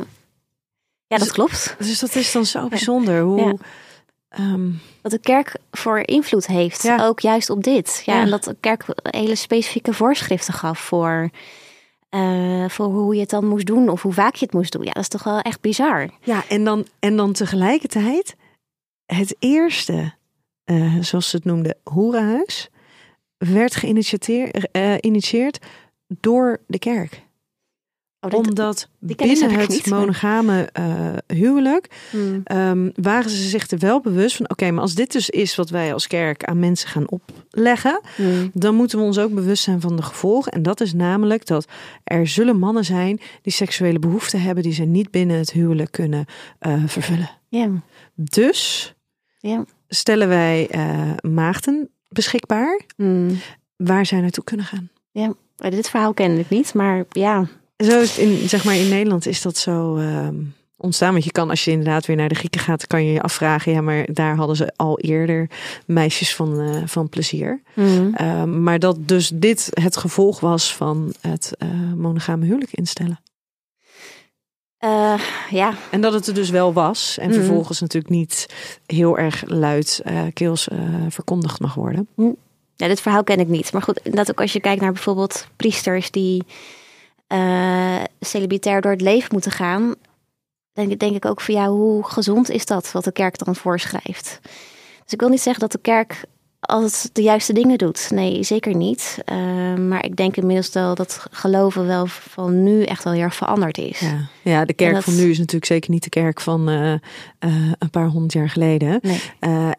ja 1.07 1.17
dat 1.17 1.19
dus, 1.19 1.33
klopt. 1.33 1.75
Dus 1.79 1.99
dat 1.99 2.15
is 2.15 2.33
dan 2.33 2.47
zo 2.47 2.69
bijzonder. 2.77 3.21
Hoe, 3.21 3.41
ja. 3.41 3.55
Um, 4.41 4.81
dat 5.03 5.11
de 5.11 5.19
kerk 5.19 5.57
voor 5.71 5.99
invloed 5.99 6.47
heeft, 6.47 6.83
ja. 6.83 7.07
ook 7.07 7.21
juist 7.21 7.51
op 7.51 7.63
dit. 7.63 8.03
Ja, 8.05 8.21
en 8.21 8.31
dat 8.31 8.45
de 8.45 8.57
kerk 8.61 8.85
hele 9.03 9.35
specifieke 9.35 9.93
voorschriften 9.93 10.55
gaf 10.55 10.79
voor 10.79 11.31
uh, 12.17 12.69
voor 12.69 12.87
hoe 12.87 13.15
je 13.15 13.21
het 13.21 13.31
dan 13.31 13.49
moest 13.49 13.67
doen 13.67 13.89
of 13.89 14.03
hoe 14.03 14.13
vaak 14.13 14.35
je 14.35 14.45
het 14.45 14.55
moest 14.55 14.73
doen. 14.73 14.85
Ja, 14.85 14.93
dat 14.93 15.03
is 15.03 15.09
toch 15.09 15.25
wel 15.25 15.41
echt 15.41 15.61
bizar. 15.61 16.11
Ja, 16.21 16.45
en 16.49 16.65
dan, 16.65 16.87
en 16.99 17.17
dan 17.17 17.33
tegelijkertijd 17.33 18.37
het 19.07 19.37
eerste, 19.39 20.15
uh, 20.65 20.97
zoals 21.01 21.31
ze 21.31 21.37
het 21.37 21.45
noemden, 21.45 21.77
hoerenhuis, 21.83 22.71
werd 23.37 23.75
geïnitieerd 23.75 25.59
uh, 25.63 26.09
door 26.21 26.61
de 26.67 26.79
kerk. 26.79 27.26
Oh, 28.21 28.33
Omdat 28.33 28.89
die 28.99 29.17
binnen 29.17 29.51
het 29.51 29.69
niet, 29.69 29.87
monogame 29.91 30.69
eh, 30.73 31.13
huwelijk 31.27 31.89
Hmm. 32.11 32.41
ehm, 32.45 32.91
waren 32.95 33.31
ze 33.31 33.49
zich 33.49 33.71
er 33.71 33.79
wel 33.79 34.01
bewust 34.01 34.37
van: 34.37 34.51
oké, 34.51 34.71
maar 34.71 34.83
als 34.83 34.95
dit 34.95 35.13
dus 35.13 35.31
is 35.31 35.57
wat 35.57 35.71
wij 35.71 35.93
als 35.93 36.07
kerk 36.07 36.45
aan 36.45 36.59
mensen 36.59 36.89
gaan 36.89 37.11
opleggen, 37.11 38.01
Hmm. 38.17 38.51
dan 38.55 38.75
moeten 38.75 38.99
we 38.99 39.05
ons 39.05 39.19
ook 39.19 39.35
bewust 39.35 39.63
zijn 39.63 39.81
van 39.81 39.97
de 39.97 40.03
gevolgen. 40.03 40.53
En 40.53 40.63
dat 40.63 40.81
is 40.81 40.93
namelijk 40.93 41.47
dat 41.47 41.67
er 42.05 42.27
zullen 42.27 42.59
mannen 42.59 42.85
zijn 42.85 43.21
die 43.43 43.53
seksuele 43.53 43.99
behoeften 43.99 44.41
hebben 44.43 44.63
die 44.63 44.73
ze 44.73 44.83
niet 44.85 45.11
binnen 45.11 45.37
het 45.39 45.51
huwelijk 45.53 45.91
kunnen 45.91 46.25
eh, 46.59 46.83
vervullen. 46.87 47.31
Ja, 47.49 47.69
Dus 48.15 48.95
ja. 49.39 49.65
stellen 49.89 50.29
wij 50.29 50.69
eh, 50.71 51.11
maagden 51.31 51.89
beschikbaar 52.09 52.81
Hmm. 52.97 53.39
waar 53.77 54.07
zij 54.07 54.21
naartoe 54.21 54.45
kunnen 54.45 54.67
gaan. 54.67 54.91
Maar 55.57 55.71
Dit 55.71 55.91
verhaal 55.91 56.15
ken 56.15 56.39
ik 56.39 56.49
niet, 56.49 56.75
maar 56.75 57.05
ja. 57.09 57.47
Zo 57.85 58.01
is 58.01 58.17
het 58.17 58.19
in, 58.19 58.49
zeg 58.49 58.65
maar, 58.65 58.77
in 58.77 58.89
Nederland 58.89 59.27
is 59.27 59.43
dat 59.43 59.57
zo 59.57 59.97
ehm, 59.97 60.35
ontstaan. 60.77 61.13
Want 61.13 61.25
je 61.25 61.33
kan, 61.33 61.51
als 61.51 61.65
je 61.65 61.71
inderdaad 61.71 62.07
weer 62.07 62.17
naar 62.17 62.29
de 62.29 62.35
Grieken 62.35 62.61
gaat, 62.61 62.87
kan 62.87 63.05
je 63.05 63.13
je 63.13 63.23
afvragen. 63.23 63.73
Ja, 63.73 63.81
maar 63.81 64.09
daar 64.13 64.37
hadden 64.37 64.57
ze 64.57 64.73
al 64.77 64.99
eerder 64.99 65.51
meisjes 65.87 66.35
van, 66.35 66.61
eh, 66.61 66.83
van 66.87 67.09
plezier. 67.09 67.63
Hmm. 67.75 68.15
Ehm, 68.15 68.63
maar 68.63 68.79
dat 68.79 68.97
dus 69.09 69.31
dit 69.35 69.69
het 69.73 69.97
gevolg 69.97 70.41
was 70.41 70.75
van 70.75 71.15
het 71.21 71.53
eh, 71.59 71.69
monogame 71.97 72.45
huwelijk 72.45 72.73
instellen. 72.73 73.21
Eh, 74.79 75.21
ja, 75.51 75.75
En 75.91 76.01
dat 76.01 76.13
het 76.13 76.27
er 76.27 76.35
dus 76.35 76.51
wel 76.51 76.73
was. 76.73 77.19
En 77.19 77.29
Mhm. 77.31 77.39
vervolgens 77.39 77.81
natuurlijk 77.81 78.15
niet 78.15 78.47
heel 78.87 79.19
erg 79.19 79.43
luid 79.47 80.03
keels 80.33 80.69
verkondigd 81.09 81.61
mag 81.61 81.75
worden. 81.75 82.09
Ja, 82.77 82.89
dit 82.89 83.01
verhaal 83.01 83.25
ken 83.25 83.39
ik 83.41 83.49
niet. 83.49 83.73
Maar 83.73 83.83
goed, 83.83 84.01
dat 84.05 84.31
ook 84.31 84.41
als 84.41 84.53
je 84.53 84.61
kijkt 84.61 84.81
naar 84.81 84.93
bijvoorbeeld 84.93 85.47
priesters 85.57 86.11
die 86.11 86.43
eh 87.27 88.03
celibatair 88.21 88.81
door 88.81 88.93
het 88.93 89.01
leven 89.01 89.29
moeten 89.33 89.51
gaan, 89.51 89.95
denk, 90.73 90.99
denk 90.99 91.15
ik 91.17 91.25
ook 91.25 91.41
van 91.41 91.55
ja, 91.55 91.69
hoe 91.69 92.05
gezond 92.05 92.51
is 92.51 92.67
dat 92.67 92.93
wat 92.93 93.05
de 93.05 93.13
kerk 93.13 93.39
dan 93.45 93.57
voorschrijft? 93.57 94.39
Dus 95.03 95.13
ik 95.13 95.21
wil 95.21 95.29
niet 95.29 95.41
zeggen 95.41 95.61
dat 95.63 95.73
de 95.73 95.79
kerk 95.79 96.25
altijd 96.61 97.11
de 97.13 97.23
juiste 97.23 97.53
dingen 97.53 97.79
doet. 97.79 98.11
Nee, 98.11 98.43
zeker 98.43 98.75
niet. 98.75 99.19
Eh, 99.25 99.75
maar 99.75 100.05
ik 100.05 100.17
denk 100.17 100.37
inmiddels 100.37 100.73
wel 100.73 100.95
dat 100.95 101.27
geloven 101.31 101.87
wel 101.87 102.07
van 102.07 102.63
nu 102.63 102.83
echt 102.83 103.05
wel 103.05 103.13
heel 103.13 103.23
erg 103.23 103.35
veranderd 103.35 103.79
is. 103.79 104.01
Ja, 104.01 104.29
ja 104.43 104.65
de 104.65 104.73
kerk 104.75 104.95
dat- 104.95 105.05
van 105.05 105.17
nu 105.17 105.31
is 105.31 105.39
natuurlijk 105.39 105.65
zeker 105.67 105.91
niet 105.91 106.03
de 106.03 106.09
kerk 106.09 106.41
van 106.41 106.69
eh, 106.69 106.95
een 107.79 107.91
paar 107.91 108.09
honderd 108.09 108.33
jaar 108.33 108.51
geleden. 108.51 108.99
Nee. 109.03 109.21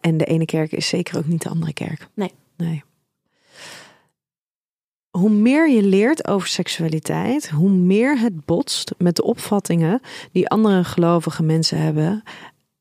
En 0.00 0.16
de 0.16 0.24
ene 0.24 0.44
kerk 0.44 0.72
is 0.72 0.88
zeker 0.88 1.18
ook 1.18 1.26
niet 1.26 1.42
de 1.42 1.48
andere 1.48 1.72
kerk. 1.72 2.08
Nee. 2.14 2.32
nee. 2.56 2.82
Hoe 5.18 5.30
meer 5.30 5.70
je 5.70 5.82
leert 5.82 6.26
over 6.26 6.48
seksualiteit, 6.48 7.50
hoe 7.50 7.70
meer 7.70 8.18
het 8.18 8.44
botst 8.44 8.94
met 8.98 9.16
de 9.16 9.22
opvattingen 9.22 10.00
die 10.32 10.48
andere 10.48 10.84
gelovige 10.84 11.42
mensen 11.42 11.78
hebben. 11.78 12.22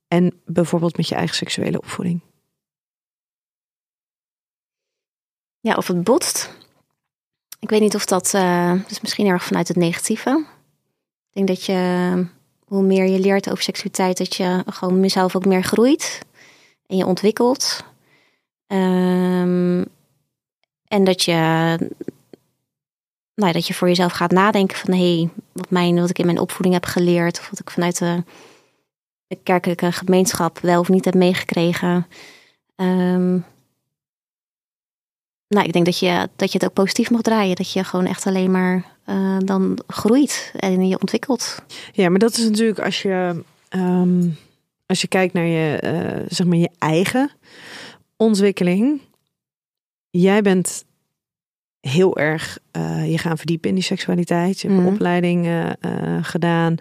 En 0.08 0.42
bijvoorbeeld 0.46 0.98
met 0.98 1.08
je 1.08 1.16
eigen 1.16 1.36
seksuele 1.36 1.78
opvoeding. 1.78 2.22
Ja, 5.60 5.76
of 5.76 5.88
het 5.88 6.04
botst. 6.04 6.58
Ik 7.60 7.70
weet 7.70 7.82
niet 7.82 7.96
of 7.96 8.06
dat, 8.06 8.34
is 8.88 9.02
misschien 9.02 9.28
erg 9.28 9.44
vanuit 9.44 9.68
het 9.68 9.78
negatieve. 9.78 10.46
Ik 11.30 11.34
denk 11.34 11.48
dat 11.48 11.64
je, 11.66 12.26
hoe 12.66 12.84
meer 12.84 13.06
je 13.06 13.20
leert 13.20 13.50
over 13.50 13.64
seksualiteit, 13.64 14.18
dat 14.18 14.36
je 14.36 14.64
gewoon 14.66 15.02
jezelf 15.02 15.36
ook 15.36 15.46
meer 15.46 15.64
groeit 15.64 16.22
en 16.86 16.98
je 16.98 17.06
ontwikkelt. 17.06 17.84
Ehm, 18.68 19.84
en 20.88 21.04
dat 21.04 21.24
je, 21.24 21.78
nou, 23.38 23.54
dat 23.54 23.68
je 23.68 23.74
voor 23.74 23.88
jezelf 23.88 24.12
gaat 24.12 24.32
nadenken 24.32 24.78
van 24.78 24.94
hé, 24.94 25.16
hey, 25.16 25.30
wat, 25.52 26.00
wat 26.00 26.10
ik 26.10 26.20
in 26.20 26.26
mijn 26.26 26.40
opvoeding 26.40 26.74
heb 26.74 26.86
geleerd, 26.86 27.40
of 27.40 27.50
wat 27.50 27.60
ik 27.60 27.70
vanuit 27.70 27.98
de, 28.00 28.24
de 29.28 29.38
kerkelijke 29.44 29.92
gemeenschap 29.92 30.60
wel 30.60 30.80
of 30.80 30.90
niet 30.90 31.06
heb 31.06 31.14
meegekregen. 31.14 32.08
Ehm, 32.76 33.40
nou, 35.48 35.66
ik 35.66 35.74
denk 35.74 35.86
dat 35.86 36.00
je, 36.00 36.30
dat 36.36 36.52
je 36.52 36.58
het 36.58 36.68
ook 36.68 36.74
positief 36.74 37.10
mag 37.10 37.22
draaien. 37.22 37.56
Dat 37.56 37.72
je 37.72 37.84
gewoon 37.84 38.06
echt 38.06 38.26
alleen 38.26 38.52
maar 38.52 38.86
eh, 39.04 39.38
dan 39.40 39.80
groeit 39.88 40.54
en 40.56 40.88
je 40.88 41.00
ontwikkelt. 41.00 41.62
Ja, 41.92 42.10
maar 42.10 42.20
dat 42.20 42.38
is 42.38 42.44
natuurlijk 42.44 42.80
als 42.80 43.02
je, 43.02 43.44
ehm, 43.70 44.30
als 44.86 45.02
je 45.02 45.08
kijkt 45.08 45.34
naar 45.34 45.46
je, 45.46 45.78
eh, 45.78 46.26
zeg 46.28 46.48
maar 46.48 46.58
je 46.58 46.70
eigen 46.78 47.32
ontwikkeling. 48.16 49.02
Jij 50.10 50.42
bent 50.42 50.86
heel 51.88 52.18
erg 52.18 52.58
eh, 52.72 53.12
je 53.12 53.18
gaan 53.18 53.38
verdiepen 53.38 53.70
in 53.70 53.76
die 53.76 53.84
seksualiteit. 53.84 54.60
Je 54.62 54.68
hebt 54.68 54.80
Mhm. 54.80 54.88
een 54.90 54.94
opleiding 54.94 55.46
eh, 55.46 55.70
eh, 55.70 56.24
gedaan. 56.24 56.76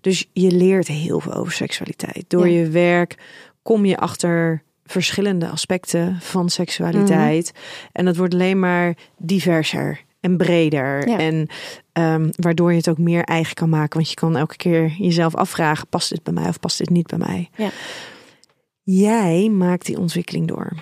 Dus 0.00 0.28
je 0.32 0.50
leert 0.50 0.88
heel 0.88 1.20
veel 1.20 1.32
over 1.34 1.52
seksualiteit. 1.52 2.24
Door 2.28 2.48
Ja. 2.48 2.58
je 2.58 2.68
werk 2.68 3.16
kom 3.62 3.84
je 3.84 3.96
achter 3.96 4.62
verschillende 4.84 5.48
aspecten 5.48 6.16
van 6.20 6.48
seksualiteit. 6.48 7.52
En 7.92 8.04
dat 8.04 8.16
wordt 8.16 8.34
alleen 8.34 8.58
maar 8.58 8.94
diverser 9.18 10.00
en 10.20 10.36
breder. 10.36 11.08
Ja. 11.08 11.18
En 11.18 11.46
ehm, 11.92 12.30
waardoor 12.36 12.70
je 12.70 12.76
het 12.76 12.88
ook 12.88 12.98
meer 12.98 13.22
eigen 13.24 13.54
kan 13.54 13.68
maken. 13.68 13.96
Want 13.96 14.08
je 14.08 14.14
kan 14.16 14.36
elke 14.36 14.56
keer 14.56 14.94
jezelf 14.98 15.34
afvragen: 15.34 15.88
past 15.88 16.08
dit 16.10 16.22
bij 16.22 16.32
mij 16.34 16.48
of 16.48 16.60
past 16.60 16.78
dit 16.78 16.90
niet 16.90 17.06
bij 17.06 17.18
mij? 17.18 17.50
Ja. 17.56 17.70
Jij 18.82 19.48
maakt 19.48 19.86
die 19.86 19.98
ontwikkeling 19.98 20.48
door. 20.48 20.72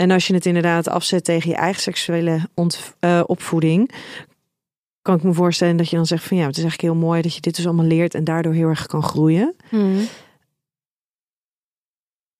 En 0.00 0.10
als 0.10 0.26
je 0.26 0.34
het 0.34 0.46
inderdaad 0.46 0.88
afzet 0.88 1.24
tegen 1.24 1.50
je 1.50 1.56
eigen 1.56 1.82
seksuele 1.82 2.48
eh, 3.00 3.22
opvoeding, 3.26 3.90
kan 5.02 5.16
ik 5.16 5.22
me 5.22 5.32
voorstellen 5.32 5.76
dat 5.76 5.90
je 5.90 5.96
dan 5.96 6.06
zegt 6.06 6.24
van 6.24 6.36
ja, 6.36 6.46
het 6.46 6.56
is 6.56 6.62
eigenlijk 6.62 6.92
heel 6.92 7.02
mooi 7.02 7.22
dat 7.22 7.34
je 7.34 7.40
dit 7.40 7.56
dus 7.56 7.66
allemaal 7.66 7.84
leert 7.84 8.14
en 8.14 8.24
daardoor 8.24 8.52
heel 8.52 8.68
erg 8.68 8.86
kan 8.86 9.02
groeien. 9.02 9.56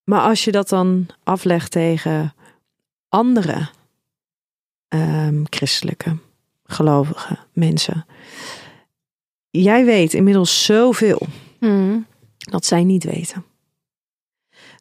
Maar 0.05 0.21
als 0.21 0.45
je 0.45 0.51
dat 0.53 0.69
dan 0.69 1.07
aflegt 1.25 1.71
tegen 1.71 2.35
andere 3.09 3.69
ehm, 4.89 5.43
christelijke, 5.45 6.17
gelovige 6.65 7.39
mensen. 7.53 8.07
Jij 9.51 9.85
weet 9.85 10.15
inmiddels 10.15 10.65
zoveel 10.65 11.27
Mhm. 11.59 11.99
dat 12.39 12.65
zij 12.65 12.85
niet 12.85 13.05
weten. 13.05 13.45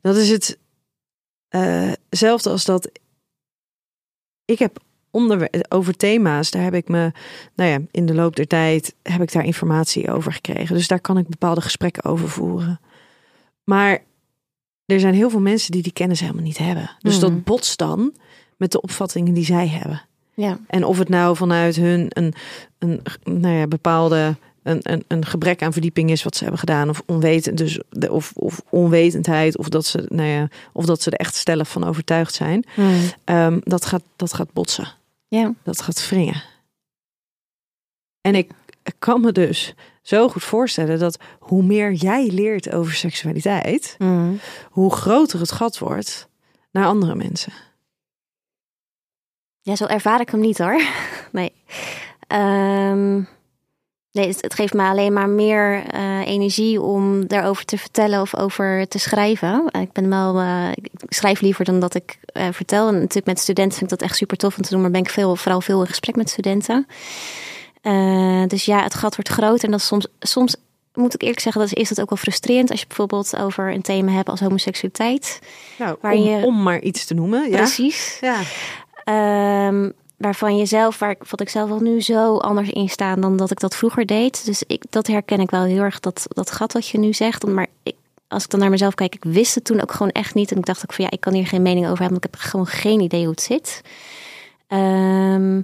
Dat 0.02 0.16
is 0.16 0.30
het 0.30 0.58
eh, 1.50 1.92
hetzelfde 2.10 2.50
als 2.50 2.66
dat 2.66 2.90
ik 4.46 4.60
heb 4.60 4.80
onder, 5.12 5.50
over 5.70 5.96
thema's, 5.96 6.52
daar 6.52 6.64
heb 6.64 6.74
ik 6.74 6.88
me, 6.88 7.12
nou 7.56 7.70
ja, 7.70 7.80
in 7.92 8.06
de 8.06 8.14
loop 8.14 8.36
der 8.36 8.48
tijd 8.48 8.96
heb 9.04 9.22
ik 9.22 9.32
daar 9.32 9.46
informatie 9.46 10.12
over 10.12 10.34
gekregen. 10.34 10.76
Dus 10.76 10.88
daar 10.88 11.02
kan 11.02 11.18
ik 11.18 11.28
bepaalde 11.28 11.62
gesprekken 11.62 12.04
over 12.04 12.30
voeren. 12.30 12.80
Maar 13.64 14.04
er 14.86 15.00
zijn 15.00 15.14
heel 15.14 15.30
veel 15.30 15.40
mensen 15.40 15.72
die 15.72 15.82
die 15.82 15.94
kennis 15.94 16.20
helemaal 16.20 16.44
niet 16.44 16.58
hebben. 16.58 16.92
Dus 17.00 17.20
dat 17.20 17.44
botst 17.44 17.78
dan 17.78 18.14
met 18.58 18.72
de 18.72 18.82
opvattingen 18.82 19.34
die 19.34 19.46
zij 19.46 19.68
hebben. 19.68 20.02
Ja. 20.34 20.60
En 20.68 20.84
of 20.84 20.98
het 20.98 21.10
nou 21.10 21.36
vanuit 21.36 21.76
hun 21.76 22.06
een, 22.10 22.34
een 22.80 23.02
nou 23.24 23.56
ja, 23.56 23.68
bepaalde 23.68 24.36
een, 24.70 24.80
een, 24.92 25.04
een 25.08 25.26
gebrek 25.26 25.62
aan 25.64 25.72
verdieping 25.74 26.12
is 26.12 26.24
wat 26.24 26.34
ze 26.36 26.42
hebben 26.42 26.60
gedaan, 26.60 26.90
of 26.90 27.02
onwetend, 27.06 27.58
dus 27.58 27.80
de, 27.90 28.12
of, 28.12 28.32
of 28.36 28.62
onwetendheid, 28.70 29.58
of 29.58 29.70
dat 29.70 29.86
ze, 29.86 30.06
nou 30.10 30.28
ja, 30.30 30.48
of 30.74 30.86
dat 30.86 31.02
ze 31.02 31.10
er 31.12 31.20
echt 31.20 31.36
stellig 31.36 31.70
van 31.70 31.84
overtuigd 31.84 32.34
zijn, 32.34 32.66
Mhm. 32.76 32.94
Ehm, 33.24 33.60
dat, 33.64 33.86
gaat, 33.86 34.04
dat 34.16 34.34
gaat 34.34 34.54
botsen. 34.54 34.88
ja. 35.28 35.54
Dat 35.64 35.82
gaat 35.82 36.10
wringen. 36.10 36.44
En 38.22 38.36
ik 38.36 38.52
kan 39.00 39.22
me 39.22 39.32
dus 39.32 39.74
zo 40.02 40.30
goed 40.30 40.44
voorstellen 40.44 41.00
dat 41.00 41.20
hoe 41.40 41.64
meer 41.64 41.94
jij 41.94 42.28
leert 42.32 42.72
over 42.72 42.94
seksualiteit, 42.94 43.96
Mhm. 43.98 44.34
hoe 44.70 44.94
groter 44.94 45.40
het 45.40 45.52
gat 45.52 45.78
wordt 45.78 46.28
naar 46.72 46.86
andere 46.86 47.16
mensen. 47.16 47.54
Ja, 49.62 49.76
zo 49.76 49.86
ervaar 49.86 50.22
ik 50.22 50.30
hem 50.30 50.40
niet 50.40 50.58
hoor. 50.58 50.82
Nee. 51.32 51.52
Ehm, 52.28 53.16
nee, 53.16 53.26
het, 54.28 54.42
het 54.42 54.54
geeft 54.54 54.74
me 54.74 54.84
alleen 54.84 55.14
maar 55.14 55.30
meer 55.30 55.84
eh, 55.88 56.28
energie 56.28 56.82
om 56.82 57.28
daarover 57.28 57.66
te 57.66 57.78
vertellen 57.78 58.22
of 58.22 58.36
over 58.38 58.88
te 58.88 59.00
schrijven. 59.00 59.70
Ik 59.80 59.92
ben 59.92 60.10
wel, 60.10 60.40
eh, 60.40 60.68
ik 60.76 60.90
schrijf 61.10 61.42
liever 61.42 61.66
dan 61.66 61.80
dat 61.80 61.96
ik 61.96 62.18
eh, 62.26 62.48
vertel. 62.52 62.88
En 62.88 62.94
natuurlijk 62.94 63.26
met 63.26 63.40
studenten 63.40 63.78
vind 63.78 63.92
ik 63.92 63.98
dat 64.00 64.08
echt 64.08 64.18
super 64.18 64.38
tof 64.38 64.58
om 64.58 64.64
te 64.64 64.70
doen, 64.70 64.82
maar 64.82 64.92
ben 64.92 65.02
ik 65.02 65.10
veel, 65.10 65.36
vooral 65.36 65.62
veel 65.62 65.82
in 65.82 65.88
gesprek 65.88 66.16
met 66.16 66.30
studenten. 66.30 66.88
Dus 68.48 68.66
ja, 68.66 68.84
het 68.84 68.94
gat 68.96 69.16
wordt 69.16 69.30
groter 69.30 69.66
en 69.66 69.72
dat 69.72 69.82
soms, 69.82 70.08
soms 70.20 70.56
moet 70.94 71.14
ik 71.14 71.22
eerlijk 71.22 71.40
zeggen, 71.40 71.62
dat 71.62 71.72
is, 71.72 71.82
is 71.82 71.90
dat 71.90 72.02
ook 72.02 72.10
wel 72.10 72.18
frustrerend 72.18 72.70
als 72.72 72.80
je 72.80 72.88
bijvoorbeeld 72.88 73.38
over 73.38 73.74
een 73.74 73.82
thema 73.82 74.12
hebt 74.12 74.30
als 74.30 74.40
homoseksualiteit. 74.40 75.40
Nou, 75.78 75.98
Waar 76.02 76.14
om, 76.14 76.22
je- 76.24 76.46
om 76.46 76.64
maar 76.64 76.80
iets 76.82 77.06
te 77.06 77.14
noemen. 77.14 77.50
Ja. 77.50 77.56
Precies. 77.58 78.18
Ja. 78.22 78.40
Ehm, 79.04 79.90
waarvan 80.20 80.58
je 80.58 80.66
zelf, 80.66 81.00
waar 81.00 81.10
ik, 81.10 81.24
wat 81.24 81.42
ik 81.42 81.50
zelf 81.50 81.70
wel 81.70 81.80
nu 81.80 82.02
zo 82.02 82.38
anders 82.38 82.70
in 82.70 82.90
sta 82.90 83.16
dan 83.16 83.38
dat 83.38 83.52
ik 83.52 83.60
dat 83.60 83.76
vroeger 83.76 84.06
deed. 84.06 84.46
Dus 84.46 84.64
ik, 84.68 84.84
dat 84.90 85.08
herken 85.08 85.40
ik 85.40 85.50
wel 85.50 85.64
heel 85.64 85.82
erg, 85.82 86.00
dat, 86.00 86.26
dat 86.28 86.52
gat 86.52 86.74
wat 86.74 86.88
je 86.88 86.98
nu 86.98 87.14
zegt. 87.14 87.46
Maar 87.46 87.68
ik, 87.84 87.96
als 88.28 88.44
ik 88.44 88.50
dan 88.50 88.60
naar 88.60 88.70
mezelf 88.70 88.94
kijk, 88.94 89.16
ik 89.16 89.24
wist 89.24 89.56
het 89.56 89.64
toen 89.64 89.82
ook 89.82 89.92
gewoon 89.92 90.12
echt 90.12 90.34
niet. 90.34 90.52
En 90.52 90.58
ik 90.58 90.66
dacht 90.66 90.82
ook 90.82 90.94
van 90.94 91.06
ja, 91.06 91.12
ik 91.12 91.20
kan 91.20 91.34
hier 91.34 91.48
geen 91.48 91.62
mening 91.62 91.86
over 91.86 92.00
hebben, 92.00 92.20
want 92.22 92.26
ik 92.26 92.32
heb 92.32 92.50
gewoon 92.50 92.68
geen 92.68 93.00
idee 93.00 93.22
hoe 93.22 93.32
het 93.32 93.42
zit. 93.42 93.82
Ehm, 94.68 95.62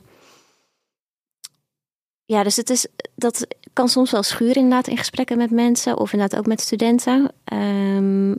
ja, 2.26 2.44
dus 2.44 2.56
het 2.56 2.70
is, 2.70 2.88
dat 3.16 3.48
kan 3.74 3.90
soms 3.90 4.12
wel 4.12 4.24
schuren 4.24 4.56
inderdaad 4.56 4.88
in 4.88 4.98
gesprekken 4.98 5.38
met 5.38 5.52
mensen 5.52 5.98
of 5.98 6.14
inderdaad 6.14 6.40
ook 6.40 6.48
met 6.48 6.62
studenten. 6.62 7.32
Ehm, 7.44 8.30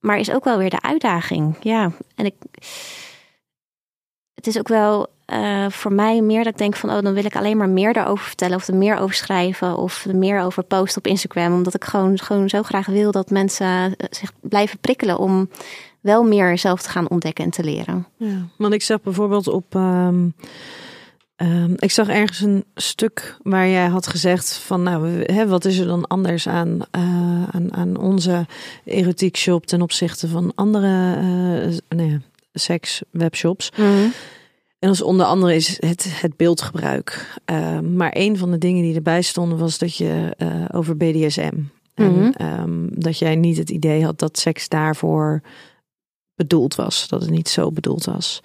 maar 0.00 0.18
is 0.18 0.30
ook 0.30 0.44
wel 0.44 0.58
weer 0.58 0.70
de 0.70 0.82
uitdaging. 0.82 1.56
Ja, 1.60 1.92
en 2.14 2.24
ik. 2.24 2.34
Het 4.36 4.46
is 4.46 4.58
ook 4.58 4.68
wel 4.68 5.06
uh, 5.32 5.66
voor 5.68 5.92
mij 5.92 6.20
meer 6.20 6.44
dat 6.44 6.52
ik 6.52 6.58
denk 6.58 6.76
van, 6.76 6.90
oh, 6.90 7.00
dan 7.02 7.14
wil 7.14 7.24
ik 7.24 7.36
alleen 7.36 7.56
maar 7.56 7.68
meer 7.68 7.92
daarover 7.92 8.24
vertellen 8.24 8.56
of 8.56 8.68
er 8.68 8.74
meer 8.74 8.98
over 8.98 9.14
schrijven 9.14 9.76
of 9.76 10.04
er 10.04 10.16
meer 10.16 10.40
over 10.40 10.62
posten 10.62 10.98
op 10.98 11.06
Instagram. 11.06 11.52
Omdat 11.52 11.74
ik 11.74 11.84
gewoon, 11.84 12.18
gewoon 12.18 12.48
zo 12.48 12.62
graag 12.62 12.86
wil 12.86 13.10
dat 13.10 13.30
mensen 13.30 13.96
zich 14.10 14.32
blijven 14.40 14.78
prikkelen 14.78 15.18
om 15.18 15.48
wel 16.00 16.22
meer 16.22 16.58
zelf 16.58 16.82
te 16.82 16.88
gaan 16.90 17.08
ontdekken 17.08 17.44
en 17.44 17.50
te 17.50 17.64
leren. 17.64 18.06
Ja, 18.16 18.48
want 18.58 18.74
ik 18.74 18.82
zag 18.82 19.00
bijvoorbeeld 19.02 19.48
op. 19.48 19.74
Um, 19.74 20.34
um, 21.36 21.74
ik 21.76 21.90
zag 21.90 22.08
ergens 22.08 22.40
een 22.40 22.64
stuk 22.74 23.36
waar 23.42 23.68
jij 23.68 23.86
had 23.86 24.06
gezegd 24.06 24.56
van 24.56 24.82
nou, 24.82 25.22
hè, 25.22 25.46
wat 25.46 25.64
is 25.64 25.78
er 25.78 25.86
dan 25.86 26.06
anders 26.06 26.48
aan, 26.48 26.78
uh, 26.96 27.48
aan, 27.50 27.74
aan 27.74 27.96
onze 27.96 28.46
erotiek 28.84 29.36
shop 29.36 29.66
ten 29.66 29.82
opzichte 29.82 30.28
van 30.28 30.52
andere 30.54 31.16
uh, 31.20 31.76
nee, 31.88 32.20
seks 32.58 33.02
webshops. 33.10 33.72
Mm 33.76 34.12
en 34.78 34.88
als 34.88 35.02
onder 35.02 35.26
andere 35.26 35.54
is 35.54 35.80
het, 35.80 36.20
het 36.20 36.36
beeldgebruik. 36.36 37.38
Uh, 37.50 37.80
maar 37.80 38.12
een 38.14 38.36
van 38.36 38.50
de 38.50 38.58
dingen 38.58 38.82
die 38.82 38.94
erbij 38.94 39.22
stonden 39.22 39.58
was 39.58 39.78
dat 39.78 39.96
je 39.96 40.34
uh, 40.38 40.64
over 40.72 40.96
BDSM. 40.96 41.52
En 41.94 42.12
mm 42.12 42.32
-hmm. 42.38 42.88
dat 42.90 43.18
jij 43.18 43.36
niet 43.36 43.56
het 43.56 43.70
idee 43.70 44.04
had 44.04 44.18
dat 44.18 44.38
seks 44.38 44.68
daarvoor 44.68 45.40
bedoeld 46.34 46.74
was. 46.74 47.08
Dat 47.08 47.20
het 47.20 47.30
niet 47.30 47.48
zo 47.48 47.70
bedoeld 47.72 48.04
was. 48.04 48.40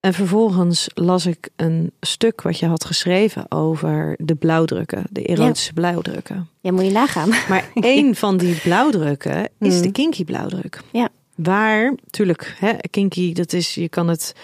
En 0.00 0.14
vervolgens 0.14 0.88
las 0.94 1.26
ik 1.26 1.48
een 1.56 1.92
stuk 2.00 2.42
wat 2.42 2.58
je 2.58 2.66
had 2.66 2.84
geschreven 2.84 3.50
over 3.50 4.16
de 4.20 4.34
blauwdrukken, 4.34 5.04
de 5.10 5.22
erotische 5.22 5.72
ja. 5.74 5.80
blauwdrukken. 5.80 6.48
Ja, 6.60 6.72
moet 6.72 6.84
je 6.84 6.90
nagaan. 6.90 7.28
Maar 7.48 7.70
één 7.80 8.14
van 8.14 8.36
die 8.36 8.60
blauwdrukken 8.60 9.48
is 9.58 9.76
mm. 9.76 9.82
de 9.82 9.92
kinky 9.92 10.24
blauwdruk. 10.24 10.80
Ja. 10.92 11.08
Waar, 11.42 11.94
tuurlijk, 12.10 12.54
hè, 12.58 12.72
kinky, 12.90 13.32
dat 13.32 13.52
is, 13.52 13.74
je 13.74 13.88
kan 13.88 14.08
het 14.08 14.34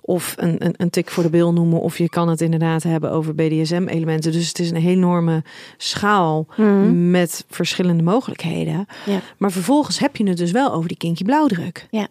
of 0.00 0.34
een, 0.36 0.64
een, 0.64 0.74
een 0.76 0.90
tik 0.90 1.10
voor 1.10 1.22
de 1.22 1.30
bil 1.30 1.52
noemen, 1.52 1.80
of 1.80 1.98
je 1.98 2.08
kan 2.08 2.28
het 2.28 2.40
inderdaad 2.40 2.82
hebben 2.82 3.10
over 3.10 3.34
BDSM-elementen. 3.34 4.32
Dus 4.32 4.48
het 4.48 4.58
is 4.58 4.70
een 4.70 4.86
enorme 4.86 5.42
schaal 5.76 6.46
mm. 6.56 7.10
met 7.10 7.44
verschillende 7.48 8.02
mogelijkheden. 8.02 8.86
Ja. 9.06 9.20
Maar 9.36 9.50
vervolgens 9.52 9.98
heb 9.98 10.16
je 10.16 10.28
het 10.28 10.36
dus 10.36 10.50
wel 10.50 10.72
over 10.72 10.88
die 10.88 10.96
kinky 10.96 11.24
blauwdruk. 11.24 11.86
Ja, 11.90 12.08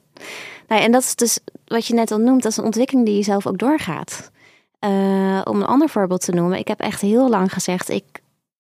nou, 0.68 0.82
en 0.82 0.92
dat 0.92 1.02
is 1.02 1.16
dus 1.16 1.40
wat 1.68 1.86
je 1.86 1.94
net 1.94 2.12
al 2.12 2.18
noemt, 2.18 2.44
dat 2.44 2.52
is 2.52 2.58
een 2.58 2.64
ontwikkeling 2.64 3.06
die 3.06 3.16
je 3.16 3.24
zelf 3.24 3.48
ook 3.48 3.58
doorgaat. 3.58 4.32
Uh, 4.86 5.42
om 5.44 5.56
een 5.56 5.66
ander 5.66 5.90
voorbeeld 5.90 6.22
te 6.22 6.32
noemen, 6.32 6.58
ik 6.58 6.68
heb 6.68 6.80
echt 6.80 7.02
heel 7.02 7.30
lang 7.30 7.54
gezegd, 7.54 7.90
ik, 7.90 8.04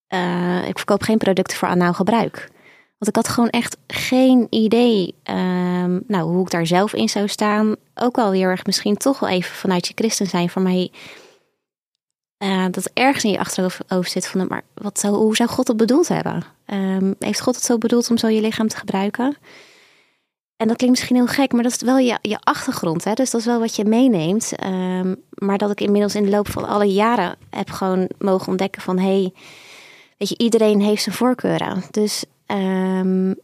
uh, 0.09 0.67
ik 0.67 0.77
verkoop 0.77 1.01
geen 1.01 1.17
producten 1.17 1.57
voor 1.57 1.67
anaal 1.67 1.93
gebruik. 1.93 2.49
Want 2.97 3.09
ik 3.09 3.15
had 3.15 3.27
gewoon 3.27 3.49
echt 3.49 3.77
geen 3.87 4.47
idee 4.49 5.15
um, 5.23 6.03
nou, 6.07 6.29
hoe 6.29 6.41
ik 6.41 6.49
daar 6.49 6.67
zelf 6.67 6.93
in 6.93 7.09
zou 7.09 7.27
staan. 7.27 7.75
Ook 7.95 8.15
wel 8.15 8.31
heel 8.31 8.41
erg 8.41 8.65
misschien 8.65 8.97
toch 8.97 9.19
wel 9.19 9.29
even 9.29 9.55
vanuit 9.55 9.87
je 9.87 9.93
christen 9.95 10.27
zijn 10.27 10.49
voor 10.49 10.61
mij. 10.61 10.91
Uh, 12.43 12.65
dat 12.71 12.89
ergens 12.93 13.23
in 13.23 13.31
je 13.31 13.39
achterhoofd 13.39 14.11
zit 14.11 14.27
van, 14.27 14.47
maar 14.47 14.63
wat 14.73 14.99
zou, 14.99 15.15
hoe 15.15 15.35
zou 15.35 15.49
God 15.49 15.67
het 15.67 15.77
bedoeld 15.77 16.07
hebben? 16.07 16.43
Um, 16.65 17.15
heeft 17.19 17.41
God 17.41 17.55
het 17.55 17.63
zo 17.63 17.77
bedoeld 17.77 18.09
om 18.09 18.17
zo 18.17 18.27
je 18.27 18.41
lichaam 18.41 18.67
te 18.67 18.77
gebruiken? 18.77 19.37
En 20.57 20.67
dat 20.67 20.77
klinkt 20.77 20.95
misschien 20.95 21.15
heel 21.15 21.27
gek, 21.27 21.51
maar 21.51 21.63
dat 21.63 21.71
is 21.71 21.81
wel 21.81 21.97
je, 21.97 22.19
je 22.21 22.39
achtergrond. 22.39 23.03
Hè? 23.03 23.13
Dus 23.13 23.31
dat 23.31 23.41
is 23.41 23.47
wel 23.47 23.59
wat 23.59 23.75
je 23.75 23.85
meeneemt. 23.85 24.53
Um, 24.65 25.15
maar 25.29 25.57
dat 25.57 25.71
ik 25.71 25.81
inmiddels 25.81 26.15
in 26.15 26.23
de 26.23 26.29
loop 26.29 26.49
van 26.49 26.67
alle 26.67 26.85
jaren 26.85 27.35
heb 27.49 27.69
gewoon 27.69 28.09
mogen 28.17 28.47
ontdekken 28.47 28.81
van... 28.81 28.97
hé, 28.97 29.21
hey, 29.21 29.33
weet 30.17 30.29
je, 30.29 30.37
iedereen 30.37 30.81
heeft 30.81 31.03
zijn 31.03 31.15
voorkeuren. 31.15 31.83
Dus 31.91 32.25
um, 32.47 33.35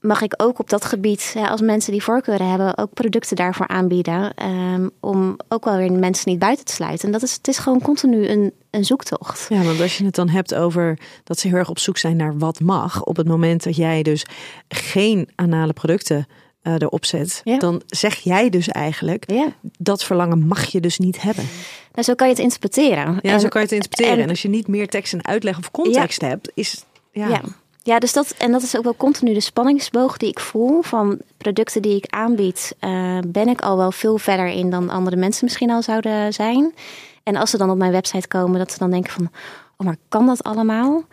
mag 0.00 0.22
ik 0.22 0.34
ook 0.36 0.58
op 0.58 0.70
dat 0.70 0.84
gebied, 0.84 1.34
als 1.48 1.60
mensen 1.60 1.92
die 1.92 2.02
voorkeuren 2.02 2.48
hebben, 2.48 2.78
ook 2.78 2.92
producten 2.94 3.36
daarvoor 3.36 3.68
aanbieden. 3.68 4.32
Um, 4.46 4.90
om 5.00 5.36
ook 5.48 5.64
wel 5.64 5.76
weer 5.76 5.92
mensen 5.92 6.30
niet 6.30 6.38
buiten 6.38 6.64
te 6.64 6.72
sluiten. 6.72 7.06
En 7.06 7.12
dat 7.12 7.22
is, 7.22 7.32
het 7.32 7.48
is 7.48 7.58
gewoon 7.58 7.80
continu 7.80 8.28
een, 8.28 8.52
een 8.70 8.84
zoektocht. 8.84 9.46
Ja, 9.48 9.62
want 9.62 9.80
als 9.80 9.98
je 9.98 10.04
het 10.04 10.14
dan 10.14 10.28
hebt 10.28 10.54
over 10.54 10.98
dat 11.24 11.38
ze 11.38 11.48
heel 11.48 11.56
erg 11.56 11.70
op 11.70 11.78
zoek 11.78 11.98
zijn 11.98 12.16
naar 12.16 12.38
wat 12.38 12.60
mag. 12.60 13.02
Op 13.02 13.16
het 13.16 13.28
moment 13.28 13.62
dat 13.62 13.76
jij 13.76 14.02
dus 14.02 14.26
geen 14.68 15.28
anale 15.34 15.72
producten 15.72 16.26
uh, 16.62 16.74
erop 16.78 17.04
zet, 17.04 17.40
ja. 17.44 17.58
dan 17.58 17.82
zeg 17.86 18.14
jij 18.14 18.50
dus 18.50 18.68
eigenlijk 18.68 19.30
ja. 19.30 19.52
dat 19.78 20.04
verlangen 20.04 20.46
mag 20.46 20.64
je 20.64 20.80
dus 20.80 20.98
niet 20.98 21.22
hebben. 21.22 21.44
Nou, 21.92 22.04
zo 22.04 22.14
kan 22.14 22.26
je 22.26 22.32
het 22.32 22.42
interpreteren. 22.42 23.18
Ja, 23.22 23.32
en, 23.32 23.40
zo 23.40 23.48
kan 23.48 23.60
je 23.60 23.66
het 23.66 23.76
interpreteren. 23.76 24.16
En, 24.16 24.22
en, 24.22 24.28
als 24.28 24.42
je 24.42 24.48
niet 24.48 24.68
meer 24.68 24.88
tekst 24.88 25.12
en 25.12 25.24
uitleg 25.24 25.58
of 25.58 25.70
context 25.70 26.20
ja. 26.20 26.28
hebt, 26.28 26.50
is 26.54 26.84
ja. 27.12 27.40
Ja, 27.86 27.98
dus 27.98 28.12
dat, 28.12 28.34
en 28.38 28.52
dat 28.52 28.62
is 28.62 28.76
ook 28.76 28.84
wel 28.84 28.96
continu 28.96 29.34
de 29.34 29.40
spanningsboog 29.40 30.16
die 30.16 30.28
ik 30.28 30.40
voel 30.40 30.82
van 30.82 31.18
producten 31.36 31.82
die 31.82 31.96
ik 31.96 32.06
aanbied. 32.06 32.76
Uh, 32.80 33.18
ben 33.26 33.48
ik 33.48 33.60
al 33.60 33.76
wel 33.76 33.92
veel 33.92 34.18
verder 34.18 34.46
in 34.46 34.70
dan 34.70 34.90
andere 34.90 35.16
mensen 35.16 35.44
misschien 35.44 35.70
al 35.70 35.82
zouden 35.82 36.32
zijn. 36.32 36.74
En 37.22 37.36
als 37.36 37.50
ze 37.50 37.56
dan 37.56 37.70
op 37.70 37.76
mijn 37.76 37.92
website 37.92 38.28
komen, 38.28 38.58
dat 38.58 38.72
ze 38.72 38.78
dan 38.78 38.90
denken 38.90 39.12
van, 39.12 39.30
oh 39.76 39.86
maar 39.86 39.96
kan 40.08 40.26
dat 40.26 40.42
allemaal? 40.42 41.04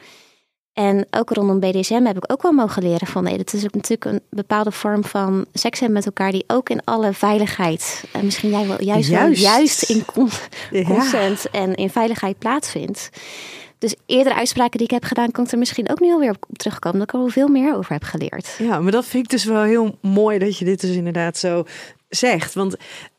En 0.73 1.05
ook 1.11 1.29
rondom 1.29 1.59
BDSM 1.59 2.03
heb 2.05 2.17
ik 2.17 2.31
ook 2.31 2.41
wel 2.41 2.51
mogen 2.51 2.83
leren 2.83 3.07
van 3.07 3.23
nee, 3.23 3.37
dat 3.37 3.53
is 3.53 3.63
ook 3.63 3.73
natuurlijk 3.73 4.05
een 4.05 4.21
bepaalde 4.29 4.71
vorm 4.71 5.03
van 5.03 5.45
seks 5.53 5.79
hebben 5.79 5.97
met 5.97 6.05
elkaar 6.05 6.31
die 6.31 6.43
ook 6.47 6.69
in 6.69 6.81
alle 6.83 7.13
veiligheid, 7.13 8.03
en 8.11 8.25
misschien 8.25 8.49
jij 8.49 8.67
wel 8.67 8.83
juist, 8.83 9.09
juist. 9.09 9.41
Wel, 9.41 9.51
juist 9.51 9.89
in 9.89 10.05
consent 10.85 11.47
ja. 11.51 11.59
en 11.59 11.75
in 11.75 11.89
veiligheid 11.89 12.37
plaatsvindt. 12.37 13.09
Dus 13.83 13.95
eerdere 14.05 14.35
uitspraken 14.35 14.77
die 14.77 14.87
ik 14.87 14.93
heb 14.93 15.03
gedaan, 15.03 15.31
kan 15.31 15.45
ik 15.45 15.51
er 15.51 15.57
misschien 15.57 15.89
ook 15.89 15.99
nu 15.99 16.11
alweer 16.11 16.29
op 16.29 16.57
terugkomen. 16.57 16.99
Dat 16.99 17.07
ik 17.07 17.13
er 17.13 17.19
wel 17.19 17.29
veel 17.29 17.47
meer 17.47 17.75
over 17.75 17.91
heb 17.91 18.03
geleerd. 18.03 18.55
Ja, 18.59 18.79
maar 18.79 18.91
dat 18.91 19.05
vind 19.05 19.23
ik 19.23 19.29
dus 19.29 19.43
wel 19.43 19.61
heel 19.61 19.97
mooi 20.01 20.39
dat 20.39 20.57
je 20.57 20.65
dit 20.65 20.81
dus 20.81 20.95
inderdaad 20.95 21.37
zo 21.37 21.63
zegt. 22.09 22.53
Want, 22.53 22.75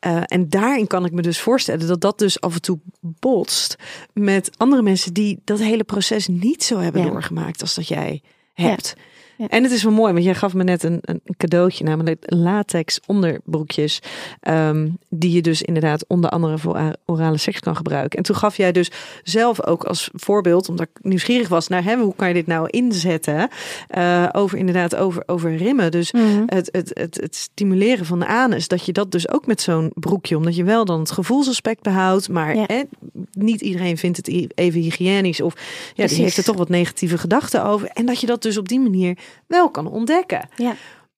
uh, 0.07 0.21
en 0.25 0.49
daarin 0.49 0.87
kan 0.87 1.05
ik 1.05 1.11
me 1.11 1.21
dus 1.21 1.39
voorstellen 1.39 1.87
dat 1.87 2.01
dat 2.01 2.19
dus 2.19 2.41
af 2.41 2.53
en 2.53 2.61
toe 2.61 2.79
botst 2.99 3.75
met 4.13 4.49
andere 4.57 4.81
mensen 4.81 5.13
die 5.13 5.41
dat 5.43 5.59
hele 5.59 5.83
proces 5.83 6.27
niet 6.27 6.63
zo 6.63 6.79
hebben 6.79 7.01
ja. 7.01 7.09
doorgemaakt 7.09 7.61
als 7.61 7.75
dat 7.75 7.87
jij 7.87 8.21
hebt. 8.53 8.93
Ja. 8.97 9.03
Ja. 9.37 9.47
En 9.47 9.63
het 9.63 9.71
is 9.71 9.83
wel 9.83 9.93
mooi, 9.93 10.13
want 10.13 10.25
jij 10.25 10.35
gaf 10.35 10.53
me 10.53 10.63
net 10.63 10.83
een, 10.83 10.99
een 11.01 11.21
cadeautje, 11.37 11.83
namelijk 11.83 12.23
latex 12.25 12.99
onderbroekjes. 13.05 13.99
Um, 14.47 14.97
die 15.09 15.31
je 15.31 15.41
dus 15.41 15.61
inderdaad 15.61 16.05
onder 16.07 16.29
andere 16.29 16.57
voor 16.57 16.95
orale 17.05 17.37
seks 17.37 17.59
kan 17.59 17.75
gebruiken. 17.75 18.17
En 18.17 18.23
toen 18.23 18.35
gaf 18.35 18.57
jij 18.57 18.71
dus 18.71 18.91
zelf 19.23 19.65
ook 19.65 19.83
als 19.83 20.09
voorbeeld, 20.13 20.69
omdat 20.69 20.87
ik 20.93 21.03
nieuwsgierig 21.03 21.47
was 21.47 21.67
naar 21.67 21.83
hè, 21.83 21.95
hoe 21.95 22.15
kan 22.15 22.27
je 22.27 22.33
dit 22.33 22.47
nou 22.47 22.69
inzetten? 22.69 23.49
Uh, 23.97 24.29
over 24.31 24.57
inderdaad 24.57 24.95
over, 24.95 25.23
over 25.25 25.55
rimmen. 25.55 25.91
Dus 25.91 26.11
mm 26.11 26.21
-hmm. 26.21 26.43
het, 26.45 26.69
het, 26.71 26.91
het, 26.93 27.15
het, 27.21 27.35
stimuleren 27.35 28.05
van 28.05 28.19
de 28.19 28.27
anus, 28.27 28.67
dat 28.67 28.85
je 28.85 28.91
dat 28.91 29.11
dus 29.11 29.29
ook 29.29 29.45
met 29.45 29.61
zo'n 29.61 29.91
broekje, 29.93 30.37
omdat 30.37 30.55
je 30.55 30.63
wel 30.63 30.85
dan 30.85 30.99
het 30.99 31.11
gevoelsaspect 31.11 31.81
behoudt, 31.81 32.29
maar 32.29 32.55
ja. 32.55 32.83
niet 33.31 33.61
iedereen 33.61 33.97
vindt 33.97 34.17
het 34.17 34.51
even 34.55 34.79
hygiënisch 34.79 35.41
of 35.41 35.53
ja, 35.93 36.07
die 36.07 36.21
heeft 36.21 36.37
er 36.37 36.43
toch 36.43 36.57
wat 36.57 36.69
negatieve 36.69 37.17
gedachten 37.17 37.65
over. 37.65 37.87
En 37.87 38.05
dat 38.05 38.19
je 38.19 38.27
dat 38.27 38.41
dus 38.41 38.57
op 38.57 38.67
die 38.67 38.79
manier 38.79 39.17
wel 39.47 39.69
kan 39.69 39.87
ontdekken. 39.87 40.49
Ja. 40.55 40.75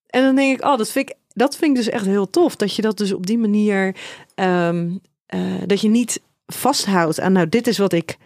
En 0.07 0.23
dan 0.23 0.35
denk 0.35 0.57
ik, 0.57 0.65
oh, 0.65 0.77
dat 0.77 0.91
vind 0.91 1.09
ik, 1.09 1.15
dat 1.33 1.57
vind 1.57 1.71
ik 1.71 1.83
dus 1.83 1.93
echt 1.93 2.05
heel 2.05 2.29
tof. 2.29 2.55
Dat 2.55 2.75
je 2.75 2.81
dat 2.81 2.97
dus 2.97 3.13
op 3.13 3.25
die 3.25 3.37
manier, 3.37 3.95
um, 4.35 4.99
uh, 5.35 5.61
dat 5.65 5.81
je 5.81 5.89
niet 5.89 6.21
vasthoudt 6.45 7.19
aan, 7.19 7.31
nou, 7.31 7.49
dit 7.49 7.67
is 7.67 7.77
wat 7.77 7.93
ik 7.93 8.17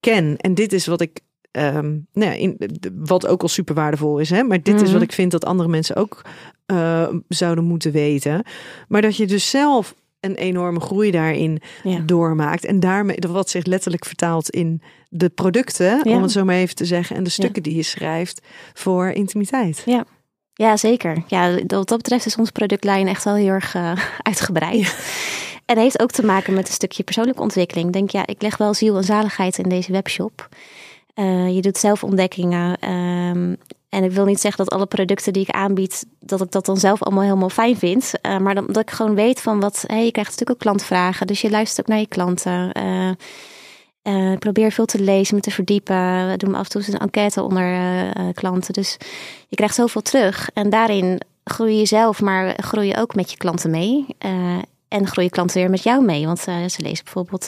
ken 0.00 0.36
en 0.36 0.54
dit 0.54 0.72
is 0.72 0.86
wat 0.86 1.00
ik, 1.00 1.20
um, 1.50 2.06
nou, 2.12 2.34
in, 2.34 2.56
wat 2.96 3.26
ook 3.26 3.42
al 3.42 3.48
super 3.48 3.74
waardevol 3.74 4.18
is, 4.18 4.30
hè. 4.30 4.42
Maar 4.42 4.62
dit 4.62 4.68
mm 4.68 4.78
-hmm. 4.78 4.86
is 4.86 4.92
wat 4.92 5.02
ik 5.02 5.12
vind 5.12 5.30
dat 5.30 5.44
andere 5.44 5.68
mensen 5.68 5.96
ook 5.96 6.22
uh, 6.66 7.08
zouden 7.28 7.64
moeten 7.64 7.92
weten. 7.92 8.44
Maar 8.88 9.02
dat 9.02 9.16
je 9.16 9.26
dus 9.26 9.50
zelf 9.50 9.94
een 10.22 10.34
enorme 10.34 10.80
groei 10.80 11.10
daarin 11.10 11.60
ja. 11.82 11.98
doormaakt. 11.98 12.64
En 12.64 12.80
daarmee, 12.80 13.18
wat 13.28 13.50
zich 13.50 13.64
letterlijk 13.64 14.04
vertaalt 14.04 14.50
in 14.50 14.82
de 15.08 15.28
producten, 15.28 16.00
ja. 16.02 16.16
om 16.16 16.22
het 16.22 16.32
zo 16.32 16.44
maar 16.44 16.54
even 16.54 16.74
te 16.74 16.84
zeggen, 16.84 17.16
en 17.16 17.22
de 17.22 17.30
stukken 17.30 17.62
ja. 17.62 17.68
die 17.68 17.76
je 17.78 17.82
schrijft 17.82 18.46
voor 18.72 19.08
intimiteit. 19.08 19.82
Ja. 19.86 20.04
Ja, 20.54 20.76
zeker. 20.76 21.22
Ja, 21.26 21.54
wat 21.66 21.88
dat 21.88 21.96
betreft 21.96 22.26
is 22.26 22.36
onze 22.36 22.52
productlijn 22.52 23.08
echt 23.08 23.24
wel 23.24 23.34
heel 23.34 23.48
erg 23.48 23.74
uh, 23.74 23.92
uitgebreid. 24.30 24.96
En 25.66 25.78
heeft 25.78 26.00
ook 26.00 26.10
te 26.10 26.24
maken 26.24 26.54
met 26.54 26.68
een 26.68 26.74
stukje 26.74 27.02
persoonlijke 27.02 27.42
ontwikkeling. 27.42 27.86
Ik 27.86 27.92
denk, 27.92 28.10
ja, 28.10 28.26
ik 28.26 28.42
leg 28.42 28.56
wel 28.56 28.74
ziel 28.74 28.96
en 28.96 29.04
zaligheid 29.04 29.58
in 29.58 29.68
deze 29.68 29.92
webshop. 29.92 30.48
Uh, 31.14 31.54
je 31.54 31.60
doet 31.60 31.78
zelf 31.78 32.04
ontdekkingen. 32.04 32.90
Um, 32.90 33.56
en 33.92 34.04
ik 34.04 34.12
wil 34.12 34.24
niet 34.24 34.40
zeggen 34.40 34.64
dat 34.64 34.74
alle 34.74 34.86
producten 34.86 35.32
die 35.32 35.42
ik 35.42 35.54
aanbied, 35.54 36.06
dat 36.20 36.40
ik 36.40 36.50
dat 36.50 36.66
dan 36.66 36.76
zelf 36.76 37.02
allemaal 37.02 37.22
helemaal 37.22 37.48
fijn 37.48 37.76
vind. 37.76 38.12
Uh, 38.22 38.38
maar 38.38 38.54
dat, 38.54 38.66
dat, 38.66 38.82
ik 38.82 38.90
gewoon 38.90 39.14
weet 39.14 39.40
van 39.40 39.60
wat, 39.60 39.80
je 39.80 39.86
krijgt 39.86 40.16
natuurlijk 40.16 40.50
ook 40.50 40.58
klantvragen. 40.58 41.26
Dus 41.26 41.40
je 41.40 41.50
luistert 41.50 41.80
ook 41.80 41.86
naar 41.86 41.98
je 41.98 42.06
klanten. 42.06 42.72
Uh, 44.02 44.38
probeer 44.38 44.72
veel 44.72 44.84
te 44.84 45.00
lezen, 45.00 45.34
me 45.34 45.40
te 45.40 45.50
verdiepen. 45.50 46.30
We 46.30 46.36
doen 46.36 46.54
af 46.54 46.64
en 46.64 46.70
toe 46.70 46.92
een 46.92 46.98
enquête 46.98 47.42
onder 47.42 48.34
klanten. 48.34 48.72
Dus 48.72 48.96
je 49.48 49.56
krijgt 49.56 49.74
zoveel 49.74 50.02
terug. 50.02 50.50
En 50.54 50.70
daarin 50.70 51.20
groei 51.44 51.76
je 51.76 51.86
zelf, 51.86 52.20
maar 52.20 52.54
groei 52.62 52.86
je 52.86 52.96
ook 52.96 53.14
met 53.14 53.30
je 53.30 53.36
klanten 53.36 53.70
mee. 53.70 54.06
en 54.88 55.06
groei 55.06 55.26
je 55.26 55.32
klanten 55.32 55.60
weer 55.60 55.70
met 55.70 55.82
jou 55.82 56.04
mee. 56.04 56.26
Want 56.26 56.38
ze 56.40 56.76
lezen 56.76 57.04
bijvoorbeeld 57.04 57.46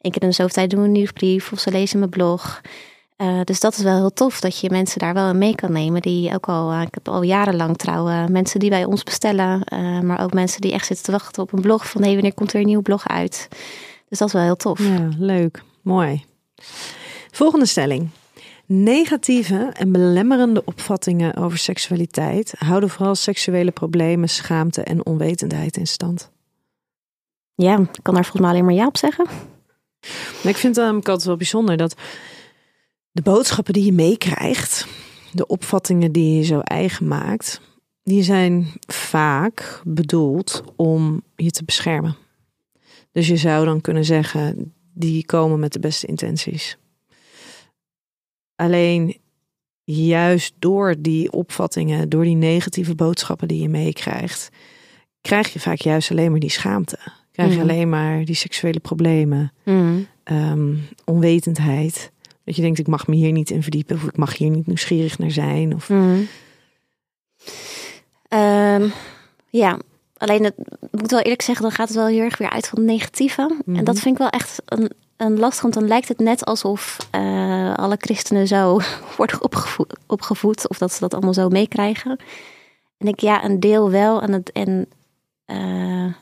keer 0.00 0.22
in 0.22 0.28
de 0.28 0.32
zoveel 0.32 0.54
tijd 0.54 0.70
doen 0.70 0.84
een 0.84 0.92
nieuwsbrief 0.92 1.52
of 1.52 1.58
ze 1.58 1.70
lezen 1.70 1.98
mijn 1.98 2.10
blog. 2.10 2.60
Uh, 3.22 3.40
dus 3.44 3.60
dat 3.60 3.76
is 3.76 3.82
wel 3.82 3.96
heel 3.96 4.12
tof 4.12 4.40
dat 4.40 4.60
je 4.60 4.70
mensen 4.70 4.98
daar 4.98 5.14
wel 5.14 5.34
mee 5.34 5.54
kan 5.54 5.72
nemen. 5.72 6.02
Die 6.02 6.34
ook 6.34 6.48
al, 6.48 6.72
uh, 6.72 6.82
ik 6.82 6.94
heb 6.94 7.08
al 7.08 7.22
jarenlang 7.22 7.76
trouwen 7.76 8.32
mensen 8.32 8.60
die 8.60 8.70
bij 8.70 8.84
ons 8.84 9.02
bestellen. 9.02 9.62
Uh, 9.72 10.00
maar 10.00 10.22
ook 10.22 10.32
mensen 10.32 10.60
die 10.60 10.72
echt 10.72 10.86
zitten 10.86 11.04
te 11.04 11.10
wachten 11.10 11.42
op 11.42 11.52
een 11.52 11.60
blog. 11.60 11.90
Van 11.90 12.02
hé, 12.02 12.12
wanneer 12.12 12.34
komt 12.34 12.52
er 12.52 12.60
een 12.60 12.66
nieuw 12.66 12.82
blog 12.82 13.08
uit? 13.08 13.48
Dus 14.08 14.18
dat 14.18 14.28
is 14.28 14.34
wel 14.34 14.42
heel 14.42 14.56
tof. 14.56 14.78
Ja, 14.78 15.08
leuk. 15.18 15.62
Mooi. 15.82 16.24
Volgende 17.30 17.66
stelling. 17.66 18.08
Negatieve 18.66 19.70
en 19.72 19.92
belemmerende 19.92 20.62
opvattingen 20.64 21.36
over 21.36 21.58
seksualiteit 21.58 22.54
houden 22.58 22.90
vooral 22.90 23.14
seksuele 23.14 23.70
problemen, 23.70 24.28
schaamte 24.28 24.82
en 24.82 25.06
onwetendheid 25.06 25.76
in 25.76 25.86
stand. 25.86 26.30
Ja, 27.54 27.78
ik 27.78 27.98
kan 28.02 28.14
daar 28.14 28.22
volgens 28.22 28.42
mij 28.42 28.50
alleen 28.50 28.64
maar 28.64 28.74
ja 28.74 28.86
op 28.86 28.96
zeggen. 28.96 29.24
Maar 30.42 30.52
ik 30.52 30.56
vind 30.56 30.76
het 30.76 30.84
um, 30.84 30.94
altijd 30.96 31.24
wel 31.24 31.36
bijzonder 31.36 31.76
dat 31.76 31.94
de 33.18 33.24
boodschappen 33.30 33.72
die 33.72 33.84
je 33.84 33.92
meekrijgt, 33.92 34.86
de 35.32 35.46
opvattingen 35.46 36.12
die 36.12 36.36
je 36.36 36.42
zo 36.44 36.58
eigen 36.60 37.06
maakt, 37.08 37.60
die 38.02 38.22
zijn 38.22 38.66
vaak 38.86 39.80
bedoeld 39.84 40.62
om 40.76 41.22
je 41.36 41.50
te 41.50 41.64
beschermen. 41.64 42.16
Dus 43.12 43.28
je 43.28 43.36
zou 43.36 43.64
dan 43.64 43.80
kunnen 43.80 44.04
zeggen, 44.04 44.72
die 44.94 45.26
komen 45.26 45.58
met 45.58 45.72
de 45.72 45.78
beste 45.78 46.06
intenties. 46.06 46.76
Alleen 48.56 49.16
juist 49.84 50.54
door 50.58 50.94
die 50.98 51.32
opvattingen, 51.32 52.08
door 52.08 52.24
die 52.24 52.36
negatieve 52.36 52.94
boodschappen 52.94 53.48
die 53.48 53.60
je 53.62 53.68
meekrijgt, 53.68 54.48
krijg 55.20 55.52
je 55.52 55.60
vaak 55.60 55.78
juist 55.80 56.10
alleen 56.10 56.30
maar 56.30 56.40
die 56.40 56.50
schaamte. 56.50 56.98
Krijg 57.32 57.50
je 57.50 57.58
Mhm. 57.58 57.68
alleen 57.70 57.88
maar 57.88 58.24
die 58.24 58.34
seksuele 58.34 58.80
problemen, 58.80 59.52
Mm. 59.64 60.06
ehm, 60.24 60.74
onwetendheid. 61.04 62.12
Dat 62.48 62.56
je 62.56 62.62
denkt, 62.62 62.78
ik 62.78 62.86
mag 62.86 63.06
me 63.06 63.14
hier 63.14 63.32
niet 63.32 63.50
in 63.50 63.62
verdiepen, 63.62 63.96
of 63.96 64.02
ik 64.02 64.16
mag 64.16 64.36
hier 64.36 64.50
niet 64.50 64.66
nieuwsgierig 64.66 65.18
naar 65.18 65.30
zijn. 65.30 65.74
Of... 65.74 65.88
Mm. 65.88 66.28
Ehm, 68.28 68.88
ja, 69.48 69.78
alleen 70.16 70.44
het 70.44 70.54
ik 70.90 71.00
moet 71.00 71.10
wel 71.10 71.20
eerlijk 71.20 71.42
zeggen, 71.42 71.64
dan 71.64 71.74
gaat 71.74 71.88
het 71.88 71.96
wel 71.96 72.06
heel 72.06 72.22
erg 72.22 72.38
weer 72.38 72.50
uit 72.50 72.68
van 72.68 72.78
het 72.78 72.88
negatieve. 72.88 73.56
Mhm. 73.64 73.76
En 73.76 73.84
dat 73.84 73.98
vind 73.98 74.14
ik 74.14 74.20
wel 74.20 74.30
echt 74.30 74.62
een, 74.64 74.90
een 75.16 75.38
lastig, 75.38 75.62
want 75.62 75.74
dan 75.74 75.86
lijkt 75.86 76.08
het 76.08 76.18
net 76.18 76.44
alsof 76.44 76.96
eh, 77.10 77.74
alle 77.74 77.96
christenen 77.98 78.46
zo 78.46 78.80
worden 79.16 79.42
opgevoed, 79.42 79.96
opgevoed, 80.06 80.68
of 80.68 80.78
dat 80.78 80.92
ze 80.92 81.00
dat 81.00 81.14
allemaal 81.14 81.34
zo 81.34 81.48
meekrijgen. 81.48 82.20
En 82.98 83.06
ik, 83.06 83.20
ja, 83.20 83.44
een 83.44 83.60
deel 83.60 83.90
wel. 83.90 84.22
En, 84.22 84.32
het, 84.32 84.52
en, 84.52 84.86
eh, 85.44 86.12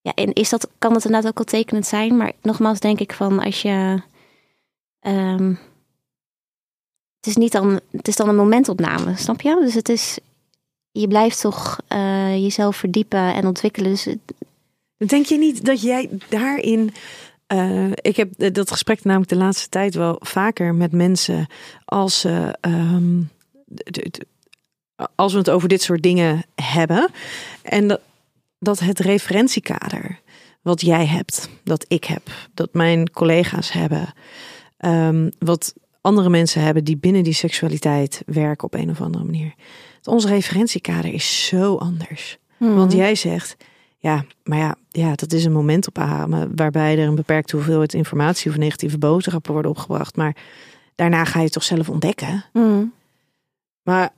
ja, 0.00 0.12
en 0.14 0.32
is 0.32 0.48
dat, 0.48 0.68
kan 0.78 0.92
dat 0.92 1.04
inderdaad 1.04 1.30
ook 1.30 1.38
wel 1.38 1.60
tekenend 1.60 1.86
zijn. 1.86 2.16
Maar 2.16 2.32
nogmaals 2.42 2.80
denk 2.80 3.00
ik 3.00 3.12
van 3.12 3.40
als 3.40 3.62
je... 3.62 4.02
ehm, 5.00 5.48
het 7.16 7.26
is 7.26 7.36
niet 7.36 7.52
dan, 7.52 7.80
het 7.90 8.08
is 8.08 8.16
dan 8.16 8.28
een 8.28 8.36
momentopname, 8.36 9.16
snap 9.16 9.40
je? 9.40 9.58
Dus 9.60 9.74
het 9.74 9.88
is, 9.88 10.18
je 10.90 11.08
blijft 11.08 11.40
toch 11.40 11.80
eh, 11.88 12.42
jezelf 12.42 12.76
verdiepen 12.76 13.34
en 13.34 13.46
ontwikkelen. 13.46 13.90
Dus 13.90 14.08
Denk 15.06 15.26
je 15.26 15.38
niet 15.38 15.64
dat 15.64 15.82
jij 15.82 16.10
daarin. 16.28 16.94
eh, 17.46 17.90
ik 17.94 18.16
heb 18.16 18.32
eh, 18.38 18.52
dat 18.52 18.70
gesprek 18.70 19.04
namelijk 19.04 19.30
de 19.30 19.36
laatste 19.36 19.68
tijd 19.68 19.94
wel 19.94 20.16
vaker 20.20 20.74
met 20.74 20.92
mensen 20.92 21.46
als 21.84 22.24
ehm, 22.24 23.20
als 25.14 25.32
we 25.32 25.38
het 25.38 25.50
over 25.50 25.68
dit 25.68 25.82
soort 25.82 26.02
dingen 26.02 26.44
hebben. 26.54 27.10
En 27.62 27.88
dat, 27.88 28.00
dat 28.58 28.78
het 28.78 28.98
referentiekader 28.98 30.20
wat 30.62 30.80
jij 30.80 31.06
hebt, 31.06 31.48
dat 31.64 31.84
ik 31.88 32.04
heb, 32.04 32.22
dat 32.54 32.74
mijn 32.74 33.10
collega's 33.10 33.72
hebben, 33.72 34.14
ehm, 34.80 35.30
wat 35.38 35.74
andere 36.00 36.28
mensen 36.28 36.62
hebben 36.62 36.84
die 36.84 36.96
binnen 36.96 37.22
die 37.22 37.32
seksualiteit 37.32 38.22
werken 38.26 38.64
op 38.66 38.74
een 38.74 38.90
of 38.90 39.00
andere 39.00 39.24
manier. 39.24 39.54
Ons 40.04 40.24
referentiekader 40.26 41.12
is 41.12 41.46
zo 41.46 41.76
anders. 41.76 42.38
Want 42.58 42.92
jij 42.92 43.14
zegt, 43.14 43.56
ja, 43.98 44.24
maar 44.44 44.58
ja, 44.58 44.76
ja, 44.88 45.14
dat 45.14 45.32
is 45.32 45.44
een 45.44 45.52
momentopname 45.52 46.48
waarbij 46.54 46.98
er 46.98 47.06
een 47.08 47.14
beperkte 47.14 47.56
hoeveelheid 47.56 47.94
informatie 47.94 48.50
of 48.50 48.56
negatieve 48.56 48.98
boodschappen 48.98 49.52
worden 49.52 49.70
opgebracht. 49.70 50.16
Maar 50.16 50.36
daarna 50.94 51.24
ga 51.24 51.38
je 51.38 51.44
het 51.44 51.52
toch 51.52 51.62
zelf 51.62 51.88
ontdekken. 51.88 52.44
Mm. 52.52 52.92
Maar, 53.82 54.10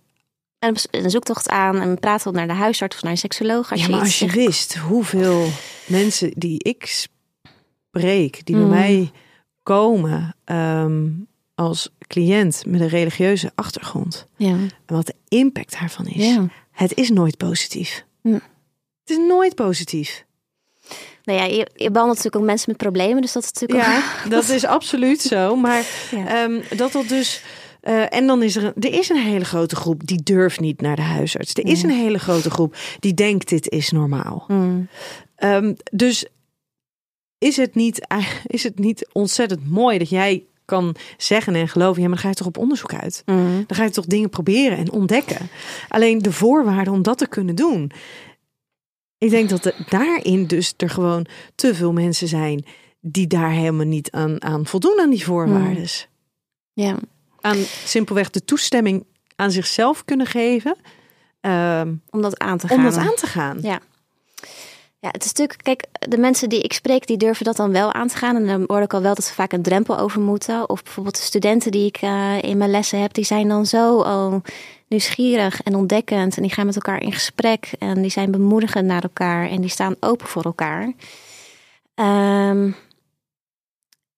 En 0.58 0.74
een 0.90 1.10
zoektocht 1.10 1.48
aan 1.48 1.80
en 1.80 1.94
we 2.00 2.30
naar 2.30 2.46
de 2.46 2.52
huisarts 2.52 2.96
of 2.96 3.02
naar 3.02 3.10
een 3.12 3.18
seksoloog. 3.18 3.70
Als 3.70 3.80
ja, 3.80 3.86
je 3.86 3.92
maar 3.92 4.00
als 4.00 4.18
je 4.18 4.24
zegt- 4.24 4.36
wist 4.36 4.76
hoeveel 4.76 5.48
mensen 5.86 6.30
die 6.36 6.62
ik 6.62 7.06
spreek, 7.90 8.46
die 8.46 8.54
bij 8.56 8.64
Mm. 8.64 8.70
mij 8.70 9.10
komen 9.62 10.36
ehm, 10.44 11.08
als 11.54 11.90
cliënt 12.06 12.62
met 12.66 12.80
een 12.80 12.88
religieuze 12.88 13.52
achtergrond. 13.54 14.26
Ja. 14.36 14.48
En 14.48 14.70
wat 14.86 15.06
de 15.06 15.14
impact 15.28 15.76
daarvan 15.80 16.06
is. 16.06 16.26
ja. 16.26 16.46
Het 16.70 16.94
is 16.96 17.10
nooit 17.10 17.36
positief. 17.36 18.04
Mm. 18.22 18.32
Het 19.04 19.10
is 19.10 19.16
nooit 19.28 19.54
positief. 19.54 20.24
Nou 21.24 21.38
ja, 21.38 21.44
je, 21.44 21.66
je 21.74 21.90
behandelt 21.90 22.16
natuurlijk 22.16 22.36
ook 22.36 22.44
mensen 22.50 22.70
met 22.70 22.76
problemen, 22.76 23.22
dus 23.22 23.32
dat 23.32 23.42
is 23.42 23.52
natuurlijk 23.52 23.88
Ja, 23.88 23.96
ook... 24.24 24.30
dat 24.36 24.48
is 24.48 24.64
absoluut 24.64 25.20
zo. 25.20 25.56
Maar 25.56 25.84
Ja. 26.10 26.26
ehm, 26.44 26.76
dat 26.76 26.92
dat 26.92 27.08
dus. 27.08 27.42
eh, 27.80 28.14
en 28.14 28.26
dan 28.26 28.42
is 28.42 28.56
er, 28.56 28.64
een, 28.64 28.72
er 28.82 28.92
is 28.98 29.08
een 29.08 29.16
hele 29.22 29.44
grote 29.44 29.76
groep 29.76 30.06
die 30.06 30.22
durft 30.22 30.60
niet 30.60 30.80
naar 30.80 30.96
de 30.96 31.02
huisarts. 31.02 31.54
Er 31.54 31.66
is 31.66 31.82
een 31.82 31.90
hele 31.90 32.18
grote 32.18 32.50
groep 32.50 32.76
die 33.00 33.14
denkt 33.14 33.48
dit 33.48 33.68
is 33.68 33.90
normaal. 33.90 34.44
Mm. 34.48 34.88
Ehm, 35.36 35.74
dus 35.92 36.26
is 37.42 37.56
het, 37.56 37.74
niet, 37.74 38.06
is 38.46 38.62
het 38.62 38.78
niet 38.78 39.08
ontzettend 39.12 39.70
mooi 39.70 39.98
dat 39.98 40.08
jij 40.08 40.44
kan 40.64 40.94
zeggen 41.16 41.54
en 41.54 41.68
geloven, 41.68 42.02
ja, 42.02 42.08
maar 42.08 42.16
dan 42.16 42.24
ga 42.24 42.28
je 42.28 42.34
toch 42.34 42.46
op 42.46 42.58
onderzoek 42.58 42.94
uit. 42.94 43.22
Mm. 43.26 43.64
Dan 43.66 43.76
ga 43.76 43.84
je 43.84 43.90
toch 43.90 44.04
dingen 44.04 44.30
proberen 44.30 44.78
en 44.78 44.90
ontdekken. 44.90 45.48
Alleen 45.88 46.18
de 46.18 46.32
voorwaarden 46.32 46.92
om 46.92 47.02
dat 47.02 47.18
te 47.18 47.28
kunnen 47.28 47.54
doen. 47.54 47.90
Ik 49.18 49.30
denk 49.30 49.48
dat 49.48 49.64
er 49.64 49.74
daarin 49.88 50.46
dus 50.46 50.74
er 50.76 50.90
gewoon 50.90 51.26
te 51.54 51.74
veel 51.74 51.92
mensen 51.92 52.28
zijn 52.28 52.64
die 53.00 53.26
daar 53.26 53.50
helemaal 53.50 53.86
niet 53.86 54.10
aan, 54.10 54.42
aan 54.42 54.66
voldoen 54.66 55.00
aan 55.00 55.10
die 55.10 55.24
voorwaarden. 55.24 55.88
Ja. 56.72 56.96
Aan 57.40 57.58
simpelweg 57.84 58.30
de 58.30 58.44
toestemming 58.44 59.04
aan 59.36 59.50
zichzelf 59.50 60.04
kunnen 60.04 60.26
geven 60.26 60.76
ehm, 61.40 61.94
om 62.10 62.22
dat 62.22 62.38
aan 62.38 62.58
te 62.58 62.68
gaan. 62.68 62.76
om 62.76 62.84
dat 62.84 62.96
aan 62.96 63.14
te 63.14 63.26
gaan. 63.26 63.58
Ja. 63.62 63.80
Ja, 65.02 65.08
het 65.10 65.24
is 65.24 65.32
natuurlijk, 65.32 65.62
kijk, 65.62 65.86
de 66.08 66.18
mensen 66.18 66.48
die 66.48 66.60
ik 66.60 66.72
spreek, 66.72 67.06
die 67.06 67.16
durven 67.16 67.44
dat 67.44 67.56
dan 67.56 67.72
wel 67.72 67.92
aan 67.92 68.08
te 68.08 68.16
gaan. 68.16 68.36
En 68.36 68.46
dan 68.46 68.64
hoor 68.66 68.80
ik 68.80 68.94
al 68.94 69.02
wel 69.02 69.14
dat 69.14 69.24
ze 69.24 69.34
vaak 69.34 69.52
een 69.52 69.62
drempel 69.62 69.98
over 69.98 70.20
moeten. 70.20 70.68
Of 70.68 70.82
bijvoorbeeld 70.82 71.16
de 71.16 71.22
studenten 71.22 71.70
die 71.70 71.86
ik 71.86 71.96
eh, 71.96 72.42
in 72.42 72.56
mijn 72.56 72.70
lessen 72.70 73.00
heb, 73.00 73.12
die 73.12 73.24
zijn 73.24 73.48
dan 73.48 73.66
zo 73.66 74.00
al 74.00 74.42
nieuwsgierig 74.88 75.62
en 75.62 75.74
ontdekkend. 75.74 76.36
En 76.36 76.42
die 76.42 76.52
gaan 76.52 76.66
met 76.66 76.74
elkaar 76.74 77.02
in 77.02 77.12
gesprek. 77.12 77.70
En 77.78 78.02
die 78.02 78.10
zijn 78.10 78.30
bemoedigend 78.30 78.86
naar 78.86 79.02
elkaar. 79.02 79.48
En 79.48 79.60
die 79.60 79.70
staan 79.70 79.96
open 80.00 80.26
voor 80.26 80.44
elkaar. 80.44 80.92
Ehm, 81.94 82.70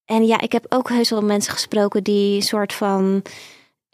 en 0.04 0.26
ja, 0.26 0.40
ik 0.40 0.52
heb 0.52 0.66
ook 0.68 0.88
heus 0.88 1.10
wel 1.10 1.22
mensen 1.22 1.52
gesproken 1.52 2.02
die 2.02 2.36
een 2.36 2.42
soort 2.42 2.72
van 2.72 3.22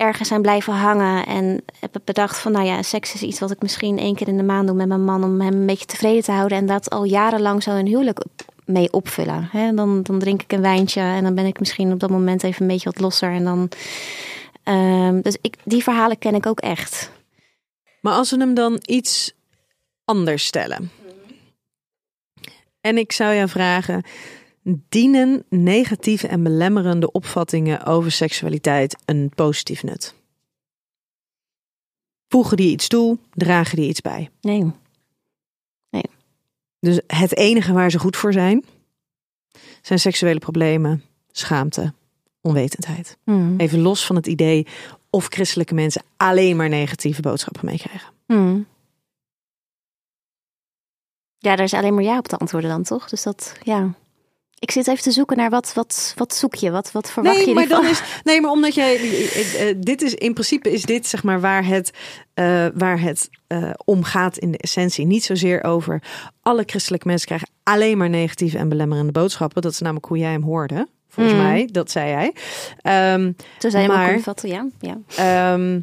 ergens 0.01 0.29
zijn 0.29 0.43
blijven 0.43 0.73
hangen. 0.73 1.27
En 1.27 1.63
heb 1.81 2.01
bedacht 2.05 2.39
van, 2.39 2.53
nou 2.53 2.65
ja, 2.65 2.83
seks 2.83 3.15
is 3.15 3.23
iets 3.23 3.41
wat 3.41 3.51
ik 3.51 3.63
misschien 3.63 3.99
één 3.99 4.15
keer 4.15 4.29
in 4.29 4.37
de 4.37 4.43
maand 4.43 4.67
doe 4.67 4.77
met 4.77 4.89
mijn 4.89 5.05
man. 5.05 5.25
Om 5.25 5.41
hem 5.41 5.55
een 5.55 5.67
beetje 5.67 5.87
tevreden 5.87 6.23
te 6.23 6.33
houden. 6.33 6.59
En 6.59 6.67
dat 6.67 6.91
al 6.91 7.05
jarenlang 7.05 7.63
zo 7.63 7.71
een 7.71 7.87
huwelijk 7.87 8.25
mee 8.65 8.93
opvullen. 8.93 9.49
Hè? 9.53 9.75
Dan, 9.75 10.03
dan 10.03 10.19
drink 10.19 10.43
ik 10.43 10.53
een 10.53 10.61
wijntje 10.61 11.01
en 11.01 11.23
dan 11.23 11.35
ben 11.35 11.47
ik 11.47 11.59
misschien 11.59 11.93
op 11.93 12.01
dat 12.01 12.11
moment 12.11 12.43
even 12.43 12.63
een 12.63 12.69
beetje 12.69 12.91
wat 12.91 13.01
losser. 13.01 13.33
En 13.33 13.45
dan, 13.45 13.69
ehm, 14.63 15.21
dus 15.21 15.37
ik, 15.41 15.57
die 15.65 15.83
verhalen 15.83 16.19
ken 16.19 16.35
ik 16.35 16.47
ook 16.47 16.61
echt. 16.61 17.11
Maar 18.01 18.13
als 18.13 18.31
we 18.31 18.37
hem 18.37 18.55
dan 18.55 18.79
iets 18.81 19.33
anders 20.05 20.45
stellen. 20.45 20.91
En 22.81 22.99
ik 22.99 23.13
zou 23.13 23.35
jou 23.35 23.49
vragen: 23.49 24.03
dienen 24.63 25.45
negatieve 25.49 26.27
en 26.29 26.43
belemmerende 26.43 27.13
opvattingen 27.13 27.85
over 27.85 28.13
seksualiteit 28.13 28.97
een 29.05 29.31
positief 29.35 29.83
nut? 29.83 30.15
Voegen 32.29 32.57
die 32.57 32.71
iets 32.71 32.89
toe, 32.89 33.19
dragen 33.31 33.77
die 33.77 33.89
iets 33.89 34.01
bij? 34.01 34.31
Nee. 34.41 34.73
Dus 36.81 37.01
het 37.07 37.37
enige 37.37 37.73
waar 37.73 37.91
ze 37.91 37.99
goed 37.99 38.17
voor 38.17 38.33
zijn, 38.33 38.65
zijn 39.83 39.99
seksuele 39.99 40.39
problemen, 40.39 41.05
schaamte, 41.31 41.93
onwetendheid. 42.41 43.17
Hmm. 43.25 43.55
Even 43.59 43.81
los 43.81 44.07
van 44.07 44.17
het 44.17 44.27
idee 44.27 44.67
of 45.11 45.27
christelijke 45.27 45.75
mensen 45.75 46.03
alleen 46.17 46.57
maar 46.57 46.69
negatieve 46.69 47.23
boodschappen 47.23 47.65
meekrijgen. 47.65 48.13
Hmm. 48.27 48.67
Ja, 51.39 51.57
daar 51.57 51.65
is 51.65 51.75
alleen 51.75 51.95
maar 51.95 52.05
ja 52.05 52.19
op 52.19 52.29
te 52.29 52.37
antwoorden 52.37 52.71
dan, 52.71 52.83
toch? 52.83 53.09
Dus 53.09 53.23
dat, 53.23 53.55
ja. 53.63 53.95
Ik 54.61 54.71
zit 54.71 54.89
even 54.89 55.03
te 55.03 55.11
zoeken 55.11 55.37
naar 55.37 55.51
wat, 55.51 55.73
wat, 55.75 56.13
wat 56.17 56.35
zoek 56.35 56.55
je? 56.55 56.71
Wat, 56.71 56.93
wat 56.93 57.11
verwacht 57.11 57.37
nee, 57.37 57.49
je 57.49 57.55
maar 57.55 57.69
dan 57.69 57.87
is, 57.87 58.03
nee, 58.25 58.41
maar 58.41 58.51
omdat 58.51 58.75
jij. 58.75 58.97
eh, 58.97 59.69
eh, 59.69 59.77
dit 59.81 60.03
is 60.03 60.15
in 60.15 60.33
principe 60.33 60.73
is 60.73 60.83
dit 60.83 61.07
zeg 61.07 61.23
maar 61.23 61.41
waar 61.41 61.65
het, 61.67 61.91
eh, 62.35 62.67
waar 62.75 63.01
het 63.01 63.31
eh, 63.47 63.71
om 63.85 64.03
gaat 64.03 64.39
in 64.39 64.51
de 64.51 64.59
essentie. 64.59 65.07
Niet 65.07 65.25
zozeer 65.25 65.65
over 65.65 66.03
alle 66.43 66.63
christelijke 66.67 67.07
mensen 67.07 67.27
krijgen 67.27 67.49
alleen 67.63 67.99
maar 67.99 68.09
negatieve 68.11 68.59
en 68.59 68.69
belemmerende 68.69 69.13
boodschappen. 69.13 69.63
Dat 69.63 69.73
is 69.73 69.79
namelijk 69.81 70.07
hoe 70.07 70.19
jij 70.19 70.31
hem 70.33 70.43
hoorde. 70.43 70.89
Volgens 71.09 71.37
Mm. 71.37 71.43
mij, 71.43 71.69
dat 71.73 71.91
zei 71.91 72.09
jij. 72.11 72.33
Ehm, 72.81 73.33
Zo 73.59 73.69
zou 73.71 73.83
je 73.83 73.89
hem 73.91 74.01
ook 74.01 74.07
maar- 74.07 74.21
vatten, 74.21 74.49
ja. 74.49 74.67
ja. 74.81 74.99
Ehm, 75.17 75.81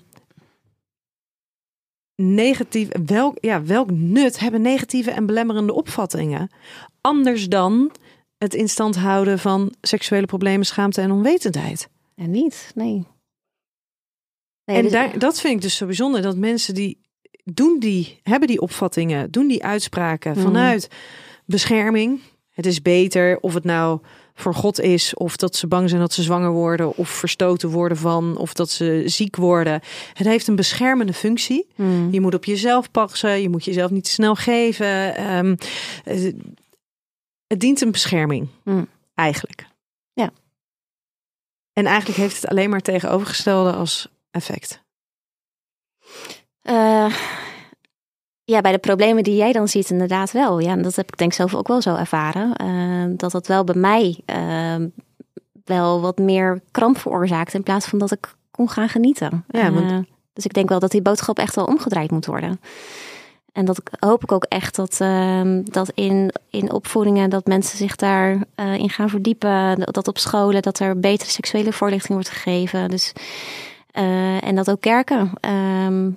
negatief, 2.15 2.87
welk, 3.05 3.37
ja, 3.41 3.63
welk 3.63 3.91
nut 3.91 4.39
hebben 4.39 4.61
negatieve 4.61 5.11
en 5.11 5.25
belemmerende 5.25 5.73
opvattingen? 5.73 6.51
Anders 7.01 7.47
dan 7.47 7.91
het 8.37 8.53
in 8.53 8.69
stand 8.69 8.95
houden 8.95 9.39
van 9.39 9.73
seksuele 9.81 10.25
problemen, 10.25 10.65
schaamte 10.65 11.01
en 11.01 11.11
onwetendheid. 11.11 11.89
Ja, 12.15 12.25
niet, 12.25 12.71
nee. 12.75 13.05
nee 14.65 14.77
en 14.77 14.83
dus- 14.83 14.91
daar, 14.91 15.19
dat 15.19 15.39
vind 15.39 15.53
ik 15.55 15.61
dus 15.61 15.75
zo 15.75 15.85
bijzonder, 15.85 16.21
dat 16.21 16.37
mensen 16.37 16.73
die 16.73 16.99
doen 17.43 17.79
die, 17.79 18.19
hebben 18.23 18.47
die 18.47 18.61
opvattingen, 18.61 19.31
doen 19.31 19.47
die 19.47 19.63
uitspraken 19.63 20.31
Mhm. 20.31 20.41
vanuit 20.41 20.87
bescherming. 21.45 22.19
Het 22.51 22.65
is 22.65 22.81
beter 22.81 23.39
of 23.39 23.53
het 23.53 23.63
nou 23.63 23.99
voor 24.33 24.53
God 24.53 24.79
is, 24.79 25.13
of 25.13 25.35
dat 25.35 25.55
ze 25.55 25.67
bang 25.67 25.89
zijn 25.89 26.01
dat 26.01 26.13
ze 26.13 26.23
zwanger 26.23 26.51
worden, 26.51 26.95
of 26.97 27.09
verstoten 27.09 27.69
worden 27.69 27.97
van, 27.97 28.37
of 28.37 28.53
dat 28.53 28.69
ze 28.69 29.03
ziek 29.05 29.35
worden. 29.35 29.81
Het 30.13 30.27
heeft 30.27 30.47
een 30.47 30.55
beschermende 30.55 31.13
functie. 31.13 31.67
Hmm. 31.75 32.07
Je 32.11 32.21
moet 32.21 32.33
op 32.33 32.45
jezelf 32.45 32.91
passen, 32.91 33.41
je 33.41 33.49
moet 33.49 33.65
jezelf 33.65 33.91
niet 33.91 34.03
te 34.03 34.09
snel 34.09 34.35
geven. 34.35 35.15
Ehm, 35.15 35.55
eh, 36.05 36.33
het 37.47 37.59
dient 37.59 37.81
een 37.81 37.91
bescherming, 37.91 38.47
Mm. 38.63 38.87
eigenlijk. 39.13 39.67
Ja. 40.13 40.29
En 41.73 41.85
eigenlijk 41.85 42.19
heeft 42.19 42.35
het 42.41 42.47
alleen 42.51 42.69
maar 42.69 42.81
tegenovergestelde 42.81 43.71
als 43.73 44.07
effect. 44.31 44.81
Eh, 46.61 47.15
ja, 48.43 48.61
bij 48.61 48.71
de 48.71 48.77
problemen 48.77 49.23
die 49.23 49.35
jij 49.35 49.51
dan 49.51 49.67
ziet, 49.67 49.89
inderdaad 49.89 50.31
wel. 50.31 50.59
Ja, 50.59 50.71
en 50.71 50.81
dat 50.81 50.95
heb 50.95 51.07
ik 51.07 51.17
denk 51.17 51.33
zelf 51.33 51.55
ook 51.55 51.67
wel 51.67 51.81
zo 51.81 51.95
ervaren. 51.95 52.55
Eh, 52.55 53.17
dat 53.17 53.31
dat 53.31 53.47
wel 53.47 53.63
bij 53.63 53.75
mij 53.75 54.19
eh, 54.25 54.75
wel 55.65 56.01
wat 56.01 56.17
meer 56.17 56.61
kramp 56.71 56.97
veroorzaakt 56.97 57.53
in 57.53 57.63
plaats 57.63 57.85
van 57.87 57.99
dat 57.99 58.11
ik 58.11 58.35
kon 58.51 58.69
gaan 58.69 58.89
genieten. 58.89 59.45
Ja, 59.47 59.71
want- 59.71 60.05
dus 60.33 60.45
ik 60.45 60.53
denk 60.53 60.69
wel 60.69 60.79
dat 60.79 60.91
die 60.91 61.01
boodschap 61.01 61.39
echt 61.39 61.55
wel 61.55 61.65
omgedraaid 61.65 62.11
moet 62.11 62.25
worden. 62.25 62.59
En 63.57 63.65
dat 63.65 63.81
hoop 63.99 64.23
ik 64.23 64.31
ook 64.31 64.43
echt 64.43 64.75
dat, 64.75 64.97
ehm, 65.01 65.61
dat 65.63 65.91
in, 65.93 66.31
in 66.49 66.71
opvoedingen 66.71 67.29
dat 67.29 67.45
mensen 67.45 67.77
zich 67.77 67.95
daarin 67.95 68.45
in 68.55 68.89
gaan 68.89 69.09
verdiepen. 69.09 69.79
Dat 69.91 70.07
op 70.07 70.17
scholen 70.17 70.61
dat 70.61 70.79
er 70.79 70.99
betere 70.99 71.29
seksuele 71.29 71.73
voorlichting 71.73 72.13
wordt 72.13 72.29
gegeven. 72.29 72.89
Dus, 72.89 73.13
eh, 73.91 74.43
en 74.43 74.55
dat 74.55 74.69
ook 74.69 74.81
kerken 74.81 75.31
ehm, 75.39 76.09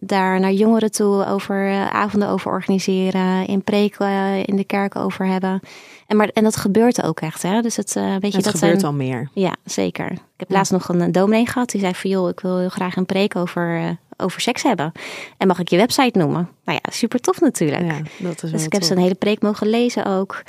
daar 0.00 0.40
naar 0.40 0.52
jongeren 0.52 0.90
toe 0.90 1.26
over 1.26 1.68
eh, 1.68 1.86
avonden 1.86 2.28
over 2.28 2.50
organiseren, 2.50 3.46
in 3.46 3.62
preken 3.62 4.06
eh, 4.06 4.42
in 4.46 4.56
de 4.56 4.64
kerk 4.64 4.96
over 4.96 5.26
hebben. 5.26 5.60
En, 6.06 6.16
maar, 6.16 6.28
en 6.28 6.42
dat 6.44 6.56
gebeurt 6.56 7.02
ook 7.02 7.20
echt. 7.20 7.42
Hè? 7.42 7.60
Dus 7.60 7.76
het, 7.76 7.96
eh, 7.96 8.02
weet 8.04 8.30
je, 8.30 8.36
het 8.36 8.44
dat 8.44 8.54
gebeurt 8.58 8.80
zijn, 8.80 8.92
al 8.92 8.98
meer. 8.98 9.28
ja, 9.34 9.54
zeker. 9.64 10.10
Ik 10.10 10.18
heb 10.36 10.48
Ja. 10.48 10.56
laatst 10.56 10.72
nog 10.72 10.88
een, 10.88 11.00
eh, 11.00 11.12
dominee 11.12 11.46
gehad. 11.46 11.70
Die 11.70 11.80
zei 11.80 11.94
van, 11.94 12.10
joh, 12.10 12.28
ik 12.28 12.40
wil 12.40 12.58
heel 12.58 12.68
graag 12.68 12.96
een 12.96 13.06
preek 13.06 13.36
over, 13.36 13.76
eh, 13.76 13.88
over 14.20 14.40
seks 14.40 14.62
hebben. 14.62 14.92
En 15.36 15.46
mag 15.46 15.58
ik 15.58 15.68
je 15.68 15.76
website 15.76 16.18
noemen? 16.18 16.48
Nou 16.64 16.78
ja, 16.82 16.92
super 16.92 17.20
tof 17.20 17.40
natuurlijk. 17.40 17.82
Ja, 17.82 18.00
dat 18.18 18.42
is 18.42 18.50
dus 18.50 18.64
ik 18.64 18.72
heb 18.72 18.82
zijn 18.82 18.98
hele 18.98 19.14
preek 19.14 19.42
mogen 19.42 19.66
lezen 19.66 20.04
ook. 20.04 20.42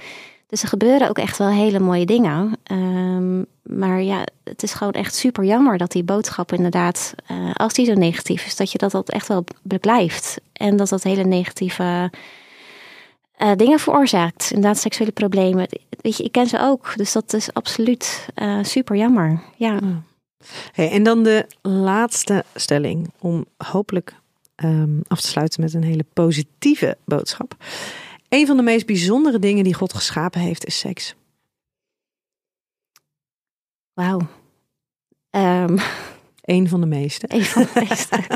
Dus 0.48 0.62
er 0.62 0.68
gebeuren 0.68 1.10
ook 1.10 1.18
echt 1.18 1.38
wel 1.38 1.48
hele 1.48 1.80
mooie 1.80 2.06
dingen. 2.06 2.58
Ehm, 2.64 3.40
maar 3.64 4.02
ja, 4.02 4.24
het 4.44 4.64
is 4.64 4.74
gewoon 4.74 4.94
echt 4.94 5.16
super 5.16 5.44
jammer 5.44 5.78
dat 5.78 5.92
die 5.92 6.04
boodschap 6.04 6.54
inderdaad, 6.54 7.14
eh, 7.26 7.52
als 7.54 7.74
die 7.74 7.86
zo 7.86 7.94
negatief 7.94 8.46
is, 8.46 8.56
dat 8.56 8.72
je 8.72 8.78
dat, 8.78 8.92
dat 8.92 9.10
echt 9.10 9.28
wel 9.28 9.44
blijft. 9.64 10.42
En 10.54 10.76
dat 10.76 10.90
dat 10.90 11.04
hele 11.04 11.24
negatieve 11.24 12.12
eh, 13.38 13.52
dingen 13.56 13.80
veroorzaakt. 13.80 14.52
Inderdaad, 14.52 14.78
seksuele 14.78 15.12
problemen. 15.12 15.68
Weet 16.02 16.18
je, 16.18 16.24
ik 16.24 16.32
ken 16.32 16.48
ze 16.48 16.60
ook. 16.60 16.94
Dus 16.96 17.12
dat 17.12 17.34
is 17.34 17.54
absoluut 17.54 18.28
eh, 18.34 18.58
super 18.62 18.96
jammer. 18.96 19.42
Ja. 19.56 19.80
Hey, 20.72 20.92
en 20.92 21.04
dan 21.04 21.24
de 21.24 21.46
laatste 21.62 22.44
stelling 22.56 23.14
om 23.20 23.46
hopelijk 23.58 24.16
ehm, 24.56 25.00
af 25.08 25.22
te 25.22 25.28
sluiten 25.28 25.62
met 25.62 25.74
een 25.74 25.84
hele 25.84 26.06
positieve 26.14 26.98
boodschap. 27.06 27.56
Een 28.30 28.48
van 28.48 28.58
de 28.58 28.64
meest 28.64 28.86
bijzondere 28.86 29.40
dingen 29.40 29.64
die 29.64 29.74
God 29.74 29.94
geschapen 29.94 30.42
heeft 30.42 30.66
is 30.66 30.80
seks. 30.80 31.16
Wauw. 33.94 34.20
Ehm, 35.30 35.78
Een 36.42 36.70
van 36.70 36.82
de 36.82 36.88
meeste. 36.88 37.26
een 37.28 37.44
van 37.46 37.62
de 37.62 37.86
beste. 37.88 38.20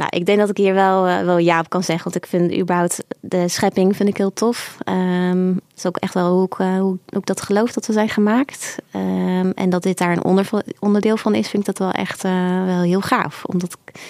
nou, 0.00 0.16
ik 0.16 0.26
denk 0.26 0.38
dat 0.38 0.48
ik 0.48 0.56
hier 0.56 0.74
wel, 0.74 1.06
eh, 1.06 1.24
wel 1.24 1.38
ja 1.38 1.60
op 1.60 1.68
kan 1.68 1.82
zeggen. 1.82 2.04
Want 2.04 2.24
ik 2.24 2.30
vind 2.30 2.60
überhaupt 2.60 3.04
de 3.20 3.48
schepping 3.48 3.96
vind 3.96 4.08
ik 4.08 4.16
heel 4.16 4.32
tof. 4.32 4.76
Het 4.84 5.62
is 5.76 5.86
ook 5.86 5.96
echt 5.96 6.14
wel 6.14 6.32
hoe 6.32 6.44
ik, 6.44 6.58
eh, 6.58 6.78
hoe, 6.78 6.98
hoe 7.06 7.24
dat 7.24 7.42
geloof 7.42 7.72
dat 7.72 7.86
we 7.86 7.92
zijn 7.92 8.08
gemaakt. 8.08 8.76
Ehm, 8.90 9.50
en 9.50 9.70
dat 9.70 9.82
dit 9.82 9.98
daar 9.98 10.12
een 10.12 10.24
onder, 10.24 10.50
onderdeel 10.78 11.16
van 11.16 11.34
is, 11.34 11.48
vind 11.48 11.68
ik 11.68 11.76
dat 11.76 11.78
wel 11.78 12.02
echt 12.02 12.24
eh, 12.24 12.64
wel 12.64 12.80
heel 12.80 13.00
gaaf. 13.00 13.44
Omdat 13.44 13.76
ik 13.84 14.00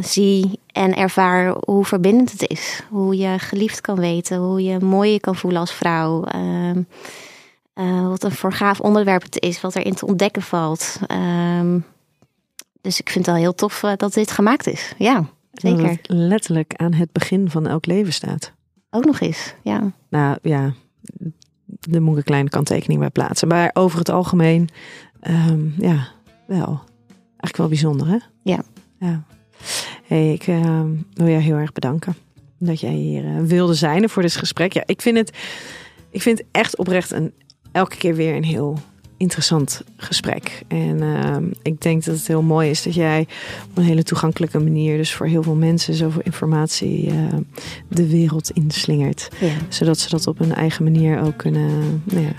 zie 0.00 0.60
en 0.72 0.96
ervaar 0.96 1.54
hoe 1.64 1.84
verbindend 1.84 2.32
het 2.32 2.48
is. 2.48 2.82
Hoe 2.88 3.16
je 3.16 3.38
geliefd 3.38 3.80
kan 3.80 4.00
weten. 4.00 4.38
Hoe 4.38 4.62
je 4.62 4.78
mooi 4.78 5.20
kan 5.20 5.36
voelen 5.36 5.60
als 5.60 5.72
vrouw. 5.72 6.24
Ehm, 6.24 6.82
eh, 7.74 8.08
wat 8.08 8.22
een 8.22 8.30
voor 8.32 8.52
gaaf 8.52 8.80
onderwerp 8.80 9.22
het 9.22 9.40
is, 9.40 9.60
wat 9.60 9.76
erin 9.76 9.94
te 9.94 10.06
ontdekken 10.06 10.42
valt. 10.42 10.98
Dus 12.80 13.00
ik 13.00 13.10
vind 13.10 13.26
het 13.26 13.34
wel 13.34 13.44
heel 13.44 13.54
tof 13.54 13.82
eh, 13.82 13.92
dat 13.96 14.14
dit 14.14 14.30
gemaakt 14.30 14.66
is. 14.66 14.94
Ja, 14.98 15.14
Dat 15.14 15.26
zeker. 15.52 15.88
het 15.88 16.08
letterlijk 16.08 16.74
aan 16.76 16.92
het 16.92 17.12
begin 17.12 17.50
van 17.50 17.66
elk 17.66 17.86
leven 17.86 18.12
staat. 18.12 18.52
Ook 18.90 19.04
nog 19.04 19.20
eens. 19.20 19.54
Ja, 19.62 19.92
Nou 20.08 20.38
ja, 20.42 20.72
daar 21.64 22.02
moet 22.02 22.12
ik 22.12 22.18
een 22.18 22.24
kleine 22.24 22.48
kanttekening 22.48 23.00
bij 23.00 23.10
plaatsen. 23.10 23.48
Maar 23.48 23.70
over 23.72 23.98
het 23.98 24.08
algemeen, 24.08 24.68
ehm, 25.20 25.82
ja, 25.82 26.08
wel. 26.46 26.80
Eigenlijk 27.26 27.56
wel 27.56 27.68
bijzonder, 27.68 28.06
hè? 28.06 28.16
Ja. 28.42 28.62
ja. 28.98 29.22
Hey, 30.04 30.32
ik 30.32 30.46
ehm, 30.46 30.88
wil 31.14 31.26
jou 31.26 31.40
heel 31.40 31.56
erg 31.56 31.72
bedanken 31.72 32.14
dat 32.58 32.80
jij 32.80 32.92
hier 32.92 33.24
eh, 33.24 33.42
wilde 33.42 33.74
zijn 33.74 34.02
en 34.02 34.10
voor 34.10 34.22
dit 34.22 34.36
gesprek. 34.36 34.72
Ja, 34.72 34.82
ik 34.86 35.02
vind 35.02 35.16
het, 35.16 35.36
ik 36.10 36.22
vind 36.22 36.38
het 36.38 36.46
echt 36.50 36.76
oprecht 36.76 37.10
een, 37.10 37.32
elke 37.72 37.96
keer 37.96 38.14
weer 38.14 38.34
een 38.36 38.44
heel 38.44 38.78
interessant 39.20 39.82
gesprek. 39.96 40.62
En 40.68 41.02
ehm, 41.02 41.44
ik 41.62 41.80
denk 41.80 42.04
dat 42.04 42.16
het 42.16 42.26
heel 42.26 42.42
mooi 42.42 42.70
is 42.70 42.82
dat 42.82 42.94
jij 42.94 43.26
op 43.70 43.76
een 43.76 43.84
hele 43.84 44.02
toegankelijke 44.02 44.58
manier, 44.58 44.96
dus 44.96 45.14
voor 45.14 45.26
heel 45.26 45.42
veel 45.42 45.54
mensen, 45.54 45.94
zoveel 45.94 46.22
informatie 46.22 47.10
eh, 47.10 47.14
de 47.88 48.08
wereld 48.08 48.50
inslingert 48.50 49.28
ja. 49.40 49.52
zodat 49.68 49.98
ze 49.98 50.10
dat 50.10 50.26
op 50.26 50.38
hun 50.38 50.54
eigen 50.54 50.84
manier 50.84 51.20
ook 51.20 51.36
kunnen, 51.36 52.02
nou 52.04 52.22
ja, 52.22 52.32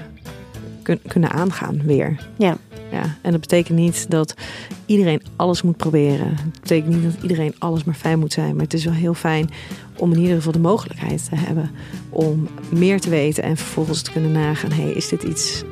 kun- 0.81 1.01
kunnen 1.07 1.31
aangaan 1.31 1.81
weer. 1.83 2.27
Ja. 2.37 2.57
ja. 2.91 3.17
En 3.21 3.31
dat 3.31 3.41
betekent 3.41 3.77
niet 3.77 4.05
dat 4.09 4.33
iedereen 4.85 5.21
alles 5.35 5.61
moet 5.61 5.77
proberen. 5.77 6.27
Het 6.27 6.61
betekent 6.61 6.93
niet 6.93 7.13
dat 7.13 7.21
iedereen 7.21 7.53
alles 7.57 7.83
maar 7.83 7.95
fijn 7.95 8.19
moet 8.19 8.33
zijn. 8.33 8.53
Maar 8.53 8.63
het 8.63 8.73
is 8.73 8.85
wel 8.85 8.93
heel 8.93 9.13
fijn 9.13 9.49
om 9.97 10.13
in 10.13 10.19
ieder 10.19 10.35
geval 10.35 10.51
de 10.51 10.59
mogelijkheid 10.59 11.29
te 11.29 11.35
hebben 11.35 11.71
om 12.09 12.47
meer 12.69 12.99
te 12.99 13.09
weten 13.09 13.43
en 13.43 13.57
vervolgens 13.57 14.01
te 14.01 14.11
kunnen 14.11 14.31
nagaan: 14.31 14.71
hey, 14.71 14.91
is 14.91 15.07
dit 15.07 15.23
iets 15.23 15.63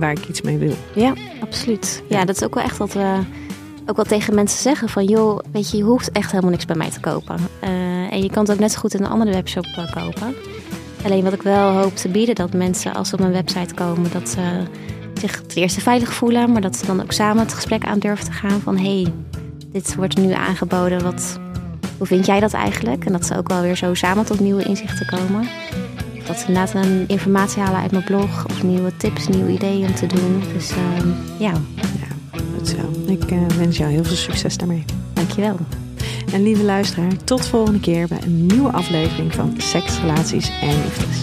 waar 0.00 0.10
ik 0.10 0.28
iets 0.28 0.40
mee 0.40 0.58
wil? 0.58 0.74
ja 0.94 1.14
absoluut. 1.40 2.02
Ja, 2.08 2.24
dat 2.24 2.36
is 2.36 2.44
ook 2.44 2.54
wel 2.54 2.64
echt 2.64 2.76
wat 2.76 2.92
we 2.92 3.18
ook 3.86 3.96
wel 3.96 4.04
tegen 4.04 4.34
mensen 4.34 4.62
zeggen. 4.62 4.88
Van 4.88 5.04
joh, 5.04 5.38
weet 5.52 5.70
je, 5.70 5.76
je 5.76 5.82
hoeft 5.82 6.12
echt 6.12 6.30
helemaal 6.30 6.50
niks 6.50 6.64
bij 6.64 6.76
mij 6.76 6.90
te 6.90 7.00
kopen. 7.00 7.36
Eh, 7.60 8.12
en 8.12 8.22
je 8.22 8.30
kan 8.30 8.42
het 8.42 8.52
ook 8.52 8.58
net 8.58 8.72
zo 8.72 8.78
goed 8.78 8.94
in 8.94 9.02
een 9.02 9.10
andere 9.10 9.30
webshop 9.30 9.66
eh, 9.76 9.92
kopen. 9.92 10.34
Alleen 11.04 11.24
wat 11.24 11.32
ik 11.32 11.42
wel 11.42 11.70
hoop 11.70 11.96
te 11.96 12.08
bieden, 12.08 12.34
dat 12.34 12.52
mensen 12.52 12.94
als 12.94 13.08
ze 13.08 13.14
op 13.14 13.20
mijn 13.20 13.32
website 13.32 13.74
komen, 13.74 14.10
dat 14.12 14.28
ze 14.28 14.62
zich 15.20 15.42
ten 15.46 15.62
eerste 15.62 15.80
veilig 15.80 16.12
voelen, 16.12 16.52
maar 16.52 16.60
dat 16.60 16.76
ze 16.76 16.86
dan 16.86 17.02
ook 17.02 17.12
samen 17.12 17.42
het 17.42 17.54
gesprek 17.54 17.84
aan 17.84 17.98
durven 17.98 18.24
te 18.24 18.32
gaan 18.32 18.60
van 18.60 18.76
hé, 18.76 19.02
hey, 19.02 19.12
dit 19.72 19.94
wordt 19.94 20.16
nu 20.16 20.32
aangeboden, 20.32 21.02
wat, 21.02 21.38
hoe 21.98 22.06
vind 22.06 22.26
jij 22.26 22.40
dat 22.40 22.52
eigenlijk? 22.52 23.04
En 23.04 23.12
dat 23.12 23.26
ze 23.26 23.36
ook 23.36 23.48
wel 23.48 23.62
weer 23.62 23.76
zo 23.76 23.94
samen 23.94 24.24
tot 24.24 24.40
nieuwe 24.40 24.62
inzichten 24.62 25.06
komen. 25.06 25.48
Dat 26.30 26.38
ze 26.38 26.46
inderdaad 26.46 26.84
een 26.84 27.04
informatie 27.06 27.62
halen 27.62 27.80
uit 27.80 27.90
mijn 27.90 28.04
blog 28.04 28.44
of 28.46 28.62
nieuwe 28.62 28.96
tips, 28.96 29.28
nieuwe 29.28 29.52
ideeën 29.52 29.86
om 29.86 29.94
te 29.94 30.06
doen. 30.06 30.42
Dus 30.52 30.70
ehm, 30.70 31.08
ja, 31.38 31.52
Ja, 31.78 32.36
goed 32.56 32.68
zo. 32.68 33.10
Ik 33.12 33.24
eh, 33.30 33.46
wens 33.56 33.76
jou 33.76 33.90
heel 33.90 34.04
veel 34.04 34.16
succes 34.16 34.56
daarmee. 34.56 34.84
dankjewel. 35.12 35.56
En 36.32 36.42
lieve 36.42 36.62
luisteraar, 36.62 37.16
tot 37.24 37.46
volgende 37.46 37.80
keer 37.80 38.08
bij 38.08 38.18
een 38.22 38.46
nieuwe 38.46 38.70
aflevering 38.72 39.34
van 39.34 39.54
Seks, 39.58 40.00
Relaties 40.00 40.50
en 40.60 40.68
Liefdes. 40.68 41.18